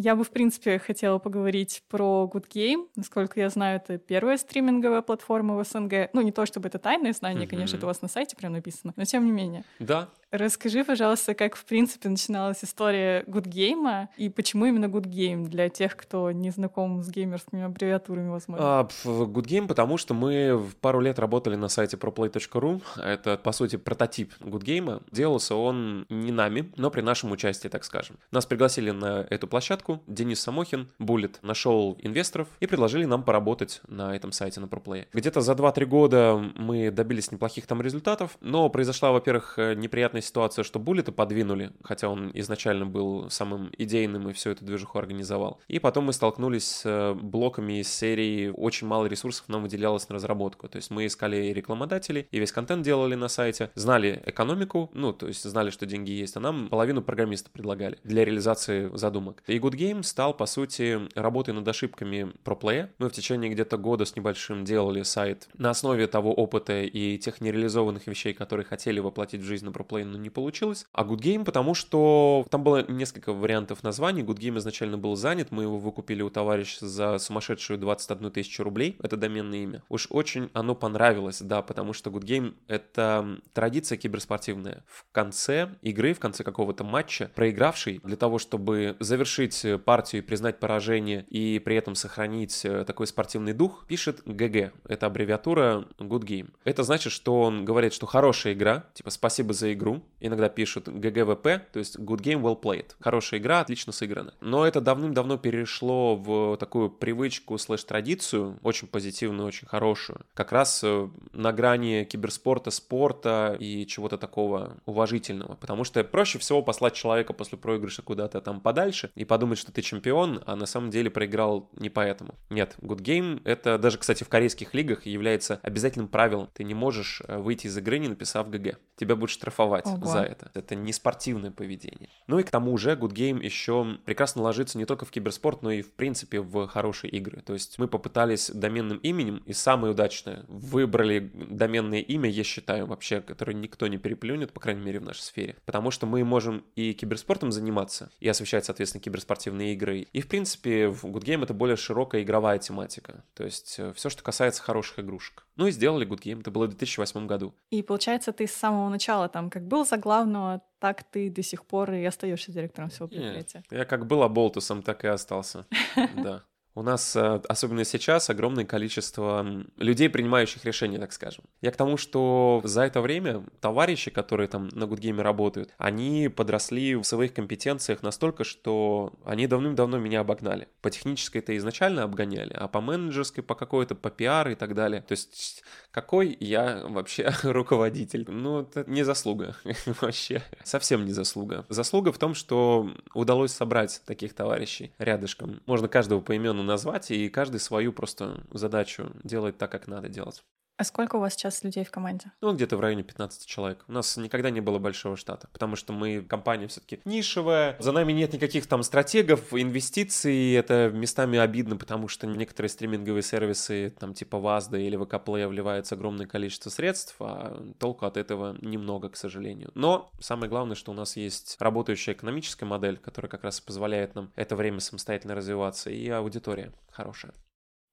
Я 0.00 0.14
бы, 0.14 0.22
в 0.22 0.30
принципе, 0.30 0.78
хотела 0.78 1.18
поговорить 1.18 1.82
про 1.88 2.30
Good 2.32 2.46
Game. 2.54 2.86
Насколько 2.94 3.40
я 3.40 3.50
знаю, 3.50 3.78
это 3.78 3.98
первая 3.98 4.38
стриминговая 4.38 5.02
платформа 5.02 5.56
в 5.56 5.64
СНГ. 5.66 6.10
Ну, 6.12 6.20
не 6.20 6.30
то 6.30 6.46
чтобы 6.46 6.68
это 6.68 6.78
тайное 6.78 7.12
знание, 7.12 7.46
mm-hmm. 7.46 7.50
конечно, 7.50 7.76
это 7.78 7.86
у 7.86 7.88
вас 7.88 8.00
на 8.00 8.06
сайте 8.06 8.36
прям 8.36 8.52
написано, 8.52 8.92
но 8.94 9.04
тем 9.04 9.24
не 9.24 9.32
менее. 9.32 9.64
Да, 9.80 10.08
Расскажи, 10.30 10.84
пожалуйста, 10.84 11.34
как, 11.34 11.56
в 11.56 11.64
принципе, 11.64 12.08
начиналась 12.10 12.62
история 12.62 13.22
Game 13.26 14.08
и 14.18 14.28
почему 14.28 14.66
именно 14.66 14.84
Game 14.86 15.46
для 15.46 15.70
тех, 15.70 15.96
кто 15.96 16.30
не 16.32 16.50
знаком 16.50 17.02
с 17.02 17.08
геймерскими 17.08 17.62
аббревиатурами, 17.62 18.28
возможно? 18.28 18.80
А, 18.80 18.88
Good 19.04 19.46
Game, 19.46 19.66
потому 19.66 19.96
что 19.96 20.12
мы 20.12 20.62
пару 20.82 21.00
лет 21.00 21.18
работали 21.18 21.56
на 21.56 21.68
сайте 21.68 21.96
proplay.ru. 21.96 22.82
Это, 23.02 23.38
по 23.38 23.52
сути, 23.52 23.76
прототип 23.76 24.34
Game. 24.40 25.02
Делался 25.10 25.54
он 25.54 26.04
не 26.10 26.30
нами, 26.30 26.70
но 26.76 26.90
при 26.90 27.00
нашем 27.00 27.32
участии, 27.32 27.68
так 27.68 27.84
скажем. 27.84 28.18
Нас 28.30 28.44
пригласили 28.44 28.90
на 28.90 29.26
эту 29.30 29.48
площадку. 29.48 30.02
Денис 30.06 30.40
Самохин, 30.40 30.88
Буллет, 30.98 31.38
нашел 31.40 31.96
инвесторов 32.02 32.48
и 32.60 32.66
предложили 32.66 33.06
нам 33.06 33.22
поработать 33.22 33.80
на 33.88 34.14
этом 34.14 34.32
сайте, 34.32 34.60
на 34.60 34.66
ProPlay. 34.66 35.06
Где-то 35.14 35.40
за 35.40 35.52
2-3 35.52 35.86
года 35.86 36.36
мы 36.56 36.90
добились 36.90 37.32
неплохих 37.32 37.66
там 37.66 37.80
результатов, 37.80 38.36
но 38.42 38.68
произошла, 38.68 39.10
во-первых, 39.10 39.54
неприятная 39.56 40.17
неприятная 40.18 40.22
ситуация, 40.22 40.62
что 40.62 40.78
Буллета 40.78 41.12
подвинули, 41.12 41.70
хотя 41.82 42.08
он 42.08 42.30
изначально 42.34 42.86
был 42.86 43.30
самым 43.30 43.70
идейным 43.78 44.28
и 44.28 44.32
всю 44.32 44.50
эту 44.50 44.64
движуху 44.64 44.98
организовал. 44.98 45.60
И 45.68 45.78
потом 45.78 46.04
мы 46.04 46.12
столкнулись 46.12 46.66
с 46.66 46.82
э, 46.84 47.14
блоками 47.14 47.80
из 47.80 47.92
серии 47.92 48.48
«Очень 48.48 48.88
мало 48.88 49.06
ресурсов 49.06 49.48
нам 49.48 49.62
выделялось 49.62 50.08
на 50.08 50.14
разработку». 50.14 50.68
То 50.68 50.76
есть 50.76 50.90
мы 50.90 51.06
искали 51.06 51.46
и 51.46 51.54
рекламодателей, 51.54 52.26
и 52.30 52.38
весь 52.38 52.52
контент 52.52 52.82
делали 52.84 53.16
на 53.16 53.28
сайте, 53.28 53.70
знали 53.74 54.22
экономику, 54.26 54.90
ну, 54.94 55.12
то 55.12 55.28
есть 55.28 55.44
знали, 55.44 55.70
что 55.70 55.86
деньги 55.86 56.10
есть, 56.10 56.36
а 56.36 56.40
нам 56.40 56.68
половину 56.68 57.02
программиста 57.02 57.50
предлагали 57.50 57.98
для 58.04 58.24
реализации 58.24 58.90
задумок. 58.94 59.42
И 59.46 59.58
Good 59.58 59.74
Game 59.74 60.02
стал, 60.02 60.34
по 60.34 60.46
сути, 60.46 61.00
работой 61.14 61.54
над 61.54 61.68
ошибками 61.68 62.32
ProPlay. 62.44 62.88
Мы 62.98 63.08
в 63.08 63.12
течение 63.12 63.50
где-то 63.50 63.76
года 63.76 64.04
с 64.04 64.16
небольшим 64.16 64.64
делали 64.64 65.02
сайт 65.02 65.48
на 65.54 65.70
основе 65.70 66.06
того 66.06 66.32
опыта 66.32 66.82
и 66.82 67.18
тех 67.18 67.40
нереализованных 67.40 68.06
вещей, 68.06 68.32
которые 68.34 68.64
хотели 68.64 69.00
воплотить 69.00 69.40
в 69.40 69.44
жизнь 69.44 69.64
на 69.64 69.70
ProPlay, 69.70 70.04
но 70.08 70.18
не 70.18 70.30
получилось. 70.30 70.86
А 70.92 71.04
Good 71.04 71.20
Game, 71.20 71.44
потому 71.44 71.74
что 71.74 72.46
там 72.50 72.64
было 72.64 72.84
несколько 72.90 73.32
вариантов 73.32 73.82
названий. 73.82 74.22
Good 74.22 74.38
Game 74.38 74.58
изначально 74.58 74.98
был 74.98 75.16
занят, 75.16 75.50
мы 75.50 75.64
его 75.64 75.78
выкупили 75.78 76.22
у 76.22 76.30
товарища 76.30 76.86
за 76.86 77.18
сумасшедшую 77.18 77.78
21 77.78 78.30
тысячу 78.30 78.62
рублей. 78.62 78.96
Это 79.02 79.16
доменное 79.16 79.58
имя. 79.58 79.82
Уж 79.88 80.08
очень 80.10 80.50
оно 80.52 80.74
понравилось, 80.74 81.40
да, 81.40 81.62
потому 81.62 81.92
что 81.92 82.10
Good 82.10 82.24
Game— 82.24 82.54
это 82.68 83.38
традиция 83.52 83.98
киберспортивная. 83.98 84.84
В 84.86 85.04
конце 85.12 85.70
игры, 85.82 86.14
в 86.14 86.20
конце 86.20 86.44
какого-то 86.44 86.84
матча, 86.84 87.30
проигравший 87.34 88.00
для 88.02 88.16
того, 88.16 88.38
чтобы 88.38 88.96
завершить 89.00 89.64
партию 89.84 90.22
и 90.22 90.24
признать 90.24 90.58
поражение 90.60 91.24
и 91.28 91.58
при 91.58 91.76
этом 91.76 91.94
сохранить 91.94 92.64
э, 92.64 92.84
такой 92.84 93.06
спортивный 93.06 93.52
дух, 93.52 93.84
пишет 93.86 94.22
ГГ. 94.24 94.72
Это 94.88 95.06
аббревиатура 95.06 95.86
Good 95.98 96.24
Game. 96.24 96.50
Это 96.64 96.82
значит, 96.82 97.12
что 97.12 97.42
он 97.42 97.64
говорит, 97.64 97.92
что 97.92 98.06
хорошая 98.06 98.54
игра, 98.54 98.86
типа 98.94 99.10
спасибо 99.10 99.52
за 99.52 99.72
игру, 99.72 99.97
иногда 100.20 100.48
пишут 100.48 100.88
GGVP, 100.88 101.60
то 101.72 101.78
есть 101.78 101.98
Good 101.98 102.20
Game 102.20 102.42
Well 102.42 102.60
Played. 102.60 102.92
Хорошая 103.00 103.40
игра, 103.40 103.60
отлично 103.60 103.92
сыграна. 103.92 104.34
Но 104.40 104.66
это 104.66 104.80
давным-давно 104.80 105.38
перешло 105.38 106.16
в 106.16 106.56
такую 106.56 106.90
привычку 106.90 107.56
слэш-традицию, 107.58 108.58
очень 108.62 108.88
позитивную, 108.88 109.46
очень 109.46 109.68
хорошую. 109.68 110.20
Как 110.34 110.52
раз 110.52 110.80
э, 110.84 111.08
на 111.32 111.52
грани 111.52 112.04
киберспорта, 112.04 112.70
спорта 112.70 113.56
и 113.58 113.86
чего-то 113.86 114.18
такого 114.18 114.76
уважительного. 114.86 115.54
Потому 115.56 115.84
что 115.84 116.02
проще 116.04 116.38
всего 116.38 116.62
послать 116.62 116.94
человека 116.94 117.32
после 117.32 117.58
проигрыша 117.58 118.02
куда-то 118.02 118.40
там 118.40 118.60
подальше 118.60 119.10
и 119.14 119.24
подумать, 119.24 119.58
что 119.58 119.72
ты 119.72 119.82
чемпион, 119.82 120.42
а 120.46 120.56
на 120.56 120.66
самом 120.66 120.90
деле 120.90 121.10
проиграл 121.10 121.68
не 121.74 121.90
поэтому. 121.90 122.34
Нет, 122.50 122.76
Good 122.80 123.00
Game 123.00 123.40
это 123.44 123.78
даже, 123.78 123.98
кстати, 123.98 124.24
в 124.24 124.28
корейских 124.28 124.74
лигах 124.74 125.06
является 125.06 125.60
обязательным 125.62 126.08
правилом. 126.08 126.48
Ты 126.54 126.64
не 126.64 126.74
можешь 126.74 127.22
э, 127.26 127.38
выйти 127.38 127.66
из 127.66 127.76
игры, 127.76 127.98
не 127.98 128.08
написав 128.08 128.50
ГГ. 128.50 128.78
Тебя 128.96 129.14
будут 129.14 129.30
штрафовать. 129.30 129.86
Ого. 129.94 130.06
за 130.06 130.22
это. 130.22 130.50
Это 130.54 130.74
не 130.74 130.92
спортивное 130.92 131.50
поведение. 131.50 132.08
Ну 132.26 132.38
и 132.38 132.42
к 132.42 132.50
тому 132.50 132.76
же 132.76 132.92
Good 132.92 133.12
Game 133.12 133.42
еще 133.42 133.98
прекрасно 134.04 134.42
ложится 134.42 134.78
не 134.78 134.84
только 134.84 135.04
в 135.04 135.10
киберспорт, 135.10 135.62
но 135.62 135.70
и 135.70 135.82
в 135.82 135.92
принципе 135.92 136.40
в 136.40 136.66
хорошие 136.68 137.10
игры. 137.10 137.42
То 137.42 137.52
есть 137.54 137.78
мы 137.78 137.88
попытались 137.88 138.50
доменным 138.50 138.98
именем, 138.98 139.42
и 139.46 139.52
самое 139.52 139.92
удачное, 139.92 140.44
выбрали 140.48 141.30
доменное 141.34 142.00
имя, 142.00 142.28
я 142.30 142.44
считаю, 142.44 142.86
вообще, 142.86 143.20
которое 143.20 143.54
никто 143.54 143.86
не 143.86 143.98
переплюнет, 143.98 144.52
по 144.52 144.60
крайней 144.60 144.82
мере 144.82 145.00
в 145.00 145.04
нашей 145.04 145.22
сфере. 145.22 145.56
Потому 145.64 145.90
что 145.90 146.06
мы 146.06 146.24
можем 146.24 146.64
и 146.76 146.92
киберспортом 146.92 147.52
заниматься, 147.52 148.10
и 148.20 148.28
освещать, 148.28 148.64
соответственно, 148.64 149.02
киберспортивные 149.02 149.74
игры. 149.74 150.06
И 150.12 150.20
в 150.20 150.28
принципе 150.28 150.88
в 150.88 151.04
Good 151.04 151.24
Game 151.24 151.42
это 151.42 151.54
более 151.54 151.76
широкая 151.76 152.22
игровая 152.22 152.58
тематика. 152.58 153.24
То 153.34 153.44
есть 153.44 153.76
э, 153.78 153.92
все, 153.94 154.10
что 154.10 154.22
касается 154.22 154.62
хороших 154.62 155.00
игрушек. 155.00 155.44
Ну 155.58 155.66
и 155.66 155.72
сделали 155.72 156.06
Good 156.06 156.20
Game, 156.22 156.40
это 156.40 156.52
было 156.52 156.66
в 156.66 156.68
2008 156.68 157.26
году. 157.26 157.52
И 157.70 157.82
получается, 157.82 158.32
ты 158.32 158.46
с 158.46 158.52
самого 158.52 158.88
начала 158.88 159.28
там 159.28 159.50
как 159.50 159.66
был 159.66 159.84
за 159.84 159.96
главного, 159.96 160.62
так 160.78 161.02
ты 161.02 161.28
до 161.30 161.42
сих 161.42 161.66
пор 161.66 161.92
и 161.92 162.04
остаешься 162.04 162.52
директором 162.52 162.90
всего 162.90 163.08
предприятия. 163.08 163.64
Нет, 163.68 163.80
я 163.80 163.84
как 163.84 164.06
был 164.06 164.22
оболтусом, 164.22 164.82
так 164.82 165.04
и 165.04 165.08
остался. 165.08 165.66
Да. 166.16 166.44
У 166.78 166.82
нас, 166.82 167.16
э, 167.16 167.40
особенно 167.48 167.84
сейчас, 167.84 168.30
огромное 168.30 168.64
количество 168.64 169.44
людей, 169.78 170.08
принимающих 170.08 170.64
решения, 170.64 171.00
так 171.00 171.12
скажем. 171.12 171.44
Я 171.60 171.72
к 171.72 171.76
тому, 171.76 171.96
что 171.96 172.60
за 172.62 172.82
это 172.82 173.00
время 173.00 173.42
товарищи, 173.60 174.12
которые 174.12 174.46
там 174.46 174.68
на 174.68 174.86
Гудгейме 174.86 175.22
работают, 175.22 175.74
они 175.76 176.28
подросли 176.28 176.94
в 176.94 177.02
своих 177.02 177.34
компетенциях 177.34 178.04
настолько, 178.04 178.44
что 178.44 179.12
они 179.24 179.48
давным-давно 179.48 179.98
меня 179.98 180.20
обогнали. 180.20 180.68
По 180.80 180.88
технической 180.88 181.40
это 181.40 181.56
изначально 181.56 182.04
обгоняли, 182.04 182.52
а 182.52 182.68
по 182.68 182.80
менеджерской, 182.80 183.42
по 183.42 183.56
какой-то, 183.56 183.96
по 183.96 184.10
пиар 184.10 184.50
и 184.50 184.54
так 184.54 184.76
далее. 184.76 185.02
То 185.02 185.12
есть 185.12 185.64
какой 186.00 186.36
я 186.38 186.84
вообще 186.84 187.32
руководитель? 187.42 188.24
Ну, 188.28 188.60
это 188.60 188.84
не 188.86 189.02
заслуга 189.02 189.56
вообще. 190.00 190.42
Совсем 190.62 191.04
не 191.04 191.10
заслуга. 191.10 191.66
Заслуга 191.68 192.12
в 192.12 192.18
том, 192.18 192.34
что 192.34 192.88
удалось 193.14 193.50
собрать 193.50 194.00
таких 194.06 194.32
товарищей 194.32 194.92
рядышком. 194.98 195.60
Можно 195.66 195.88
каждого 195.88 196.20
по 196.20 196.36
имену 196.36 196.62
назвать, 196.62 197.10
и 197.10 197.28
каждый 197.28 197.58
свою 197.58 197.92
просто 197.92 198.44
задачу 198.52 199.10
делает 199.24 199.58
так, 199.58 199.72
как 199.72 199.88
надо 199.88 200.08
делать. 200.08 200.44
А 200.78 200.84
сколько 200.84 201.16
у 201.16 201.18
вас 201.18 201.34
сейчас 201.34 201.64
людей 201.64 201.84
в 201.84 201.90
команде? 201.90 202.30
Ну, 202.40 202.54
где-то 202.54 202.76
в 202.76 202.80
районе 202.80 203.02
15 203.02 203.46
человек. 203.46 203.84
У 203.88 203.92
нас 203.92 204.16
никогда 204.16 204.50
не 204.50 204.60
было 204.60 204.78
большого 204.78 205.16
штата, 205.16 205.48
потому 205.52 205.74
что 205.74 205.92
мы 205.92 206.22
компания 206.22 206.68
все-таки 206.68 207.00
нишевая. 207.04 207.74
За 207.80 207.90
нами 207.90 208.12
нет 208.12 208.32
никаких 208.32 208.68
там 208.68 208.84
стратегов, 208.84 209.52
инвестиций. 209.52 210.52
Это 210.52 210.92
местами 210.94 211.36
обидно, 211.36 211.76
потому 211.76 212.06
что 212.06 212.28
некоторые 212.28 212.70
стриминговые 212.70 213.24
сервисы, 213.24 213.92
там 213.98 214.14
типа 214.14 214.38
Вазда 214.38 214.78
или 214.78 214.96
ВК 214.96 215.16
вливается 215.26 215.96
огромное 215.96 216.26
количество 216.26 216.70
средств, 216.70 217.16
а 217.18 217.60
толку 217.80 218.06
от 218.06 218.16
этого 218.16 218.56
немного, 218.60 219.08
к 219.08 219.16
сожалению. 219.16 219.72
Но 219.74 220.12
самое 220.20 220.48
главное, 220.48 220.76
что 220.76 220.92
у 220.92 220.94
нас 220.94 221.16
есть 221.16 221.56
работающая 221.58 222.14
экономическая 222.14 222.66
модель, 222.66 222.98
которая 222.98 223.28
как 223.28 223.42
раз 223.42 223.60
позволяет 223.60 224.14
нам 224.14 224.30
это 224.36 224.54
время 224.54 224.78
самостоятельно 224.78 225.34
развиваться, 225.34 225.90
и 225.90 226.08
аудитория 226.08 226.72
хорошая. 226.92 227.32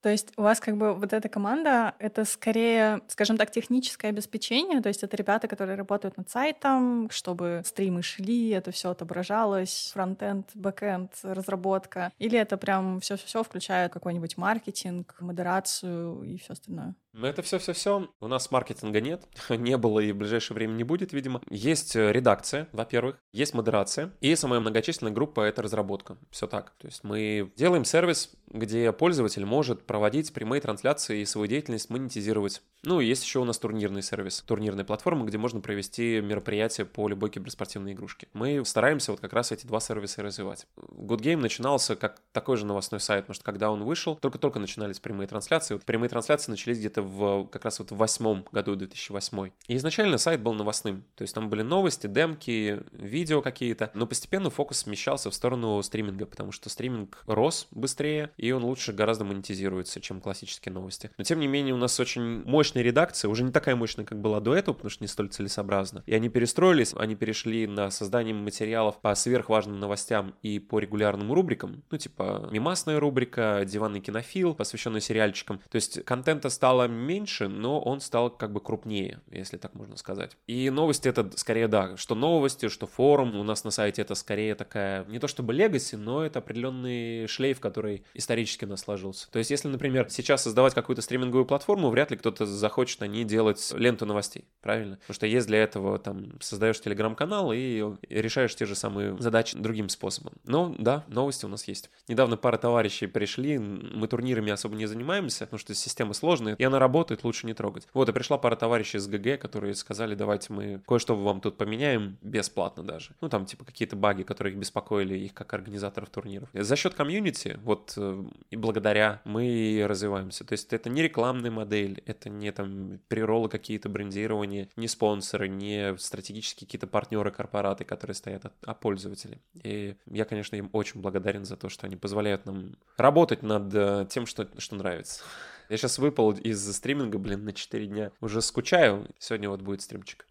То 0.05 0.11
есть 0.11 0.33
у 0.37 0.43
вас 0.43 0.59
как 0.59 0.77
бы 0.77 0.93
вот 0.93 1.13
эта 1.13 1.29
команда— 1.29 1.95
это 1.99 2.25
скорее, 2.25 3.01
скажем 3.07 3.37
так, 3.37 3.49
техническое 3.49 4.09
обеспечение, 4.09 4.79
то 4.79 4.87
есть 4.87 5.01
это 5.01 5.17
ребята, 5.17 5.47
которые 5.47 5.77
работают 5.77 6.15
над 6.15 6.29
сайтом, 6.29 7.09
чтобы 7.09 7.63
стримы 7.65 8.03
шли, 8.03 8.49
это 8.49 8.69
все 8.69 8.91
отображалось, 8.91 9.89
фронтенд, 9.95 10.47
бэкенд, 10.53 11.11
разработка, 11.23 12.11
или 12.19 12.37
это 12.37 12.55
прям 12.57 12.99
все 12.99 13.17
все 13.17 13.41
включая 13.41 13.89
какой-нибудь 13.89 14.37
маркетинг, 14.37 15.15
модерацию 15.21 16.21
и 16.21 16.37
все 16.37 16.53
остальное? 16.53 16.93
Ну, 17.17 17.27
это 17.27 17.41
все-все-все. 17.41 18.09
У 18.19 18.27
нас 18.27 18.51
маркетинга 18.51 18.99
нет, 18.99 19.23
не 19.49 19.77
было 19.77 20.01
и 20.01 20.11
в 20.11 20.17
ближайшее 20.17 20.55
время 20.55 20.73
не 20.73 20.83
будет, 20.83 21.13
видимо. 21.13 21.41
Есть 21.49 21.95
э, 21.95 22.11
редакция, 22.11 22.67
во-первых, 22.73 23.17
есть 23.31 23.53
модерация, 23.53 24.11
и 24.19 24.35
самая 24.35 24.59
многочисленная 24.59 25.13
группа— 25.13 25.39
это 25.41 25.61
разработка. 25.61 26.17
Все 26.29 26.45
так. 26.45 26.73
То 26.77 26.87
есть 26.87 27.05
мы 27.05 27.53
делаем 27.55 27.85
сервис, 27.85 28.31
где 28.47 28.91
пользователь 28.91 29.45
может 29.45 29.85
проводить 29.85 30.33
прямые 30.33 30.59
трансляции 30.59 31.21
и 31.21 31.25
свою 31.25 31.47
деятельность 31.47 31.89
монетизировать. 31.89 32.61
Ну, 32.83 32.99
есть 32.99 33.23
еще 33.23 33.39
у 33.39 33.45
нас 33.45 33.57
турнирный 33.59 34.01
сервис, 34.01 34.41
турнирная 34.41 34.83
платформа, 34.83 35.25
где 35.25 35.37
можно 35.37 35.61
провести 35.61 36.19
мероприятия 36.19 36.83
по 36.83 37.07
любой 37.07 37.29
киберспортивной 37.29 37.93
игрушке. 37.93 38.27
Мы 38.33 38.63
стараемся 38.65 39.11
вот 39.11 39.21
как 39.21 39.31
раз 39.31 39.53
эти 39.53 39.65
два 39.65 39.79
сервиса 39.79 40.21
развивать. 40.21 40.67
Good 40.75 41.21
Game 41.21 41.37
начинался 41.37 41.95
как 41.95 42.21
такой 42.33 42.57
же 42.57 42.65
новостной 42.65 42.99
сайт, 42.99 43.23
потому 43.23 43.35
что 43.35 43.45
когда 43.45 43.71
он 43.71 43.83
вышел, 43.85 44.17
только-только 44.17 44.59
начинались 44.59 44.99
прямые 44.99 45.27
трансляции. 45.27 45.75
Вот 45.75 45.85
прямые 45.85 46.09
трансляции 46.09 46.51
начались 46.51 46.77
где-то 46.77 47.04
в 47.05 47.47
как 47.47 47.65
раз 47.65 47.79
вот 47.79 47.91
в 47.91 47.95
восьмом 47.95 48.45
году, 48.51 48.75
2008. 48.75 49.51
И 49.67 49.75
изначально 49.75 50.17
сайт 50.17 50.41
был 50.41 50.53
новостным, 50.53 51.03
то 51.15 51.21
есть 51.21 51.33
там 51.33 51.49
были 51.49 51.61
новости, 51.61 52.07
демки, 52.07 52.81
видео 52.91 53.41
какие-то, 53.41 53.91
но 53.93 54.07
постепенно 54.07 54.49
фокус 54.49 54.79
смещался 54.79 55.29
в 55.29 55.35
сторону 55.35 55.81
стриминга, 55.83 56.25
потому 56.25 56.51
что 56.51 56.69
стриминг 56.69 57.23
рос 57.27 57.67
быстрее, 57.71 58.31
и 58.37 58.51
он 58.51 58.63
лучше 58.63 58.93
гораздо 58.93 59.25
монетизируется, 59.25 60.01
чем 60.01 60.21
классические 60.21 60.73
новости. 60.73 61.11
Но 61.17 61.23
тем 61.23 61.39
не 61.39 61.47
менее 61.47 61.73
у 61.73 61.77
нас 61.77 61.99
очень 61.99 62.43
мощная 62.45 62.83
редакция, 62.83 63.29
уже 63.29 63.43
не 63.43 63.51
такая 63.51 63.75
мощная, 63.75 64.05
как 64.05 64.19
была 64.19 64.39
до 64.39 64.55
этого, 64.55 64.75
потому 64.75 64.89
что 64.89 65.03
не 65.03 65.07
столь 65.07 65.29
целесообразно. 65.29 66.03
И 66.05 66.13
они 66.13 66.29
перестроились, 66.29 66.93
они 66.95 67.15
перешли 67.15 67.67
на 67.67 67.89
создание 67.91 68.33
материалов 68.33 68.99
по 69.01 69.13
сверхважным 69.15 69.79
новостям 69.79 70.35
и 70.41 70.59
по 70.59 70.79
регулярным 70.79 71.31
рубрикам, 71.31 71.83
ну 71.91 71.97
типа 71.97 72.49
мимасная 72.51 72.99
рубрика, 72.99 73.63
диванный 73.65 74.01
кинофил, 74.01 74.53
посвященный 74.53 75.01
сериальчикам. 75.01 75.59
То 75.69 75.75
есть 75.75 76.03
контента 76.05 76.49
стало 76.49 76.87
меньше, 76.95 77.47
но 77.47 77.79
он 77.79 77.99
стал 77.99 78.29
как 78.29 78.51
бы 78.51 78.59
крупнее, 78.59 79.21
если 79.31 79.57
так 79.57 79.73
можно 79.75 79.97
сказать. 79.97 80.37
И 80.47 80.69
новости 80.69 81.07
это 81.07 81.29
скорее, 81.37 81.67
да, 81.67 81.97
что 81.97 82.15
новости, 82.15 82.69
что 82.69 82.87
форум. 82.87 83.35
У 83.35 83.43
нас 83.43 83.63
на 83.63 83.71
сайте 83.71 84.01
это 84.01 84.15
скорее 84.15 84.55
такая, 84.55 85.05
не 85.05 85.19
то 85.19 85.27
чтобы 85.27 85.53
легаси, 85.53 85.95
но 85.95 86.25
это 86.25 86.39
определенный 86.39 87.27
шлейф, 87.27 87.59
который 87.59 88.03
исторически 88.13 88.65
нас 88.65 88.81
сложился. 88.81 89.29
То 89.31 89.39
есть, 89.39 89.51
если, 89.51 89.67
например, 89.67 90.07
сейчас 90.09 90.43
создавать 90.43 90.73
какую-то 90.73 91.01
стриминговую 91.01 91.45
платформу, 91.45 91.89
вряд 91.89 92.11
ли 92.11 92.17
кто-то 92.17 92.45
захочет 92.45 92.99
на 93.01 93.05
ней 93.05 93.23
делать 93.23 93.73
ленту 93.75 94.05
новостей, 94.05 94.45
правильно? 94.61 94.97
Потому 94.97 95.15
что 95.15 95.27
есть 95.27 95.47
для 95.47 95.63
этого, 95.63 95.99
там, 95.99 96.39
создаешь 96.41 96.79
телеграм-канал 96.81 97.51
и 97.53 97.83
решаешь 98.09 98.55
те 98.55 98.65
же 98.65 98.75
самые 98.75 99.17
задачи 99.19 99.57
другим 99.57 99.89
способом. 99.89 100.33
Но, 100.45 100.75
да, 100.77 101.03
новости 101.07 101.45
у 101.45 101.49
нас 101.49 101.67
есть. 101.67 101.89
Недавно 102.07 102.37
пара 102.37 102.57
товарищей 102.57 103.07
пришли, 103.07 103.57
мы 103.57 104.07
турнирами 104.07 104.51
особо 104.51 104.75
не 104.75 104.85
занимаемся, 104.85 105.45
потому 105.45 105.59
что 105.59 105.73
система 105.73 106.13
сложная, 106.13 106.55
и 106.55 106.63
она 106.63 106.79
работает, 106.85 107.23
лучше 107.23 107.47
не 107.47 107.53
трогать. 107.53 107.87
Вот, 107.93 108.07
и 108.09 108.11
пришла 108.11 108.37
пара 108.37 108.55
товарищей 108.55 108.97
из 108.97 109.07
ГГ, 109.07 109.39
которые 109.39 109.73
сказали, 109.73 110.13
давайте 110.13 110.53
мы 110.53 110.81
кое-что 110.87 111.15
вам 111.15 111.41
тут 111.41 111.57
поменяем, 111.57 112.17
бесплатно 112.21 112.83
даже. 112.83 113.11
Ну, 113.21 113.29
там, 113.29 113.45
типа, 113.45 113.65
какие-то 113.65 113.95
баги, 113.95 114.23
которые 114.23 114.53
их 114.53 114.59
беспокоили, 114.59 115.15
их 115.15 115.33
как 115.33 115.53
организаторов 115.53 116.09
турниров. 116.09 116.49
За 116.53 116.75
счет 116.75 116.93
комьюнити, 116.93 117.59
вот, 117.63 117.93
э, 117.97 118.23
и 118.51 118.55
благодаря 118.55 119.21
мы 119.25 119.83
развиваемся. 119.87 120.43
То 120.43 120.53
есть 120.53 120.73
это 120.73 120.89
не 120.89 121.01
рекламная 121.01 121.51
модель, 121.51 122.03
это 122.05 122.29
не 122.29 122.51
там 122.51 122.99
приролы 123.07 123.49
какие-то, 123.49 123.89
брендирование, 123.89 124.69
не 124.75 124.87
спонсоры, 124.87 125.47
не 125.47 125.97
стратегические 125.97 126.67
какие-то 126.67 126.87
партнеры, 126.87 127.31
корпораты, 127.31 127.83
которые 127.83 128.15
стоят, 128.15 128.53
а 128.63 128.73
пользователи. 128.73 129.39
И 129.63 129.95
я, 130.05 130.25
конечно, 130.25 130.55
им 130.55 130.69
очень 130.73 131.01
благодарен 131.01 131.45
за 131.45 131.57
то, 131.57 131.69
что 131.69 131.87
они 131.87 131.95
позволяют 131.95 132.45
нам 132.45 132.75
работать 132.97 133.41
над 133.43 133.73
э, 133.73 134.05
тем, 134.09 134.25
что, 134.25 134.47
что 134.57 134.75
нравится. 134.75 135.23
Я 135.69 135.77
сейчас 135.77 135.97
выпал 135.97 136.31
из 136.31 136.75
стриминга, 136.75 137.17
блин, 137.17 137.45
на 137.45 137.53
4 137.53 137.87
дня. 137.87 138.11
Уже 138.21 138.41
скучаю. 138.41 139.07
Сегодня 139.19 139.49
вот 139.49 139.61
будет 139.61 139.81
стримчик. 139.81 140.25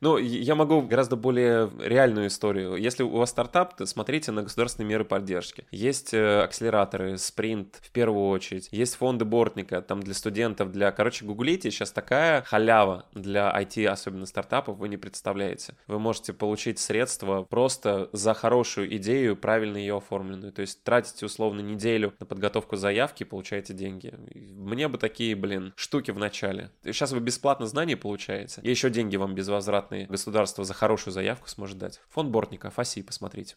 Ну, 0.00 0.16
я 0.16 0.54
могу 0.54 0.80
гораздо 0.80 1.16
более 1.16 1.70
реальную 1.78 2.28
историю. 2.28 2.76
Если 2.76 3.02
у 3.02 3.10
вас 3.10 3.30
стартап, 3.30 3.76
то 3.76 3.84
смотрите 3.84 4.32
на 4.32 4.42
государственные 4.42 4.88
меры 4.88 5.04
поддержки. 5.04 5.66
Есть 5.70 6.14
э, 6.14 6.42
акселераторы, 6.42 7.18
спринт 7.18 7.78
в 7.82 7.90
первую 7.90 8.28
очередь. 8.28 8.68
Есть 8.72 8.96
фонды 8.96 9.26
Бортника, 9.26 9.82
там 9.82 10.02
для 10.02 10.14
студентов, 10.14 10.72
для... 10.72 10.90
Короче, 10.90 11.26
гуглите, 11.26 11.70
сейчас 11.70 11.92
такая 11.92 12.42
халява 12.42 13.06
для 13.12 13.54
IT, 13.54 13.86
особенно 13.86 14.24
стартапов, 14.24 14.78
вы 14.78 14.88
не 14.88 14.96
представляете. 14.96 15.74
Вы 15.86 15.98
можете 15.98 16.32
получить 16.32 16.78
средства 16.78 17.42
просто 17.42 18.08
за 18.12 18.32
хорошую 18.32 18.96
идею, 18.96 19.36
правильно 19.36 19.76
ее 19.76 19.98
оформленную. 19.98 20.52
То 20.52 20.62
есть 20.62 20.82
тратите 20.82 21.26
условно 21.26 21.60
неделю 21.60 22.14
на 22.20 22.26
подготовку 22.26 22.76
заявки 22.76 23.22
и 23.22 23.26
получаете 23.26 23.74
деньги. 23.74 24.14
Мне 24.34 24.88
бы 24.88 24.96
такие, 24.96 25.36
блин, 25.36 25.74
штуки 25.76 26.10
в 26.10 26.18
начале. 26.18 26.70
Сейчас 26.84 27.12
вы 27.12 27.20
бесплатно 27.20 27.66
знания 27.66 27.96
получаете, 27.96 28.62
и 28.62 28.70
еще 28.70 28.88
деньги 28.88 29.16
вам 29.16 29.34
без 29.34 29.48
возвратные 29.90 30.06
государство 30.06 30.64
за 30.64 30.74
хорошую 30.74 31.12
заявку 31.12 31.48
сможет 31.48 31.78
дать. 31.78 32.00
Фонд 32.10 32.30
Бортника, 32.30 32.70
ФАСИ, 32.70 33.02
посмотрите. 33.02 33.56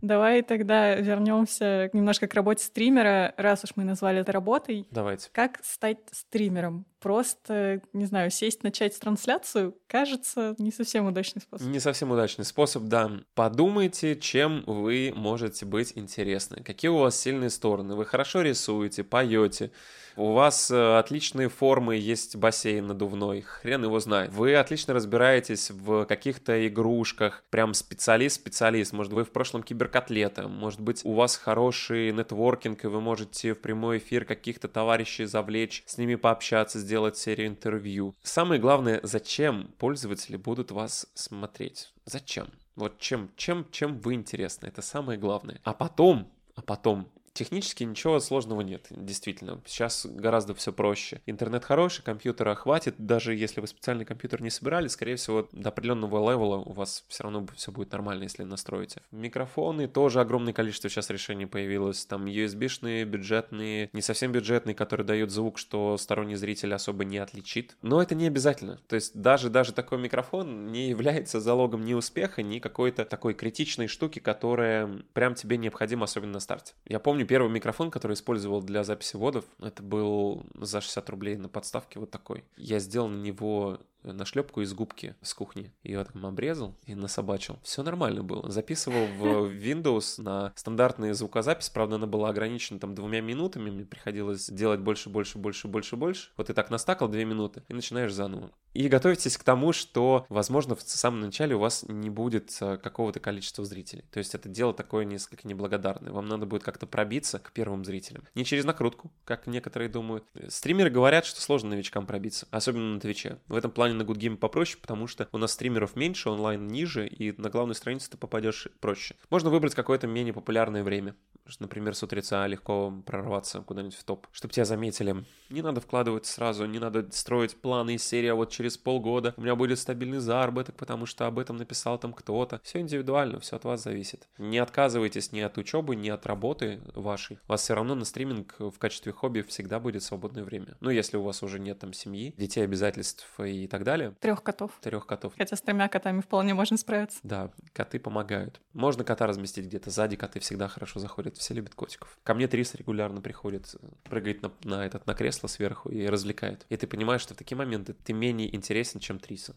Давай 0.00 0.42
тогда 0.42 0.96
вернемся 0.96 1.88
немножко 1.92 2.26
к 2.26 2.34
работе 2.34 2.64
стримера, 2.64 3.34
раз 3.36 3.62
уж 3.64 3.70
мы 3.76 3.84
назвали 3.84 4.20
это 4.20 4.32
работой. 4.32 4.86
Давайте. 4.90 5.28
Как 5.32 5.60
стать 5.62 5.98
стримером? 6.10 6.86
Просто, 7.02 7.82
не 7.92 8.06
знаю, 8.06 8.30
сесть, 8.30 8.62
начать 8.62 8.98
трансляцию, 8.98 9.76
кажется, 9.88 10.54
не 10.58 10.70
совсем 10.70 11.06
удачный 11.06 11.42
способ. 11.42 11.66
Не 11.66 11.80
совсем 11.80 12.12
удачный 12.12 12.44
способ, 12.44 12.84
да. 12.84 13.10
Подумайте, 13.34 14.14
чем 14.14 14.62
вы 14.66 15.12
можете 15.16 15.66
быть 15.66 15.92
интересны. 15.96 16.62
Какие 16.62 16.90
у 16.90 16.98
вас 16.98 17.18
сильные 17.18 17.50
стороны. 17.50 17.96
Вы 17.96 18.04
хорошо 18.04 18.42
рисуете, 18.42 19.02
поете, 19.02 19.72
у 20.16 20.32
вас 20.32 20.70
э, 20.70 20.98
отличные 20.98 21.48
формы, 21.48 21.96
есть 21.96 22.36
бассейн 22.36 22.86
надувной, 22.86 23.40
хрен 23.40 23.84
его 23.84 23.98
знает. 23.98 24.30
Вы 24.32 24.54
отлично 24.56 24.92
разбираетесь 24.92 25.70
в 25.70 26.04
каких-то 26.04 26.66
игрушках, 26.68 27.44
прям 27.50 27.72
специалист-специалист. 27.72 28.92
Может, 28.92 29.12
вы 29.12 29.24
в 29.24 29.30
прошлом 29.30 29.62
киберкотлета, 29.62 30.48
может 30.48 30.80
быть, 30.80 31.00
у 31.04 31.14
вас 31.14 31.36
хороший 31.36 32.12
нетворкинг, 32.12 32.84
и 32.84 32.88
вы 32.88 33.00
можете 33.00 33.54
в 33.54 33.60
прямой 33.60 33.98
эфир 33.98 34.24
каких-то 34.26 34.68
товарищей 34.68 35.24
завлечь, 35.24 35.82
с 35.86 35.96
ними 35.96 36.16
пообщаться, 36.16 36.78
сделать 36.78 36.91
серию 37.16 37.46
интервью. 37.48 38.14
Самое 38.22 38.60
главное, 38.60 39.00
зачем 39.02 39.72
пользователи 39.78 40.36
будут 40.36 40.70
вас 40.70 41.06
смотреть? 41.14 41.92
Зачем? 42.04 42.48
Вот 42.74 42.98
чем, 42.98 43.30
чем, 43.36 43.66
чем 43.70 43.98
вы 43.98 44.14
интересны, 44.14 44.66
это 44.66 44.82
самое 44.82 45.18
главное. 45.18 45.60
А 45.64 45.74
потом, 45.74 46.30
а 46.54 46.62
потом 46.62 47.08
Технически 47.34 47.84
ничего 47.84 48.20
сложного 48.20 48.60
нет, 48.60 48.86
действительно. 48.90 49.60
Сейчас 49.66 50.06
гораздо 50.06 50.54
все 50.54 50.72
проще. 50.72 51.20
Интернет 51.26 51.64
хороший, 51.64 52.02
компьютера 52.02 52.54
хватит. 52.54 52.94
Даже 52.98 53.34
если 53.34 53.60
вы 53.60 53.66
специальный 53.66 54.04
компьютер 54.04 54.42
не 54.42 54.50
собирали, 54.50 54.88
скорее 54.88 55.16
всего, 55.16 55.48
до 55.52 55.70
определенного 55.70 56.30
левела 56.30 56.56
у 56.56 56.72
вас 56.72 57.04
все 57.08 57.22
равно 57.24 57.46
все 57.56 57.72
будет 57.72 57.92
нормально, 57.92 58.24
если 58.24 58.42
настроите. 58.42 59.00
Микрофоны 59.10 59.88
тоже 59.88 60.20
огромное 60.20 60.52
количество 60.52 60.90
сейчас 60.90 61.08
решений 61.08 61.46
появилось. 61.46 62.04
Там 62.04 62.26
USB-шные, 62.26 63.04
бюджетные, 63.04 63.88
не 63.92 64.02
совсем 64.02 64.32
бюджетные, 64.32 64.74
которые 64.74 65.06
дают 65.06 65.30
звук, 65.30 65.58
что 65.58 65.96
сторонний 65.96 66.36
зритель 66.36 66.74
особо 66.74 67.04
не 67.04 67.18
отличит. 67.18 67.76
Но 67.80 68.02
это 68.02 68.14
не 68.14 68.26
обязательно. 68.26 68.78
То 68.88 68.96
есть 68.96 69.18
даже, 69.18 69.48
даже 69.48 69.72
такой 69.72 69.98
микрофон 69.98 70.66
не 70.66 70.90
является 70.90 71.40
залогом 71.40 71.84
ни 71.84 71.94
успеха, 71.94 72.42
ни 72.42 72.58
какой-то 72.58 73.06
такой 73.06 73.32
критичной 73.32 73.86
штуки, 73.86 74.18
которая 74.18 75.02
прям 75.14 75.34
тебе 75.34 75.56
необходима, 75.56 76.04
особенно 76.04 76.32
на 76.32 76.40
старте. 76.40 76.74
Я 76.84 76.98
помню, 76.98 77.21
помню 77.22 77.28
первый 77.28 77.50
микрофон, 77.50 77.90
который 77.90 78.14
использовал 78.14 78.62
для 78.62 78.84
записи 78.84 79.16
водов. 79.16 79.44
Это 79.60 79.82
был 79.82 80.44
за 80.60 80.80
60 80.80 81.10
рублей 81.10 81.36
на 81.36 81.48
подставке 81.48 82.00
вот 82.00 82.10
такой. 82.10 82.44
Я 82.56 82.78
сделал 82.78 83.08
на 83.08 83.20
него 83.20 83.78
нашлепку 84.02 84.60
из 84.62 84.72
губки 84.74 85.14
с 85.22 85.34
кухни. 85.34 85.72
Ее 85.82 86.04
там 86.04 86.24
обрезал 86.26 86.76
и 86.86 86.94
насобачил. 86.94 87.58
Все 87.62 87.82
нормально 87.82 88.22
было. 88.22 88.50
Записывал 88.50 89.06
в 89.06 89.22
Windows 89.52 90.20
на 90.20 90.52
стандартную 90.56 91.14
звукозапись. 91.14 91.70
Правда, 91.70 91.96
она 91.96 92.06
была 92.06 92.30
ограничена 92.30 92.78
там 92.78 92.94
двумя 92.94 93.20
минутами. 93.20 93.70
Мне 93.70 93.84
приходилось 93.84 94.48
делать 94.48 94.80
больше, 94.80 95.08
больше, 95.08 95.38
больше, 95.38 95.68
больше, 95.68 95.96
больше. 95.96 96.30
Вот 96.36 96.48
ты 96.48 96.54
так 96.54 96.70
настакал 96.70 97.08
две 97.08 97.24
минуты 97.24 97.62
и 97.68 97.74
начинаешь 97.74 98.12
заново. 98.12 98.50
И 98.74 98.88
готовитесь 98.88 99.36
к 99.36 99.44
тому, 99.44 99.72
что, 99.72 100.24
возможно, 100.30 100.74
в 100.74 100.82
самом 100.82 101.20
начале 101.20 101.54
у 101.54 101.58
вас 101.58 101.84
не 101.88 102.08
будет 102.08 102.56
э, 102.60 102.78
какого-то 102.78 103.20
количества 103.20 103.64
зрителей. 103.64 104.04
То 104.10 104.18
есть 104.18 104.34
это 104.34 104.48
дело 104.48 104.72
такое 104.72 105.04
несколько 105.04 105.46
неблагодарное. 105.46 106.10
Вам 106.10 106.26
надо 106.26 106.46
будет 106.46 106.62
как-то 106.62 106.86
пробиться 106.86 107.38
к 107.38 107.52
первым 107.52 107.84
зрителям. 107.84 108.24
Не 108.34 108.44
через 108.44 108.64
накрутку, 108.64 109.12
как 109.24 109.46
некоторые 109.46 109.90
думают. 109.90 110.24
Стримеры 110.48 110.88
говорят, 110.88 111.26
что 111.26 111.40
сложно 111.42 111.70
новичкам 111.70 112.06
пробиться, 112.06 112.48
особенно 112.50 112.94
на 112.94 113.00
Твиче. 113.00 113.38
В 113.46 113.54
этом 113.54 113.70
плане 113.70 113.91
на 113.92 114.02
Good 114.02 114.18
Game 114.18 114.36
попроще, 114.36 114.78
потому 114.80 115.06
что 115.06 115.28
у 115.32 115.38
нас 115.38 115.52
стримеров 115.52 115.96
меньше, 115.96 116.30
онлайн 116.30 116.66
ниже, 116.66 117.06
и 117.06 117.32
на 117.40 117.50
главную 117.50 117.74
страницу 117.74 118.10
ты 118.10 118.16
попадешь 118.16 118.68
проще. 118.80 119.16
Можно 119.30 119.50
выбрать 119.50 119.74
какое-то 119.74 120.06
менее 120.06 120.32
популярное 120.32 120.82
время. 120.82 121.14
Например, 121.58 121.94
с 121.94 122.02
утреца 122.02 122.46
легко 122.46 122.92
прорваться 123.04 123.60
куда-нибудь 123.60 123.96
в 123.96 124.04
топ, 124.04 124.26
чтобы 124.32 124.54
тебя 124.54 124.64
заметили. 124.64 125.24
Не 125.50 125.60
надо 125.60 125.80
вкладывать 125.80 126.24
сразу, 126.24 126.66
не 126.66 126.78
надо 126.78 127.10
строить 127.10 127.56
планы 127.56 127.96
из 127.96 128.04
серии, 128.04 128.28
а 128.28 128.34
вот 128.34 128.50
через 128.50 128.78
полгода 128.78 129.34
у 129.36 129.40
меня 129.40 129.56
будет 129.56 129.78
стабильный 129.78 130.18
заработок, 130.18 130.76
потому 130.76 131.04
что 131.04 131.26
об 131.26 131.38
этом 131.38 131.56
написал 131.56 131.98
там 131.98 132.12
кто-то. 132.12 132.60
Все 132.62 132.80
индивидуально, 132.80 133.40
все 133.40 133.56
от 133.56 133.64
вас 133.64 133.82
зависит. 133.82 134.28
Не 134.38 134.58
отказывайтесь 134.58 135.32
ни 135.32 135.40
от 135.40 135.58
учебы, 135.58 135.96
ни 135.96 136.08
от 136.08 136.26
работы 136.26 136.80
вашей. 136.94 137.38
У 137.48 137.52
вас 137.52 137.62
все 137.62 137.74
равно 137.74 137.94
на 137.96 138.04
стриминг 138.04 138.54
в 138.58 138.78
качестве 138.78 139.12
хобби 139.12 139.42
всегда 139.42 139.80
будет 139.80 140.02
свободное 140.02 140.44
время. 140.44 140.76
Ну, 140.80 140.90
если 140.90 141.16
у 141.16 141.22
вас 141.22 141.42
уже 141.42 141.58
нет 141.58 141.80
там 141.80 141.92
семьи, 141.92 142.34
детей, 142.38 142.62
обязательств 142.64 143.28
и 143.40 143.66
так 143.66 143.81
так 143.82 143.86
далее. 143.86 144.14
Трех 144.20 144.42
котов. 144.42 144.70
Трех 144.80 145.06
котов. 145.06 145.34
Хотя 145.36 145.56
с 145.56 145.60
тремя 145.60 145.88
котами 145.88 146.20
вполне 146.20 146.54
можно 146.54 146.76
справиться. 146.76 147.18
Да, 147.22 147.50
коты 147.72 147.98
помогают. 147.98 148.60
Можно 148.72 149.04
кота 149.04 149.26
разместить 149.26 149.66
где-то 149.66 149.90
сзади, 149.90 150.16
коты 150.16 150.40
всегда 150.40 150.68
хорошо 150.68 151.00
заходят, 151.00 151.36
все 151.36 151.54
любят 151.54 151.74
котиков. 151.74 152.16
Ко 152.22 152.34
мне 152.34 152.46
Трис 152.46 152.74
регулярно 152.74 153.20
приходит, 153.20 153.74
прыгает 154.04 154.42
на, 154.42 154.52
на 154.62 154.86
этот, 154.86 155.06
на 155.06 155.14
кресло 155.14 155.48
сверху 155.48 155.88
и 155.88 156.06
развлекает. 156.06 156.64
И 156.68 156.76
ты 156.76 156.86
понимаешь, 156.86 157.22
что 157.22 157.34
в 157.34 157.36
такие 157.36 157.56
моменты 157.56 157.92
ты 157.92 158.12
менее 158.12 158.54
интересен, 158.54 159.00
чем 159.00 159.18
Триса. 159.18 159.56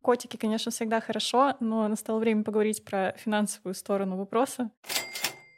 Котики, 0.00 0.36
конечно, 0.36 0.72
всегда 0.72 1.00
хорошо, 1.00 1.54
но 1.60 1.86
настало 1.86 2.18
время 2.18 2.42
поговорить 2.42 2.84
про 2.84 3.12
финансовую 3.18 3.74
сторону 3.74 4.16
вопроса. 4.16 4.70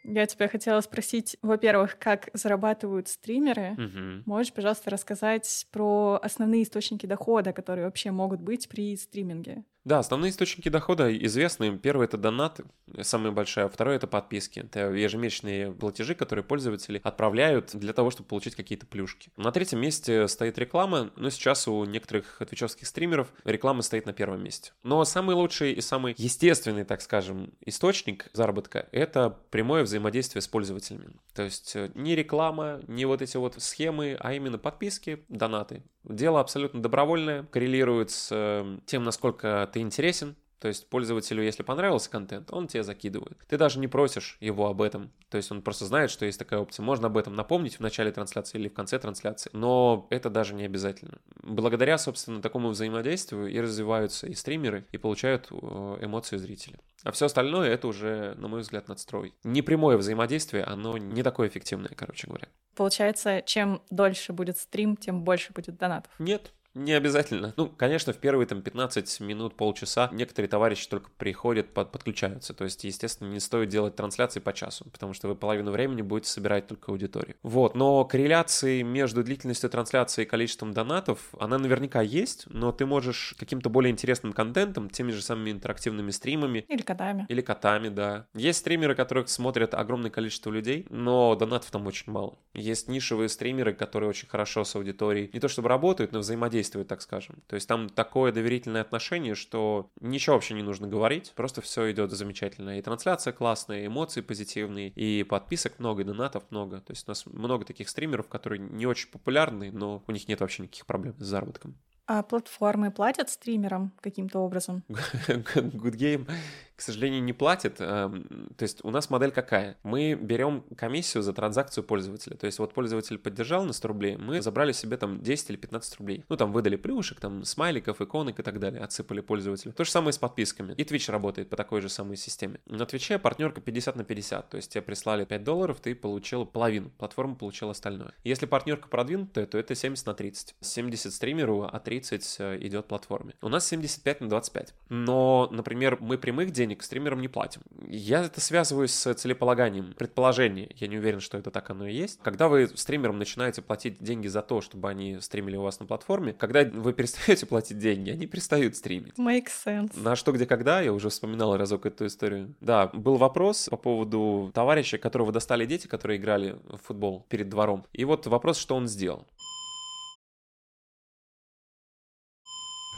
Я 0.05 0.27
тебя 0.27 0.49
хотела 0.49 0.81
спросить, 0.81 1.37
во-первых, 1.43 1.99
как 1.99 2.29
зарабатывают 2.35 3.09
стримеры. 3.09 3.79
Мгм. 3.79 4.27
Можешь, 4.27 4.53
пожалуйста, 4.53 4.91
рассказать 4.91 5.67
про 5.71 6.19
основные 6.23 6.63
источники 6.63 7.07
дохода, 7.07 7.53
которые 7.53 7.87
вообще 7.87 8.11
могут 8.11 8.41
быть 8.41 8.69
при 8.69 8.97
стриминге? 8.97 9.65
Да, 9.85 9.99
основные 9.99 10.30
источники 10.30 10.70
дохода 10.70 11.14
известны. 11.26 11.78
Первый 11.78 12.07
это 12.07 12.16
донаты, 12.16 12.64
самая 13.03 13.32
большая. 13.32 13.68
Второй 13.68 13.97
это 13.97 14.07
подписки. 14.07 14.61
Это 14.61 14.91
ежемесячные 14.91 15.72
платежи, 15.72 16.14
которые 16.14 16.43
пользователи 16.43 17.03
отправляют 17.05 17.70
для 17.74 17.93
того, 17.93 18.11
чтобы 18.11 18.28
получить 18.28 18.55
какие-то 18.55 18.87
плюшки. 18.87 19.30
На 19.37 19.53
третьем 19.53 19.80
месте 19.80 20.26
стоит 20.26 20.59
реклама, 20.59 21.11
но 21.16 21.28
сейчас 21.28 21.68
у 21.68 21.85
некоторых 21.85 22.41
твичевских 22.49 22.87
стримеров 22.87 23.28
реклама 23.45 23.82
стоит 23.82 24.07
на 24.07 24.14
первом 24.14 24.43
месте. 24.43 24.72
Но 24.82 25.05
самый 25.05 25.37
лучший 25.37 25.72
и 25.72 25.82
самый 25.82 26.14
естественный, 26.16 26.85
так 26.85 27.03
скажем, 27.03 27.53
источник 27.61 28.30
заработка— 28.32 28.89
это 28.93 29.39
прямое 29.51 29.82
взаимодействие 29.82 30.41
с 30.41 30.49
пользователями. 30.49 31.16
То 31.35 31.43
есть 31.43 31.76
э, 31.76 31.91
не 31.95 32.14
реклама, 32.14 32.80
не 32.87 33.05
вот 33.05 33.20
эти 33.20 33.37
вот 33.37 33.57
схемы, 33.59 34.16
а 34.18 34.32
именно 34.32 34.57
подписки, 34.57 35.24
донаты. 35.28 35.82
Дело 36.05 36.41
абсолютно 36.41 36.82
добровольное, 36.82 37.45
коррелирует 37.45 38.11
с 38.11 38.28
э, 38.30 38.78
тем, 38.85 39.05
насколько 39.05 39.68
ты 39.75 39.81
интересен. 39.81 40.37
То 40.61 40.68
есть 40.68 40.89
пользователю, 40.89 41.43
если 41.43 41.62
понравился 41.62 42.09
контент, 42.09 42.51
он 42.51 42.68
тебе 42.68 42.85
закидывает. 42.85 43.37
Ты 43.49 43.59
даже 43.59 43.79
не 43.81 43.89
просишь 43.89 44.39
его 44.41 44.68
об 44.68 44.81
этом. 44.81 45.12
То 45.29 45.37
есть 45.37 45.51
он 45.51 45.61
просто 45.61 45.85
знает, 45.85 46.11
что 46.11 46.25
есть 46.25 46.39
такая 46.39 46.61
опция. 46.61 46.85
Можно 46.85 47.09
об 47.09 47.18
этом 47.18 47.35
напомнить 47.35 47.77
в 47.77 47.81
начале 47.81 48.12
трансляции 48.12 48.57
или 48.57 48.68
в 48.68 48.72
конце 48.72 48.99
трансляции. 48.99 49.51
Но 49.53 50.07
это 50.09 50.31
даже 50.31 50.55
не 50.55 50.64
обязательно. 50.64 51.18
Благодаря, 51.43 51.99
собственно, 51.99 52.41
такому 52.41 52.70
взаимодействию 52.70 53.49
и 53.49 53.61
развиваются 53.61 54.27
и 54.27 54.33
стримеры, 54.33 54.87
и 54.93 54.97
получают 54.97 55.49
э, 55.51 55.55
эмоции 56.01 56.39
зрители. 56.39 56.79
А 57.03 57.11
все 57.11 57.27
остальное 57.27 57.68
это 57.68 57.89
уже, 57.89 58.35
на 58.39 58.49
мой 58.49 58.61
взгляд, 58.61 58.89
надстрой. 58.89 59.35
Непрямое 59.43 59.99
взаимодействие, 59.99 60.64
оно 60.64 60.97
не 60.97 61.22
такое 61.22 61.49
эффективное, 61.49 61.91
короче 61.95 62.29
говоря. 62.29 62.49
Получается, 62.75 63.43
чем 63.45 63.83
дольше 63.91 64.33
будет 64.33 64.57
стрим, 64.57 64.97
тем 64.97 65.25
больше 65.25 65.53
будет 65.53 65.77
донатов. 65.77 66.12
Нет, 66.18 66.53
не 66.75 66.93
обязательно. 66.93 67.55
Ну, 67.57 67.68
конечно, 67.68 68.12
в 68.12 68.18
первые 68.18 68.47
там 68.47 68.62
15 68.62 69.20
минут, 69.20 69.57
полчаса 69.57 70.09
некоторые 70.12 70.49
товарищи 70.49 70.89
только 70.89 71.11
приходят, 71.16 71.72
под, 71.72 71.93
подключаются. 71.93 72.55
То 72.55 72.64
есть, 72.64 72.83
естественно, 72.85 73.29
не 73.29 73.41
стоит 73.41 73.68
делать 73.68 73.97
трансляции 73.97 74.41
по 74.41 74.53
часу, 74.53 74.87
потому 74.91 75.12
что 75.12 75.29
вы 75.29 75.37
половину 75.37 75.70
времени 75.70 76.03
будете 76.03 76.31
собирать 76.31 76.66
только 76.66 76.91
аудиторию. 76.91 77.37
Вот, 77.43 77.75
но 77.75 78.05
корреляции 78.05 78.83
между 78.83 79.22
длительностью 79.22 79.70
трансляции 79.70 80.22
и 80.22 80.27
количеством 80.27 80.72
донатов, 80.72 81.33
она 81.39 81.59
наверняка 81.59 82.03
есть, 82.03 82.45
но 82.49 82.72
ты 82.72 82.87
можешь 82.87 83.35
каким-то 83.39 83.70
более 83.70 83.93
интересным 83.93 84.33
контентом, 84.33 84.91
теми 84.91 85.12
же 85.12 85.22
самыми 85.22 85.51
интерактивными 85.51 86.11
стримами, 86.11 86.64
Или 86.68 86.83
котами. 86.83 87.27
или 87.29 87.41
котами, 87.41 87.89
да. 87.89 88.27
Есть 88.35 88.61
стримеры, 88.61 88.95
которых 88.95 89.29
смотрят 89.29 89.75
огромное 89.75 90.11
количество 90.11 90.51
людей, 90.51 90.87
но 90.91 91.35
донатов 91.37 91.70
там 91.70 91.87
очень 91.87 92.12
мало. 92.12 92.39
Есть 92.53 92.89
нишевые 92.89 93.29
стримеры, 93.29 93.75
которые 93.75 94.11
очень 94.11 94.29
хорошо 94.29 94.64
с 94.64 94.75
аудиторией 94.75 95.31
не 95.33 95.41
то 95.41 95.49
чтобы 95.49 95.68
работают, 95.68 96.12
но 96.12 96.20
взаимодействуют, 96.20 96.64
так 96.73 97.03
скажем. 97.03 97.43
То 97.47 97.55
есть 97.55 97.69
там 97.69 97.89
такое 97.89 98.33
доверительное 98.33 98.81
отношение, 98.81 99.35
что 99.35 99.91
ничего 100.01 100.37
вообще 100.37 100.55
не 100.55 100.62
нужно 100.62 100.89
говорить, 100.89 101.33
просто 101.35 101.61
все 101.61 101.91
идет 101.91 102.11
замечательно. 102.12 102.79
И 102.79 102.83
трансляция 102.83 103.33
классная, 103.33 103.83
и 103.83 103.87
эмоции 103.87 104.21
позитивные, 104.21 104.89
и 104.89 105.23
подписок 105.25 105.79
много, 105.79 106.03
и 106.03 106.05
донатов 106.05 106.45
много. 106.51 106.81
То 106.81 106.93
есть 106.93 107.07
у 107.07 107.11
нас 107.11 107.27
много 107.27 107.65
таких 107.65 107.89
стримеров, 107.89 108.29
которые 108.29 108.61
не 108.61 108.87
очень 108.87 109.11
популярны, 109.11 109.71
но 109.73 110.03
у 110.07 110.12
них 110.12 110.29
нет 110.29 110.41
вообще 110.41 110.62
никаких 110.62 110.87
проблем 110.87 111.15
с 111.19 111.25
заработком. 111.25 111.77
А 112.07 112.23
платформы 112.23 112.91
платят 112.91 113.31
стримерам 113.31 113.93
каким-то 114.03 114.41
образом? 114.41 114.85
Good 114.89 115.97
Game, 115.97 116.31
к 116.77 116.81
сожалению, 116.81 117.22
не 117.22 117.33
платит. 117.33 117.77
Эм, 117.79 118.49
То 118.57 118.64
есть 118.64 118.85
у 118.85 118.91
нас 118.91 119.11
модель 119.11 119.31
какая? 119.31 119.77
Мы 119.83 120.14
берем 120.14 120.64
комиссию 120.77 121.22
за 121.22 121.33
транзакцию 121.33 121.85
пользователя. 121.85 122.37
То 122.37 122.47
есть 122.47 122.59
вот 122.59 122.75
пользователь 122.75 123.18
поддержал 123.18 123.64
на 123.64 123.72
100 123.72 123.89
рублей, 123.89 124.16
мы 124.16 124.43
забрали 124.43 124.72
себе 124.72 124.97
там 124.97 125.22
10 125.22 125.51
или 125.51 125.57
15 125.57 125.99
рублей. 125.99 126.25
Ну 126.29 126.37
там 126.37 126.53
выдали 126.53 126.77
плюшек, 126.77 127.20
там 127.20 127.45
смайликов, 127.45 128.01
иконок 128.01 128.41
и 128.41 128.43
так 128.43 128.59
далее, 128.59 128.83
отсыпали 128.83 129.20
пользователю. 129.20 129.72
То 129.72 129.85
же 129.85 129.91
самое 129.91 130.12
с 130.12 130.18
подписками. 130.18 130.75
И 130.77 130.83
Twitch 130.83 131.11
работает 131.11 131.49
по 131.49 131.57
такой 131.57 131.81
же 131.81 131.89
самой 131.89 132.16
системе. 132.16 132.59
На 132.66 132.83
Twitch 132.83 133.18
партнерка 133.18 133.61
50 133.61 133.97
на 133.97 134.05
50. 134.05 134.51
То 134.51 134.57
есть 134.57 134.72
тебе 134.72 134.83
прислали 134.83 135.25
5 135.25 135.45
долларов, 135.45 135.81
ты 135.81 135.95
получил 135.95 136.45
половину, 136.45 136.91
платформа 136.99 137.37
получила 137.37 137.70
остальное. 137.70 138.12
Если 138.25 138.47
партнерка 138.47 138.89
продвинутая, 138.89 139.47
то 139.47 139.59
это 139.59 139.75
70 139.75 140.07
на 140.07 140.14
30. 140.14 140.57
70 140.61 141.12
стримеру, 141.12 141.68
а 141.70 141.79
30 141.79 142.37
э, 142.39 142.59
идет 142.62 142.87
платформе. 142.87 143.35
У 143.43 143.49
нас 143.49 143.66
75 143.66 144.22
на 144.22 144.29
25. 144.29 144.75
Но, 144.89 145.49
например, 145.53 145.99
мы 146.01 146.18
прямых 146.18 146.51
денег 146.51 146.64
стримерам 146.81 147.21
не 147.21 147.29
платим. 147.29 147.62
Я 147.87 148.25
это 148.25 148.41
связываю 148.41 148.89
с 148.89 149.15
целеполаганием, 149.15 149.95
предположение. 149.97 150.71
Я 150.77 150.89
не 150.89 150.99
уверен, 150.99 151.21
что 151.21 151.39
это 151.39 151.51
так 151.51 151.69
оно 151.71 151.87
и 151.87 151.95
есть. 151.95 152.21
Когда 152.23 152.49
вы 152.49 152.69
стримерам 152.75 153.19
начинаете 153.19 153.62
платить 153.62 154.03
деньги 154.03 154.27
за 154.27 154.43
то, 154.43 154.61
чтобы 154.61 154.89
они 154.89 155.21
стримили 155.21 155.57
у 155.57 155.62
вас 155.62 155.81
на 155.81 155.87
платформе, 155.87 156.33
когда 156.33 156.65
вы 156.65 156.93
перестаете 156.93 157.47
платить 157.55 157.79
деньги, 157.79 158.11
они 158.11 158.27
перестают 158.27 158.77
стримить. 158.77 159.19
Makes 159.19 159.53
sense. 159.67 160.03
На 160.03 160.17
что, 160.17 160.33
где, 160.33 160.47
когда, 160.47 160.81
я 160.81 160.93
уже 160.93 161.09
вспоминал 161.11 161.57
разок 161.57 161.87
эту 161.87 162.07
историю. 162.07 162.55
Да, 162.61 162.89
был 162.89 163.17
вопрос 163.17 163.69
по 163.71 163.77
поводу 163.77 164.51
товарища, 164.55 164.99
которого 164.99 165.33
достали 165.33 165.67
дети, 165.67 165.87
которые 165.87 166.19
играли 166.19 166.57
в 166.65 166.79
футбол 166.79 167.27
перед 167.29 167.49
двором. 167.49 167.85
И 167.93 168.05
вот 168.05 168.27
вопрос, 168.27 168.59
что 168.59 168.75
он 168.75 168.89
сделал. 168.89 169.27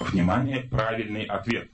Внимание, 0.01 0.61
правильный 0.61 1.25
ответ. 1.25 1.71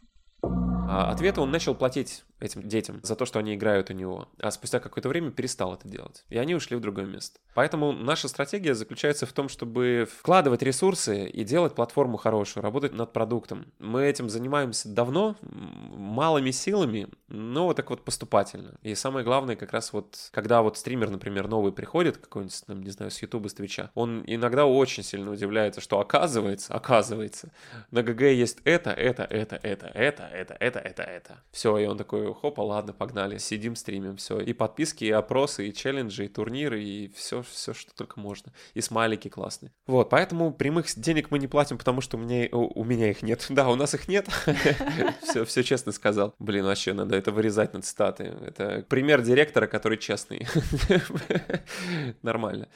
А 0.94 1.10
ответа 1.10 1.40
он 1.40 1.50
начал 1.50 1.74
платить 1.74 2.22
этим 2.42 2.68
детям 2.68 3.00
за 3.02 3.16
то, 3.16 3.24
что 3.24 3.38
они 3.38 3.54
играют 3.54 3.90
у 3.90 3.94
него, 3.94 4.28
а 4.38 4.50
спустя 4.50 4.80
какое-то 4.80 5.08
время 5.08 5.30
перестал 5.30 5.74
это 5.74 5.88
делать. 5.88 6.24
И 6.28 6.38
они 6.38 6.54
ушли 6.54 6.76
в 6.76 6.80
другое 6.80 7.06
место. 7.06 7.38
Поэтому 7.54 7.92
наша 7.92 8.28
стратегия 8.28 8.74
заключается 8.74 9.26
в 9.26 9.32
том, 9.32 9.48
чтобы 9.48 10.08
вкладывать 10.18 10.62
ресурсы 10.62 11.26
и 11.26 11.44
делать 11.44 11.74
платформу 11.74 12.16
хорошую, 12.16 12.62
работать 12.62 12.92
над 12.92 13.12
продуктом. 13.12 13.66
Мы 13.78 14.04
этим 14.04 14.28
занимаемся 14.28 14.88
давно, 14.88 15.36
малыми 15.42 16.50
силами, 16.50 17.08
но 17.28 17.66
вот 17.66 17.76
так 17.76 17.90
вот 17.90 18.04
поступательно. 18.04 18.78
И 18.82 18.94
самое 18.94 19.24
главное, 19.24 19.56
как 19.56 19.72
раз 19.72 19.92
вот, 19.92 20.16
когда 20.32 20.62
вот 20.62 20.76
стример, 20.76 21.10
например, 21.10 21.48
новый 21.48 21.72
приходит, 21.72 22.18
какой-нибудь, 22.18 22.62
там, 22.66 22.82
не 22.82 22.90
знаю, 22.90 23.10
с 23.10 23.20
Ютуба, 23.22 23.48
с 23.48 23.54
Твича, 23.54 23.90
он 23.94 24.24
иногда 24.26 24.66
очень 24.66 25.02
сильно 25.02 25.30
удивляется, 25.30 25.80
что 25.80 26.00
оказывается, 26.00 26.74
оказывается, 26.74 27.52
на 27.90 28.02
ГГ 28.02 28.22
есть 28.22 28.58
это, 28.64 28.90
это, 28.90 29.24
это, 29.24 29.56
это, 29.62 29.86
это, 29.86 30.24
это, 30.24 30.56
это, 30.58 30.78
это, 30.78 31.02
это. 31.02 31.42
Все, 31.50 31.78
и 31.78 31.86
он 31.86 31.98
такой, 31.98 32.31
хопа, 32.34 32.60
ладно, 32.60 32.92
погнали, 32.92 33.38
сидим, 33.38 33.76
стримим, 33.76 34.16
все. 34.16 34.40
И 34.40 34.52
подписки, 34.52 35.04
и 35.04 35.10
опросы, 35.10 35.68
и 35.68 35.74
челленджи, 35.74 36.26
и 36.26 36.28
турниры, 36.28 36.82
и 36.82 37.08
все, 37.14 37.42
все, 37.42 37.72
что 37.74 37.94
только 37.94 38.20
можно. 38.20 38.52
И 38.74 38.80
смайлики 38.80 39.28
классные. 39.28 39.72
Вот, 39.86 40.10
поэтому 40.10 40.52
прямых 40.52 40.86
денег 40.96 41.30
мы 41.30 41.38
не 41.38 41.46
платим, 41.46 41.78
потому 41.78 42.00
что 42.00 42.16
у 42.16 42.20
меня, 42.20 42.48
у, 42.52 42.80
у 42.80 42.84
меня 42.84 43.10
их 43.10 43.22
нет. 43.22 43.46
Да, 43.52 43.68
у 43.68 43.74
нас 43.74 43.94
их 43.94 44.08
нет. 44.08 44.28
Все, 45.22 45.44
все 45.44 45.62
честно 45.62 45.92
сказал. 45.92 46.34
Блин, 46.38 46.64
вообще 46.64 46.94
надо 46.94 47.16
это 47.16 47.30
вырезать 47.30 47.74
на 47.74 47.82
цитаты. 47.82 48.34
Это 48.46 48.84
пример 48.88 49.22
директора, 49.22 49.66
который 49.66 49.98
честный. 49.98 50.46
Нормально. 52.22 52.68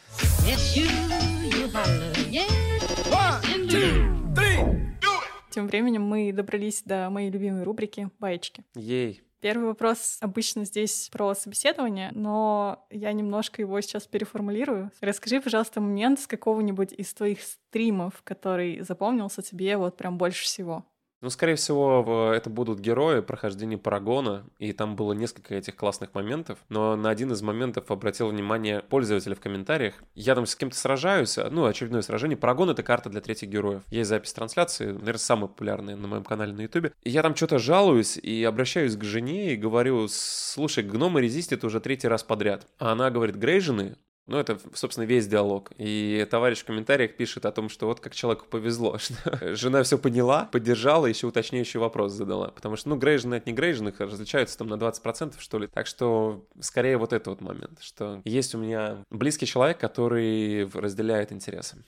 Тем 5.51 5.69
временем 5.69 6.03
мы 6.03 6.33
добрались 6.33 6.83
до 6.83 7.09
моей 7.09 7.31
любимой 7.31 7.63
рубрики 7.63 8.11
«Баечки». 8.19 8.63
Ей. 8.75 9.26
Первый 9.41 9.67
вопрос 9.67 10.17
обычно 10.21 10.65
здесь 10.65 11.09
про 11.13 11.35
собеседование, 11.35 12.11
но 12.13 12.87
я 12.91 13.13
немножко 13.13 13.61
его 13.63 13.81
сейчас 13.81 14.07
переформулирую. 14.07 14.91
Расскажи, 15.01 15.41
пожалуйста, 15.41 15.81
момент 15.81 16.21
с 16.21 16.27
какого-нибудь 16.27 16.93
из 16.93 17.13
твоих 17.13 17.43
стримов, 17.43 18.23
который 18.25 18.81
запомнился 18.81 19.43
тебе 19.43 19.77
вот 19.77 19.97
прям 19.97 20.17
больше 20.19 20.45
всего. 20.45 20.85
Ну, 21.27 21.31
скорее 21.31 21.57
всего, 21.57 22.33
это 22.33 22.49
будут 22.51 22.79
герои 22.79 23.19
прохождения 23.19 23.77
Парагона, 23.77 24.45
и 24.61 24.73
там 24.73 24.95
было 24.95 25.13
несколько 25.13 25.57
этих 25.57 25.75
классных 25.75 26.15
моментов, 26.15 26.61
но 26.69 26.95
на 26.95 27.11
один 27.11 27.33
из 27.33 27.43
моментов 27.43 27.91
обратил 27.91 28.29
внимание 28.29 28.81
пользователя 28.83 29.35
в 29.35 29.41
комментариях. 29.41 29.95
Я 30.15 30.37
там 30.37 30.47
с 30.47 30.55
кем-то 30.55 30.77
сражаюсь, 30.77 31.37
ну, 31.51 31.65
очередное 31.65 32.03
сражение. 32.03 32.37
Парагон— 32.37 32.71
это 32.71 32.85
карта 32.85 33.11
для 33.11 33.21
третьих 33.21 33.49
героев. 33.49 33.83
Есть 33.91 34.09
запись 34.09 34.35
трансляции, 34.35 34.93
наверное, 34.93 35.19
самая 35.19 35.49
популярная 35.49 35.97
на 35.97 36.07
моем 36.07 36.23
канале 36.23 36.53
на 36.53 36.61
Ютубе. 36.61 36.93
И 37.03 37.11
я 37.11 37.25
там 37.25 37.35
что-то 37.35 37.59
жалуюсь 37.59 38.17
и 38.17 38.45
обращаюсь 38.45 38.95
к 38.95 39.03
жене 39.03 39.53
и 39.53 39.57
говорю, 39.57 40.07
слушай, 40.09 40.85
гномы 40.85 41.23
резистят 41.23 41.65
уже 41.65 41.81
третий 41.81 42.07
раз 42.07 42.23
подряд. 42.23 42.69
А 42.79 42.93
она 42.93 43.11
говорит, 43.11 43.35
грейжены 43.35 43.97
Ну, 44.27 44.39
это, 44.39 44.59
собственно, 44.75 45.05
весь 45.05 45.29
диалог. 45.29 45.71
И 45.79 46.27
товарищ 46.31 46.59
в 46.59 46.65
комментариях 46.65 47.17
пишет 47.17 47.47
о 47.47 47.53
том, 47.53 47.69
что 47.69 47.87
вот 47.87 48.01
как 48.01 48.15
человеку 48.15 48.47
повезло, 48.51 48.99
что 48.99 49.55
жена 49.55 49.83
все 49.83 49.99
поняла, 49.99 50.49
поддержала, 50.51 51.07
еще 51.07 51.29
уточняющий 51.29 51.79
вопрос 51.79 52.13
задала. 52.13 52.49
Потому 52.49 52.77
что, 52.77 52.89
ну, 52.89 52.97
грейжены 52.97 53.37
от 53.37 53.47
негрейженных 53.47 54.01
различаются 54.01 54.59
там 54.59 54.69
на 54.69 54.75
20%, 54.75 55.35
что 55.39 55.59
ли. 55.59 55.69
Так 55.69 55.87
что, 55.87 56.45
скорее, 56.61 56.97
вот 56.97 57.13
это 57.13 57.31
вот 57.31 57.41
момент, 57.41 57.79
что 57.81 58.21
есть 58.25 58.55
у 58.55 58.59
меня 58.59 59.05
близкий 59.11 59.47
человек, 59.47 59.79
который 59.79 60.69
разделяет 60.75 61.31
интересы. 61.33 61.85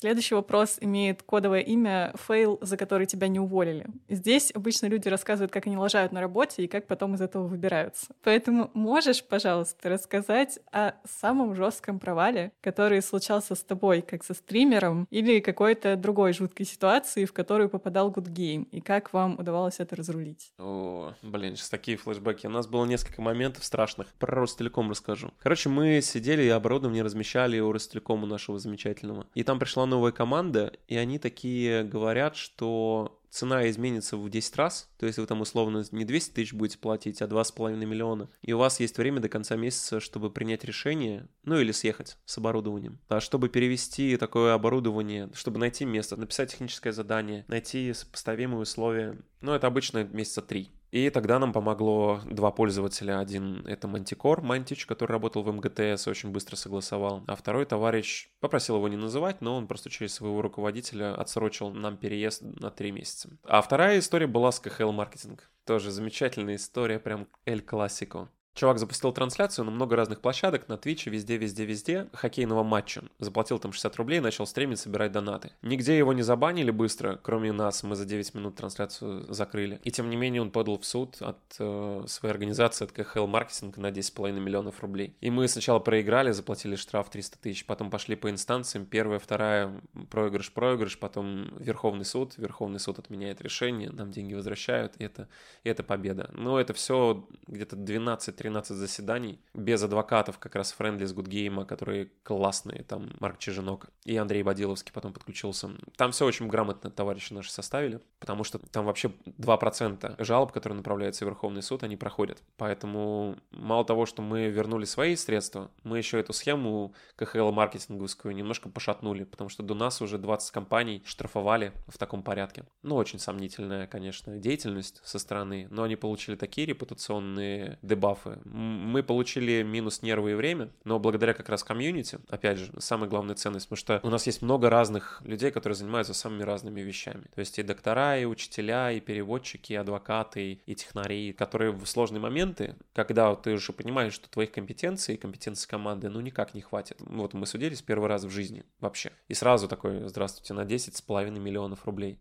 Следующий 0.00 0.36
вопрос 0.36 0.76
имеет 0.80 1.24
кодовое 1.24 1.58
имя 1.58 2.14
«фейл, 2.14 2.60
за 2.62 2.76
который 2.76 3.08
тебя 3.08 3.26
не 3.26 3.40
уволили». 3.40 3.84
Здесь 4.08 4.52
обычно 4.54 4.86
люди 4.86 5.08
рассказывают, 5.08 5.50
как 5.50 5.66
они 5.66 5.76
лажают 5.76 6.12
на 6.12 6.20
работе 6.20 6.62
и 6.62 6.68
как 6.68 6.86
потом 6.86 7.16
из 7.16 7.20
этого 7.20 7.48
выбираются. 7.48 8.06
Поэтому 8.22 8.70
можешь, 8.74 9.24
пожалуйста, 9.24 9.88
рассказать 9.88 10.60
о 10.70 10.92
самом 11.04 11.56
жестком 11.56 11.98
провале, 11.98 12.52
который 12.60 13.02
случался 13.02 13.56
с 13.56 13.64
тобой, 13.64 14.02
как 14.02 14.22
со 14.22 14.34
стримером, 14.34 15.08
или 15.10 15.40
какой-то 15.40 15.96
другой 15.96 16.32
жуткой 16.32 16.66
ситуации, 16.66 17.24
в 17.24 17.32
которую 17.32 17.68
попадал 17.68 18.12
Good 18.12 18.32
Game, 18.32 18.68
и 18.70 18.80
как 18.80 19.12
вам 19.12 19.36
удавалось 19.36 19.80
это 19.80 19.96
разрулить? 19.96 20.52
О, 20.58 21.12
блин, 21.22 21.56
сейчас 21.56 21.70
такие 21.70 21.96
флешбеки. 21.96 22.46
У 22.46 22.50
нас 22.50 22.68
было 22.68 22.84
несколько 22.84 23.20
моментов 23.20 23.64
страшных. 23.64 24.14
Про 24.20 24.42
Ростелеком 24.42 24.90
расскажу. 24.90 25.32
Короче, 25.40 25.68
мы 25.68 26.00
сидели 26.02 26.44
и 26.44 26.48
оборудование 26.50 27.02
размещали 27.02 27.58
у 27.58 27.72
Ростелекома 27.72 28.28
нашего 28.28 28.60
замечательного. 28.60 29.26
И 29.34 29.42
там 29.42 29.58
пришла 29.58 29.87
новая 29.88 30.12
команда, 30.12 30.72
и 30.86 30.96
они 30.96 31.18
такие 31.18 31.82
говорят, 31.82 32.36
что 32.36 33.18
цена 33.30 33.68
изменится 33.68 34.16
в 34.16 34.28
10 34.28 34.56
раз, 34.56 34.90
то 34.98 35.06
есть 35.06 35.18
вы 35.18 35.26
там 35.26 35.40
условно 35.40 35.84
не 35.92 36.04
200 36.04 36.32
тысяч 36.32 36.52
будете 36.52 36.78
платить, 36.78 37.22
а 37.22 37.26
2,5 37.26 37.76
миллиона, 37.84 38.28
и 38.42 38.52
у 38.52 38.58
вас 38.58 38.80
есть 38.80 38.98
время 38.98 39.20
до 39.20 39.28
конца 39.28 39.56
месяца, 39.56 40.00
чтобы 40.00 40.30
принять 40.30 40.64
решение, 40.64 41.28
ну 41.44 41.58
или 41.58 41.72
съехать 41.72 42.16
с 42.24 42.38
оборудованием. 42.38 42.98
А 43.08 43.20
чтобы 43.20 43.48
перевести 43.48 44.16
такое 44.16 44.54
оборудование, 44.54 45.30
чтобы 45.34 45.58
найти 45.58 45.84
место, 45.84 46.16
написать 46.16 46.52
техническое 46.52 46.92
задание, 46.92 47.44
найти 47.48 47.92
сопоставимые 47.92 48.60
условия, 48.60 49.18
ну 49.40 49.52
это 49.52 49.66
обычно 49.66 50.04
месяца 50.04 50.42
три. 50.42 50.70
И 50.90 51.10
тогда 51.10 51.38
нам 51.38 51.52
помогло 51.52 52.20
два 52.24 52.50
пользователя. 52.50 53.18
Один— 53.20 53.66
это 53.66 53.88
Мантикор, 53.88 54.40
Мантич, 54.40 54.86
который 54.86 55.12
работал 55.12 55.42
в 55.42 55.52
МГТС, 55.52 56.08
очень 56.08 56.30
быстро 56.30 56.56
согласовал. 56.56 57.24
А 57.26 57.36
второй 57.36 57.66
товарищ 57.66 58.30
попросил 58.40 58.76
его 58.76 58.88
не 58.88 58.96
называть, 58.96 59.40
но 59.40 59.56
он 59.56 59.66
просто 59.66 59.90
через 59.90 60.14
своего 60.14 60.40
руководителя 60.40 61.14
отсрочил 61.14 61.70
нам 61.70 61.96
переезд 61.96 62.42
на 62.42 62.70
три 62.70 62.90
месяца. 62.90 63.30
А 63.44 63.60
вторая 63.60 63.98
история 63.98 64.26
была 64.26 64.50
с 64.50 64.60
КХЛ 64.60 64.92
Маркетинг. 64.92 65.50
Тоже 65.66 65.90
замечательная 65.90 66.56
история, 66.56 66.98
прям 66.98 67.28
эль 67.44 67.60
классико. 67.60 68.30
Чувак 68.58 68.80
запустил 68.80 69.12
трансляцию 69.12 69.66
на 69.66 69.70
много 69.70 69.94
разных 69.94 70.20
площадок, 70.20 70.66
на 70.66 70.76
Твиче, 70.76 71.10
везде, 71.10 71.36
везде, 71.36 71.64
везде, 71.64 72.08
хоккейного 72.12 72.64
матча. 72.64 73.04
Заплатил 73.20 73.60
там 73.60 73.70
60 73.72 73.94
рублей, 73.94 74.18
начал 74.18 74.48
стримить, 74.48 74.80
собирать 74.80 75.12
донаты. 75.12 75.52
Нигде 75.62 75.96
его 75.96 76.12
не 76.12 76.22
забанили 76.22 76.72
быстро, 76.72 77.20
кроме 77.22 77.52
нас, 77.52 77.84
мы 77.84 77.94
за 77.94 78.04
9 78.04 78.34
минут 78.34 78.56
трансляцию 78.56 79.32
закрыли. 79.32 79.80
И 79.84 79.92
тем 79.92 80.10
не 80.10 80.16
менее 80.16 80.42
он 80.42 80.50
подал 80.50 80.76
в 80.76 80.84
суд 80.84 81.18
от 81.20 81.38
э, 81.60 82.02
своей 82.08 82.32
организации, 82.32 82.84
от 82.84 82.90
КХЛ 82.90 83.28
Маркетинг 83.28 83.76
на 83.76 83.92
10,5 83.92 84.32
миллионов 84.32 84.80
рублей. 84.80 85.14
И 85.20 85.30
мы 85.30 85.46
сначала 85.46 85.78
проиграли, 85.78 86.32
заплатили 86.32 86.74
штраф 86.74 87.10
300 87.10 87.38
тысяч, 87.38 87.64
потом 87.64 87.90
пошли 87.90 88.16
по 88.16 88.28
инстанциям, 88.28 88.86
первая, 88.86 89.20
вторая, 89.20 89.80
проигрыш, 90.10 90.50
проигрыш, 90.52 90.98
потом 90.98 91.56
Верховный 91.60 92.04
суд, 92.04 92.36
Верховный 92.36 92.80
суд 92.80 92.98
отменяет 92.98 93.40
решение, 93.40 93.90
нам 93.90 94.10
деньги 94.10 94.34
возвращают, 94.34 94.94
и 94.98 95.04
это, 95.04 95.28
и 95.62 95.68
это 95.68 95.84
победа. 95.84 96.28
Но 96.32 96.58
это 96.58 96.74
все 96.74 97.24
где-то 97.46 97.76
12-13 97.76 98.47
13 98.48 98.76
заседаний 98.76 99.38
без 99.52 99.82
адвокатов, 99.82 100.38
как 100.38 100.54
раз 100.54 100.72
Френдли 100.72 101.04
с 101.04 101.12
Гудгейма, 101.12 101.66
которые 101.66 102.10
классные, 102.22 102.82
там 102.82 103.10
Марк 103.20 103.38
Чижинок 103.38 103.88
и 104.04 104.16
Андрей 104.16 104.42
Бодиловский 104.42 104.90
потом 104.90 105.12
подключился. 105.12 105.68
Там 105.96 106.12
все 106.12 106.24
очень 106.24 106.48
грамотно 106.48 106.90
товарищи 106.90 107.34
наши 107.34 107.52
составили, 107.52 108.00
потому 108.18 108.44
что 108.44 108.58
там 108.58 108.86
вообще 108.86 109.12
2% 109.26 110.24
жалоб, 110.24 110.52
которые 110.52 110.78
направляются 110.78 111.26
в 111.26 111.28
Верховный 111.28 111.62
суд, 111.62 111.82
они 111.82 111.96
проходят. 111.96 112.42
Поэтому 112.56 113.36
мало 113.50 113.84
того, 113.84 114.06
что 114.06 114.22
мы 114.22 114.48
вернули 114.48 114.86
свои 114.86 115.14
средства, 115.14 115.70
мы 115.82 115.98
еще 115.98 116.18
эту 116.18 116.32
схему 116.32 116.94
КХЛ 117.16 117.50
маркетинговскую 117.50 118.34
немножко 118.34 118.70
пошатнули, 118.70 119.24
потому 119.24 119.50
что 119.50 119.62
до 119.62 119.74
нас 119.74 120.00
уже 120.00 120.16
20 120.16 120.50
компаний 120.52 121.02
штрафовали 121.04 121.72
в 121.86 121.98
таком 121.98 122.22
порядке. 122.22 122.64
Ну, 122.82 122.94
очень 122.94 123.18
сомнительная, 123.18 123.86
конечно, 123.86 124.38
деятельность 124.38 125.02
со 125.04 125.18
стороны, 125.18 125.68
но 125.70 125.82
они 125.82 125.96
получили 125.96 126.36
такие 126.36 126.66
репутационные 126.66 127.78
дебафы, 127.82 128.37
мы 128.44 129.02
получили 129.02 129.62
минус 129.62 130.02
нервы 130.02 130.32
и 130.32 130.34
время, 130.34 130.70
но 130.84 130.98
благодаря 130.98 131.34
как 131.34 131.48
раз 131.48 131.64
комьюнити, 131.64 132.18
опять 132.28 132.58
же, 132.58 132.72
самая 132.78 133.08
главная 133.08 133.34
ценность, 133.34 133.66
потому 133.68 133.78
что 133.78 134.00
у 134.02 134.10
нас 134.10 134.26
есть 134.26 134.42
много 134.42 134.70
разных 134.70 135.20
людей, 135.24 135.50
которые 135.50 135.76
занимаются 135.76 136.14
самыми 136.14 136.42
разными 136.42 136.80
вещами. 136.80 137.24
То 137.34 137.40
есть 137.40 137.58
и 137.58 137.62
доктора, 137.62 138.18
и 138.18 138.24
учителя, 138.24 138.92
и 138.92 139.00
переводчики, 139.00 139.72
и 139.72 139.76
адвокаты, 139.76 140.60
и 140.64 140.74
технари, 140.74 141.32
которые 141.32 141.72
в 141.72 141.86
сложные 141.86 142.20
моменты, 142.20 142.76
когда 142.94 143.34
ты 143.34 143.52
уже 143.52 143.72
понимаешь, 143.72 144.12
что 144.12 144.28
твоих 144.28 144.50
компетенций 144.50 145.14
и 145.14 145.18
компетенций 145.18 145.68
команды, 145.68 146.08
ну, 146.08 146.20
никак 146.20 146.54
не 146.54 146.60
хватит. 146.60 146.98
Вот 147.00 147.34
мы 147.34 147.46
судились 147.46 147.82
первый 147.82 148.08
раз 148.08 148.24
в 148.24 148.30
жизни 148.30 148.64
вообще. 148.80 149.12
И 149.28 149.34
сразу 149.34 149.68
такой, 149.68 150.08
здравствуйте, 150.08 150.54
на 150.54 150.64
10 150.64 150.96
с 150.96 151.02
половиной 151.02 151.40
миллионов 151.40 151.84
рублей. 151.86 152.18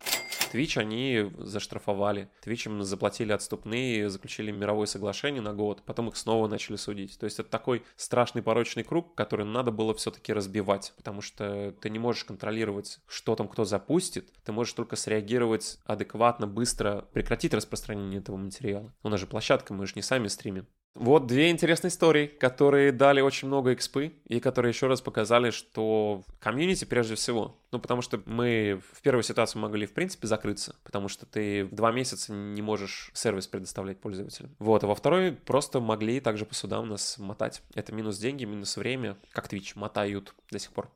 Twitch 0.51 0.80
они 0.80 1.32
заштрафовали. 1.38 2.30
Twitch 2.45 2.68
им 2.68 2.84
заплатили 2.84 3.32
отступные, 3.32 4.09
заключили 4.09 4.51
мировое 4.51 4.88
соглашение 4.88 5.41
на 5.41 5.53
год, 5.53 5.82
потом 5.86 6.07
их 6.10 6.18
снова 6.18 6.47
начали 6.47 6.76
судить. 6.76 7.18
То 7.20 7.26
есть 7.26 7.39
это 7.39 7.49
такой 7.49 7.84
страшный 7.95 8.41
порочный 8.41 8.84
круг, 8.84 9.16
который 9.16 9.45
надо 9.45 9.72
было 9.72 9.93
все-таки 9.93 10.34
разбивать, 10.34 10.93
потому 10.97 11.22
что 11.22 11.74
ты 11.82 11.89
не 11.89 11.99
можешь 11.99 12.24
контролировать, 12.24 12.99
что 13.08 13.36
там 13.36 13.47
кто 13.47 13.66
запустит, 13.66 14.32
ты 14.43 14.51
можешь 14.51 14.74
только 14.74 14.95
среагировать 14.95 15.80
адекватно, 15.86 16.47
быстро, 16.47 17.08
прекратить 17.14 17.53
распространение 17.53 18.20
этого 18.20 18.38
материала. 18.38 18.93
У 19.03 19.10
нас 19.10 19.20
же 19.20 19.28
площадка, 19.28 19.74
мы 19.74 19.86
же 19.88 19.93
не 19.95 20.01
сами 20.01 20.28
стримим. 20.28 20.68
Вот 20.95 21.27
две 21.27 21.51
интересные 21.51 21.89
истории, 21.89 22.25
которые 22.25 22.91
дали 22.91 23.21
очень 23.21 23.47
много 23.47 23.73
экспы 23.73 24.13
и 24.27 24.39
которые 24.39 24.71
еще 24.71 24.88
раз 24.88 24.99
показали, 24.99 25.51
что 25.51 26.23
комьюнити 26.39 26.85
прежде 26.85 27.15
всего. 27.15 27.55
Ну, 27.71 27.79
потому 27.79 28.01
что 28.01 28.21
мы 28.25 28.81
в 28.93 29.01
первой 29.01 29.23
ситуации 29.23 29.59
могли, 29.59 29.85
в 29.85 29.93
принципе, 29.93 30.27
закрыться, 30.27 30.75
потому 30.83 31.07
что 31.07 31.25
ты 31.25 31.65
два 31.65 31.91
месяца 31.91 32.33
не 32.33 32.61
можешь 32.61 33.11
сервис 33.13 33.47
предоставлять 33.47 33.99
пользователям. 33.99 34.55
Вот, 34.57 34.83
а 34.83 34.88
во 34.88 34.95
второй 34.95 35.33
просто 35.33 35.79
могли 35.79 36.19
также 36.19 36.45
по 36.45 36.55
судам 36.55 36.89
нас 36.89 37.17
мотать. 37.19 37.61
Это 37.75 37.93
минус 37.93 38.17
деньги, 38.17 38.45
минус 38.45 38.75
время, 38.75 39.17
как 39.33 39.51
Twitch, 39.51 39.73
мотают 39.75 40.33
до 40.49 40.57
сих 40.57 40.71
пор. 40.71 40.89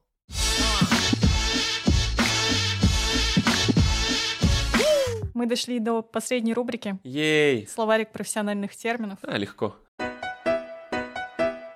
Мы 5.41 5.47
дошли 5.47 5.79
до 5.79 6.03
последней 6.03 6.53
рубрики. 6.53 6.99
Ей! 7.03 7.65
Словарик 7.65 8.11
профессиональных 8.11 8.75
терминов. 8.75 9.17
А, 9.23 9.39
легко. 9.39 9.75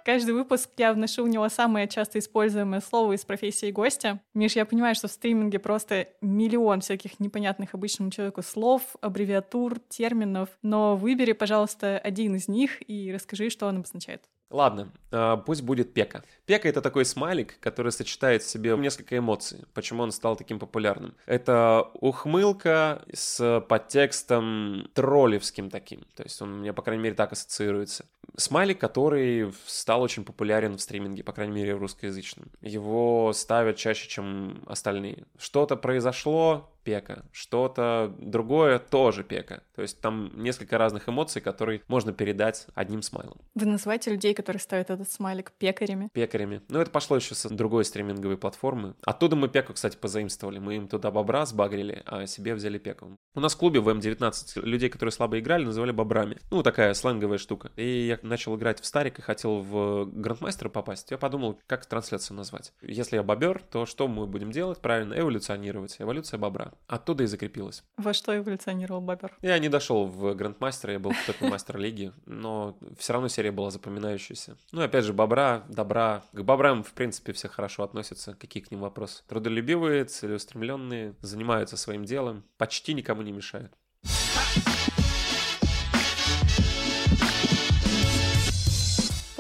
Каждый 0.06 0.36
выпуск 0.36 0.70
я 0.78 0.94
вношу 0.94 1.24
в 1.24 1.30
него 1.30 1.50
самое 1.50 1.88
часто 1.88 2.20
используемое 2.20 2.80
слово 2.80 3.14
из 3.14 3.26
профессии 3.26 3.72
гостя. 3.72 4.22
Миш, 4.36 4.56
я 4.56 4.66
понимаю, 4.66 4.94
что 4.94 5.08
в 5.08 5.12
стриминге 5.12 5.58
просто 5.58 6.10
миллион 6.22 6.82
всяких 6.82 7.20
непонятных 7.20 7.74
обычному 7.74 8.12
человеку 8.12 8.44
слов, 8.44 8.84
аббревиатур, 9.02 9.80
терминов, 9.90 10.50
но 10.62 10.96
выбери, 10.96 11.32
пожалуйста, 11.32 11.98
один 11.98 12.36
из 12.36 12.48
них 12.48 12.88
и 12.88 13.12
расскажи, 13.12 13.50
что 13.50 13.66
он 13.66 13.78
обозначает. 13.78 14.22
Ладно, 14.56 14.90
а, 15.12 15.36
пусть 15.36 15.64
будет 15.64 15.94
пека. 15.94 16.24
Пека— 16.46 16.70
это 16.70 16.82
такой 16.82 17.04
смайлик, 17.04 17.60
который 17.60 17.92
сочетает 17.92 18.42
в 18.42 18.50
себе 18.50 18.78
несколько 18.78 19.18
эмоций. 19.18 19.66
Почему 19.74 20.02
он 20.02 20.14
стал 20.14 20.38
таким 20.38 20.60
популярным? 20.60 21.14
Это 21.26 21.90
ухмылка 21.96 23.04
с 23.14 23.62
подтекстом 23.68 24.90
троллевским 24.94 25.70
таким. 25.70 26.06
То 26.16 26.24
есть 26.24 26.42
он 26.42 26.60
мне, 26.60 26.72
по 26.72 26.82
крайней 26.84 27.04
мере, 27.04 27.16
так 27.16 27.34
ассоциируется. 27.34 28.06
Смайлик, 28.38 28.80
который 28.80 29.54
стал 29.66 30.02
очень 30.02 30.24
популярен 30.24 30.78
в 30.78 30.82
стриминге, 30.82 31.24
по 31.24 31.34
крайней 31.34 31.54
мере, 31.54 31.76
в 31.76 31.80
русскоязычном. 31.80 32.52
Его 32.62 33.32
ставят 33.34 33.78
чаще, 33.78 34.10
чем 34.10 34.64
остальные. 34.68 35.26
Что-то 35.38 35.76
произошло, 35.76 36.70
пека, 36.86 37.26
что-то 37.34 38.14
другое 38.20 38.80
тоже 38.80 39.24
пека. 39.24 39.64
То 39.76 39.82
есть 39.82 40.00
там 40.00 40.32
несколько 40.36 40.78
разных 40.78 41.10
эмоций, 41.10 41.42
которые 41.42 41.82
можно 41.88 42.14
передать 42.14 42.68
одним 42.76 43.02
смайлом. 43.02 43.42
Вы 43.56 43.66
называете 43.66 44.12
людей, 44.12 44.34
которые 44.34 44.62
ставят 44.62 44.92
этот 44.92 45.12
смайлик 45.12 45.52
пекарями? 45.52 46.10
Пекарями. 46.14 46.62
Ну, 46.70 46.80
это 46.80 46.92
пошло 46.92 47.18
еще 47.18 47.36
с 47.36 47.50
другой 47.50 47.84
стриминговой 47.84 48.38
платформы. 48.38 48.94
Оттуда 49.04 49.36
мы 49.36 49.50
пеку, 49.50 49.74
кстати, 49.74 49.98
позаимствовали. 49.98 50.60
Мы 50.60 50.76
им 50.76 50.88
туда 50.88 51.12
бобра 51.12 51.46
сбагрили, 51.46 52.04
а 52.06 52.28
себе 52.28 52.54
взяли 52.54 52.78
пеку. 52.78 53.18
У 53.34 53.40
нас 53.40 53.56
в 53.56 53.58
клубе 53.58 53.80
в 53.80 53.90
М19 53.90 54.62
людей, 54.62 54.90
которые 54.90 55.12
слабо 55.12 55.40
играли, 55.40 55.66
называли 55.66 55.92
бобрами. 55.92 56.38
Ну, 56.52 56.62
такая 56.62 56.94
сленговая 56.94 57.40
штука. 57.40 57.72
И 57.76 58.08
я 58.08 58.20
начал 58.26 58.56
играть 58.56 58.80
в 58.82 58.86
Старик 58.86 59.20
и 59.20 59.22
хотел 59.22 59.62
в 59.62 60.06
Грандмастера 60.06 60.70
попасть. 60.70 61.12
Я 61.12 61.18
подумал, 61.18 61.60
как 61.68 61.86
трансляцию 61.86 62.38
назвать. 62.38 62.74
Если 62.82 63.16
я 63.16 63.24
бобер, 63.24 63.62
то 63.72 63.86
что 63.86 64.08
мы 64.08 64.28
будем 64.28 64.52
делать? 64.52 64.80
Правильно, 64.80 65.14
эволюционировать. 65.18 65.96
Эволюция 66.00 66.38
бобра. 66.38 66.74
оттуда 66.88 67.24
и 67.24 67.28
закрепилось. 67.28 67.84
Во 67.98 68.14
что 68.14 68.36
эволюционировал 68.36 69.02
Бобер? 69.02 69.38
Я 69.42 69.58
не 69.60 69.70
дошел 69.70 70.06
в 70.06 70.34
Грандмастера, 70.34 70.94
я 70.94 71.00
был 71.00 71.14
только 71.26 71.46
мастер 71.46 71.78
лиги, 71.78 72.12
но 72.26 72.78
все 72.98 73.14
равно 73.14 73.28
серия 73.28 73.52
была 73.52 73.72
запоминающаяся. 73.72 74.58
Ну 74.72 74.82
опять 74.82 75.06
же, 75.06 75.14
бобра, 75.14 75.64
добра. 75.70 76.24
К 76.32 76.42
бобрам, 76.42 76.84
в 76.84 76.94
принципе, 76.94 77.34
все 77.34 77.48
хорошо 77.48 77.84
относятся. 77.84 78.36
Какие 78.36 78.64
к 78.64 78.72
ним 78.72 78.82
вопросы? 78.82 79.24
Трудолюбивые, 79.28 80.06
целеустремленные, 80.06 81.16
занимаются 81.22 81.78
своим 81.78 82.06
делом, 82.06 82.44
почти 82.58 82.94
никому 82.94 83.22
не 83.22 83.32
мешают. 83.32 83.72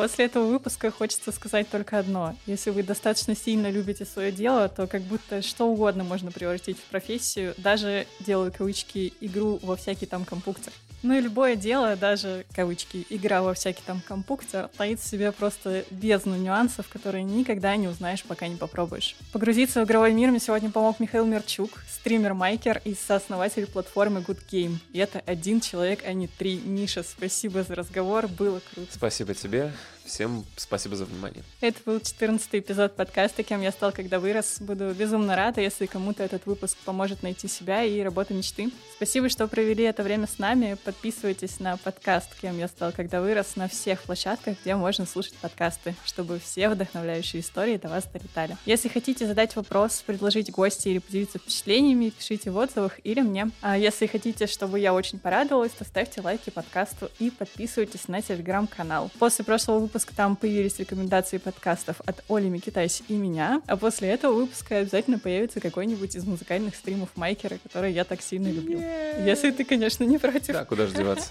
После 0.05 0.25
этого 0.25 0.45
выпуска 0.45 0.91
хочется 0.91 1.31
сказать 1.31 1.67
только 1.67 1.97
одно. 1.97 2.35
Если 2.45 2.69
вы 2.69 2.83
достаточно 2.83 3.35
сильно 3.35 3.71
любите 3.71 4.05
свое 4.05 4.31
дело, 4.31 4.69
то 4.69 4.85
как 4.85 5.01
будто 5.01 5.41
что 5.41 5.65
угодно 5.67 6.03
можно 6.03 6.31
превратить 6.31 6.77
в 6.77 6.83
профессию, 6.83 7.55
даже, 7.57 8.05
делаю 8.19 8.53
кавычки, 8.55 9.13
игру 9.19 9.59
во 9.63 9.75
всякий 9.75 10.05
там 10.05 10.23
компьютер. 10.23 10.71
Ну 11.01 11.15
и 11.17 11.21
любое 11.21 11.55
дело, 11.55 11.95
даже, 11.95 12.45
кавычки, 12.53 13.07
игра 13.09 13.41
во 13.41 13.55
всякий 13.55 13.81
там 13.83 13.99
компьютер, 14.07 14.69
таит 14.77 14.99
в 14.99 15.07
себе 15.07 15.31
просто 15.31 15.85
бездну 15.89 16.35
нюансов, 16.35 16.87
которые 16.87 17.23
никогда 17.23 17.75
не 17.75 17.87
узнаешь, 17.87 18.23
пока 18.23 18.47
не 18.47 18.57
попробуешь. 18.57 19.15
Погрузиться 19.33 19.81
в 19.81 19.85
игровой 19.85 20.13
мир 20.13 20.29
мне 20.29 20.39
сегодня 20.39 20.69
помог 20.69 20.99
Михаил 20.99 21.25
Мерчук, 21.25 21.71
стример-майкер 21.91 22.79
и 22.85 22.93
сооснователь 22.93 23.65
платформы 23.65 24.19
Good 24.19 24.41
Game. 24.51 24.77
И 24.93 24.99
это 24.99 25.23
один 25.25 25.61
человек, 25.61 26.01
а 26.05 26.13
не 26.13 26.27
три. 26.27 26.57
Миша, 26.57 27.01
спасибо 27.01 27.63
за 27.63 27.73
разговор, 27.73 28.27
было 28.27 28.61
круто. 28.71 28.91
Спасибо 28.93 29.33
тебе. 29.33 29.73
Всем 30.05 30.45
спасибо 30.55 30.95
за 30.95 31.05
внимание. 31.05 31.43
Это 31.61 31.79
был 31.83 31.99
14 31.99 32.47
эпизод 32.53 32.95
подкаста 32.95 33.41
«Кем 33.41 33.61
я 33.61 33.71
стал, 33.71 33.91
когда 33.91 34.19
вырос». 34.19 34.57
Буду 34.59 34.93
безумно 34.93 35.35
рада, 35.35 35.61
если 35.61 35.87
кому-то 35.87 36.21
этот 36.21 36.45
выпуск 36.45 36.77
поможет 36.85 37.23
найти 37.23 37.47
себя 37.47 37.83
и 37.83 37.99
работу 38.01 38.35
мечты. 38.35 38.69
Спасибо, 38.95 39.29
что 39.29 39.47
провели 39.47 39.83
это 39.83 40.03
время 40.03 40.27
с 40.27 40.37
нами. 40.37 40.77
Подписывайтесь 40.85 41.59
на 41.59 41.77
подкаст 41.77 42.29
«Кем 42.39 42.59
я 42.59 42.67
стал, 42.67 42.91
когда 42.91 43.19
вырос» 43.19 43.55
на 43.55 43.67
всех 43.67 44.03
площадках, 44.03 44.57
где 44.61 44.75
можно 44.75 45.07
слушать 45.07 45.33
подкасты, 45.37 45.95
чтобы 46.05 46.39
все 46.39 46.69
вдохновляющие 46.69 47.41
истории 47.41 47.77
до 47.77 47.89
вас 47.89 48.03
долетали. 48.05 48.57
Если 48.65 48.89
хотите 48.89 49.25
задать 49.25 49.55
вопрос, 49.55 50.03
предложить 50.05 50.51
гости 50.51 50.89
или 50.89 50.99
поделиться 50.99 51.39
впечатлениями, 51.39 52.11
пишите 52.11 52.51
в 52.51 52.57
отзывах 52.57 52.99
или 53.03 53.21
мне. 53.21 53.49
А 53.61 53.75
если 53.75 54.05
хотите, 54.05 54.45
чтобы 54.45 54.79
я 54.79 54.93
очень 54.93 55.17
порадовалась, 55.17 55.71
то 55.71 55.83
ставьте 55.83 56.21
лайки 56.21 56.51
подкасту 56.51 57.09
и 57.17 57.31
подписывайтесь 57.31 58.07
на 58.07 58.21
телеграм-канал. 58.21 59.09
После 59.17 59.43
прошлого 59.43 59.79
выпуска 59.79 59.94
выпуск 59.95 60.11
там 60.13 60.35
появились 60.35 60.77
рекомендации 60.77 61.37
подкастов 61.37 62.01
от 62.05 62.21
Оли 62.27 62.49
Микитась 62.49 63.01
и 63.07 63.13
меня, 63.13 63.61
а 63.65 63.77
после 63.77 64.09
этого 64.09 64.33
выпуска 64.33 64.79
обязательно 64.79 65.19
появится 65.19 65.61
какой-нибудь 65.61 66.17
из 66.17 66.25
музыкальных 66.25 66.75
стримов 66.75 67.07
Майкера, 67.15 67.57
который 67.63 67.93
я 67.93 68.03
так 68.03 68.21
сильно 68.21 68.49
люблю. 68.49 68.77
Если 69.25 69.51
ты, 69.51 69.63
конечно, 69.63 70.03
не 70.03 70.17
против. 70.17 70.53
Да, 70.53 70.65
куда 70.65 70.85
же 70.87 70.95
деваться. 70.95 71.29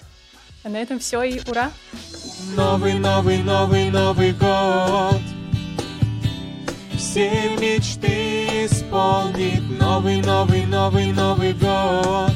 А 0.63 0.71
на 0.71 0.81
этом 0.81 0.99
все 0.99 1.23
и 1.25 1.41
ура! 1.47 1.71
Новый, 2.57 2.95
новый, 2.95 3.43
новый, 3.43 3.91
новый 3.91 4.33
год 4.33 5.21
Все 6.97 7.29
мечты 7.61 8.65
исполнит 8.65 9.63
Новый, 9.79 10.23
новый, 10.23 10.65
новый, 10.65 11.13
новый 11.13 11.53
год 11.53 12.33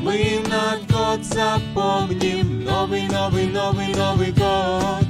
мы 0.00 0.42
на 0.48 0.78
год 0.88 1.24
запомним 1.24 2.64
Новый, 2.64 3.08
новый, 3.08 3.46
новый, 3.46 3.94
новый 3.94 4.32
год. 4.32 5.04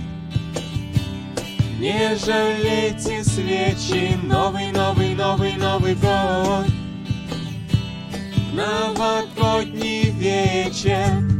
Не 1.78 2.16
жалейте 2.16 3.22
свечи 3.22 4.16
Новый, 4.24 4.72
новый, 4.72 5.14
новый, 5.14 5.54
новый 5.54 5.94
год. 5.94 6.66
Новогодний 8.52 10.10
вечер. 10.10 11.38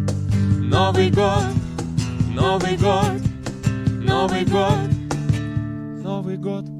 Новый 0.68 1.10
год, 1.10 1.44
Новый 2.34 2.76
год, 2.76 3.22
Новый 4.04 4.44
год, 4.44 4.90
Новый 6.02 6.36
год 6.36 6.77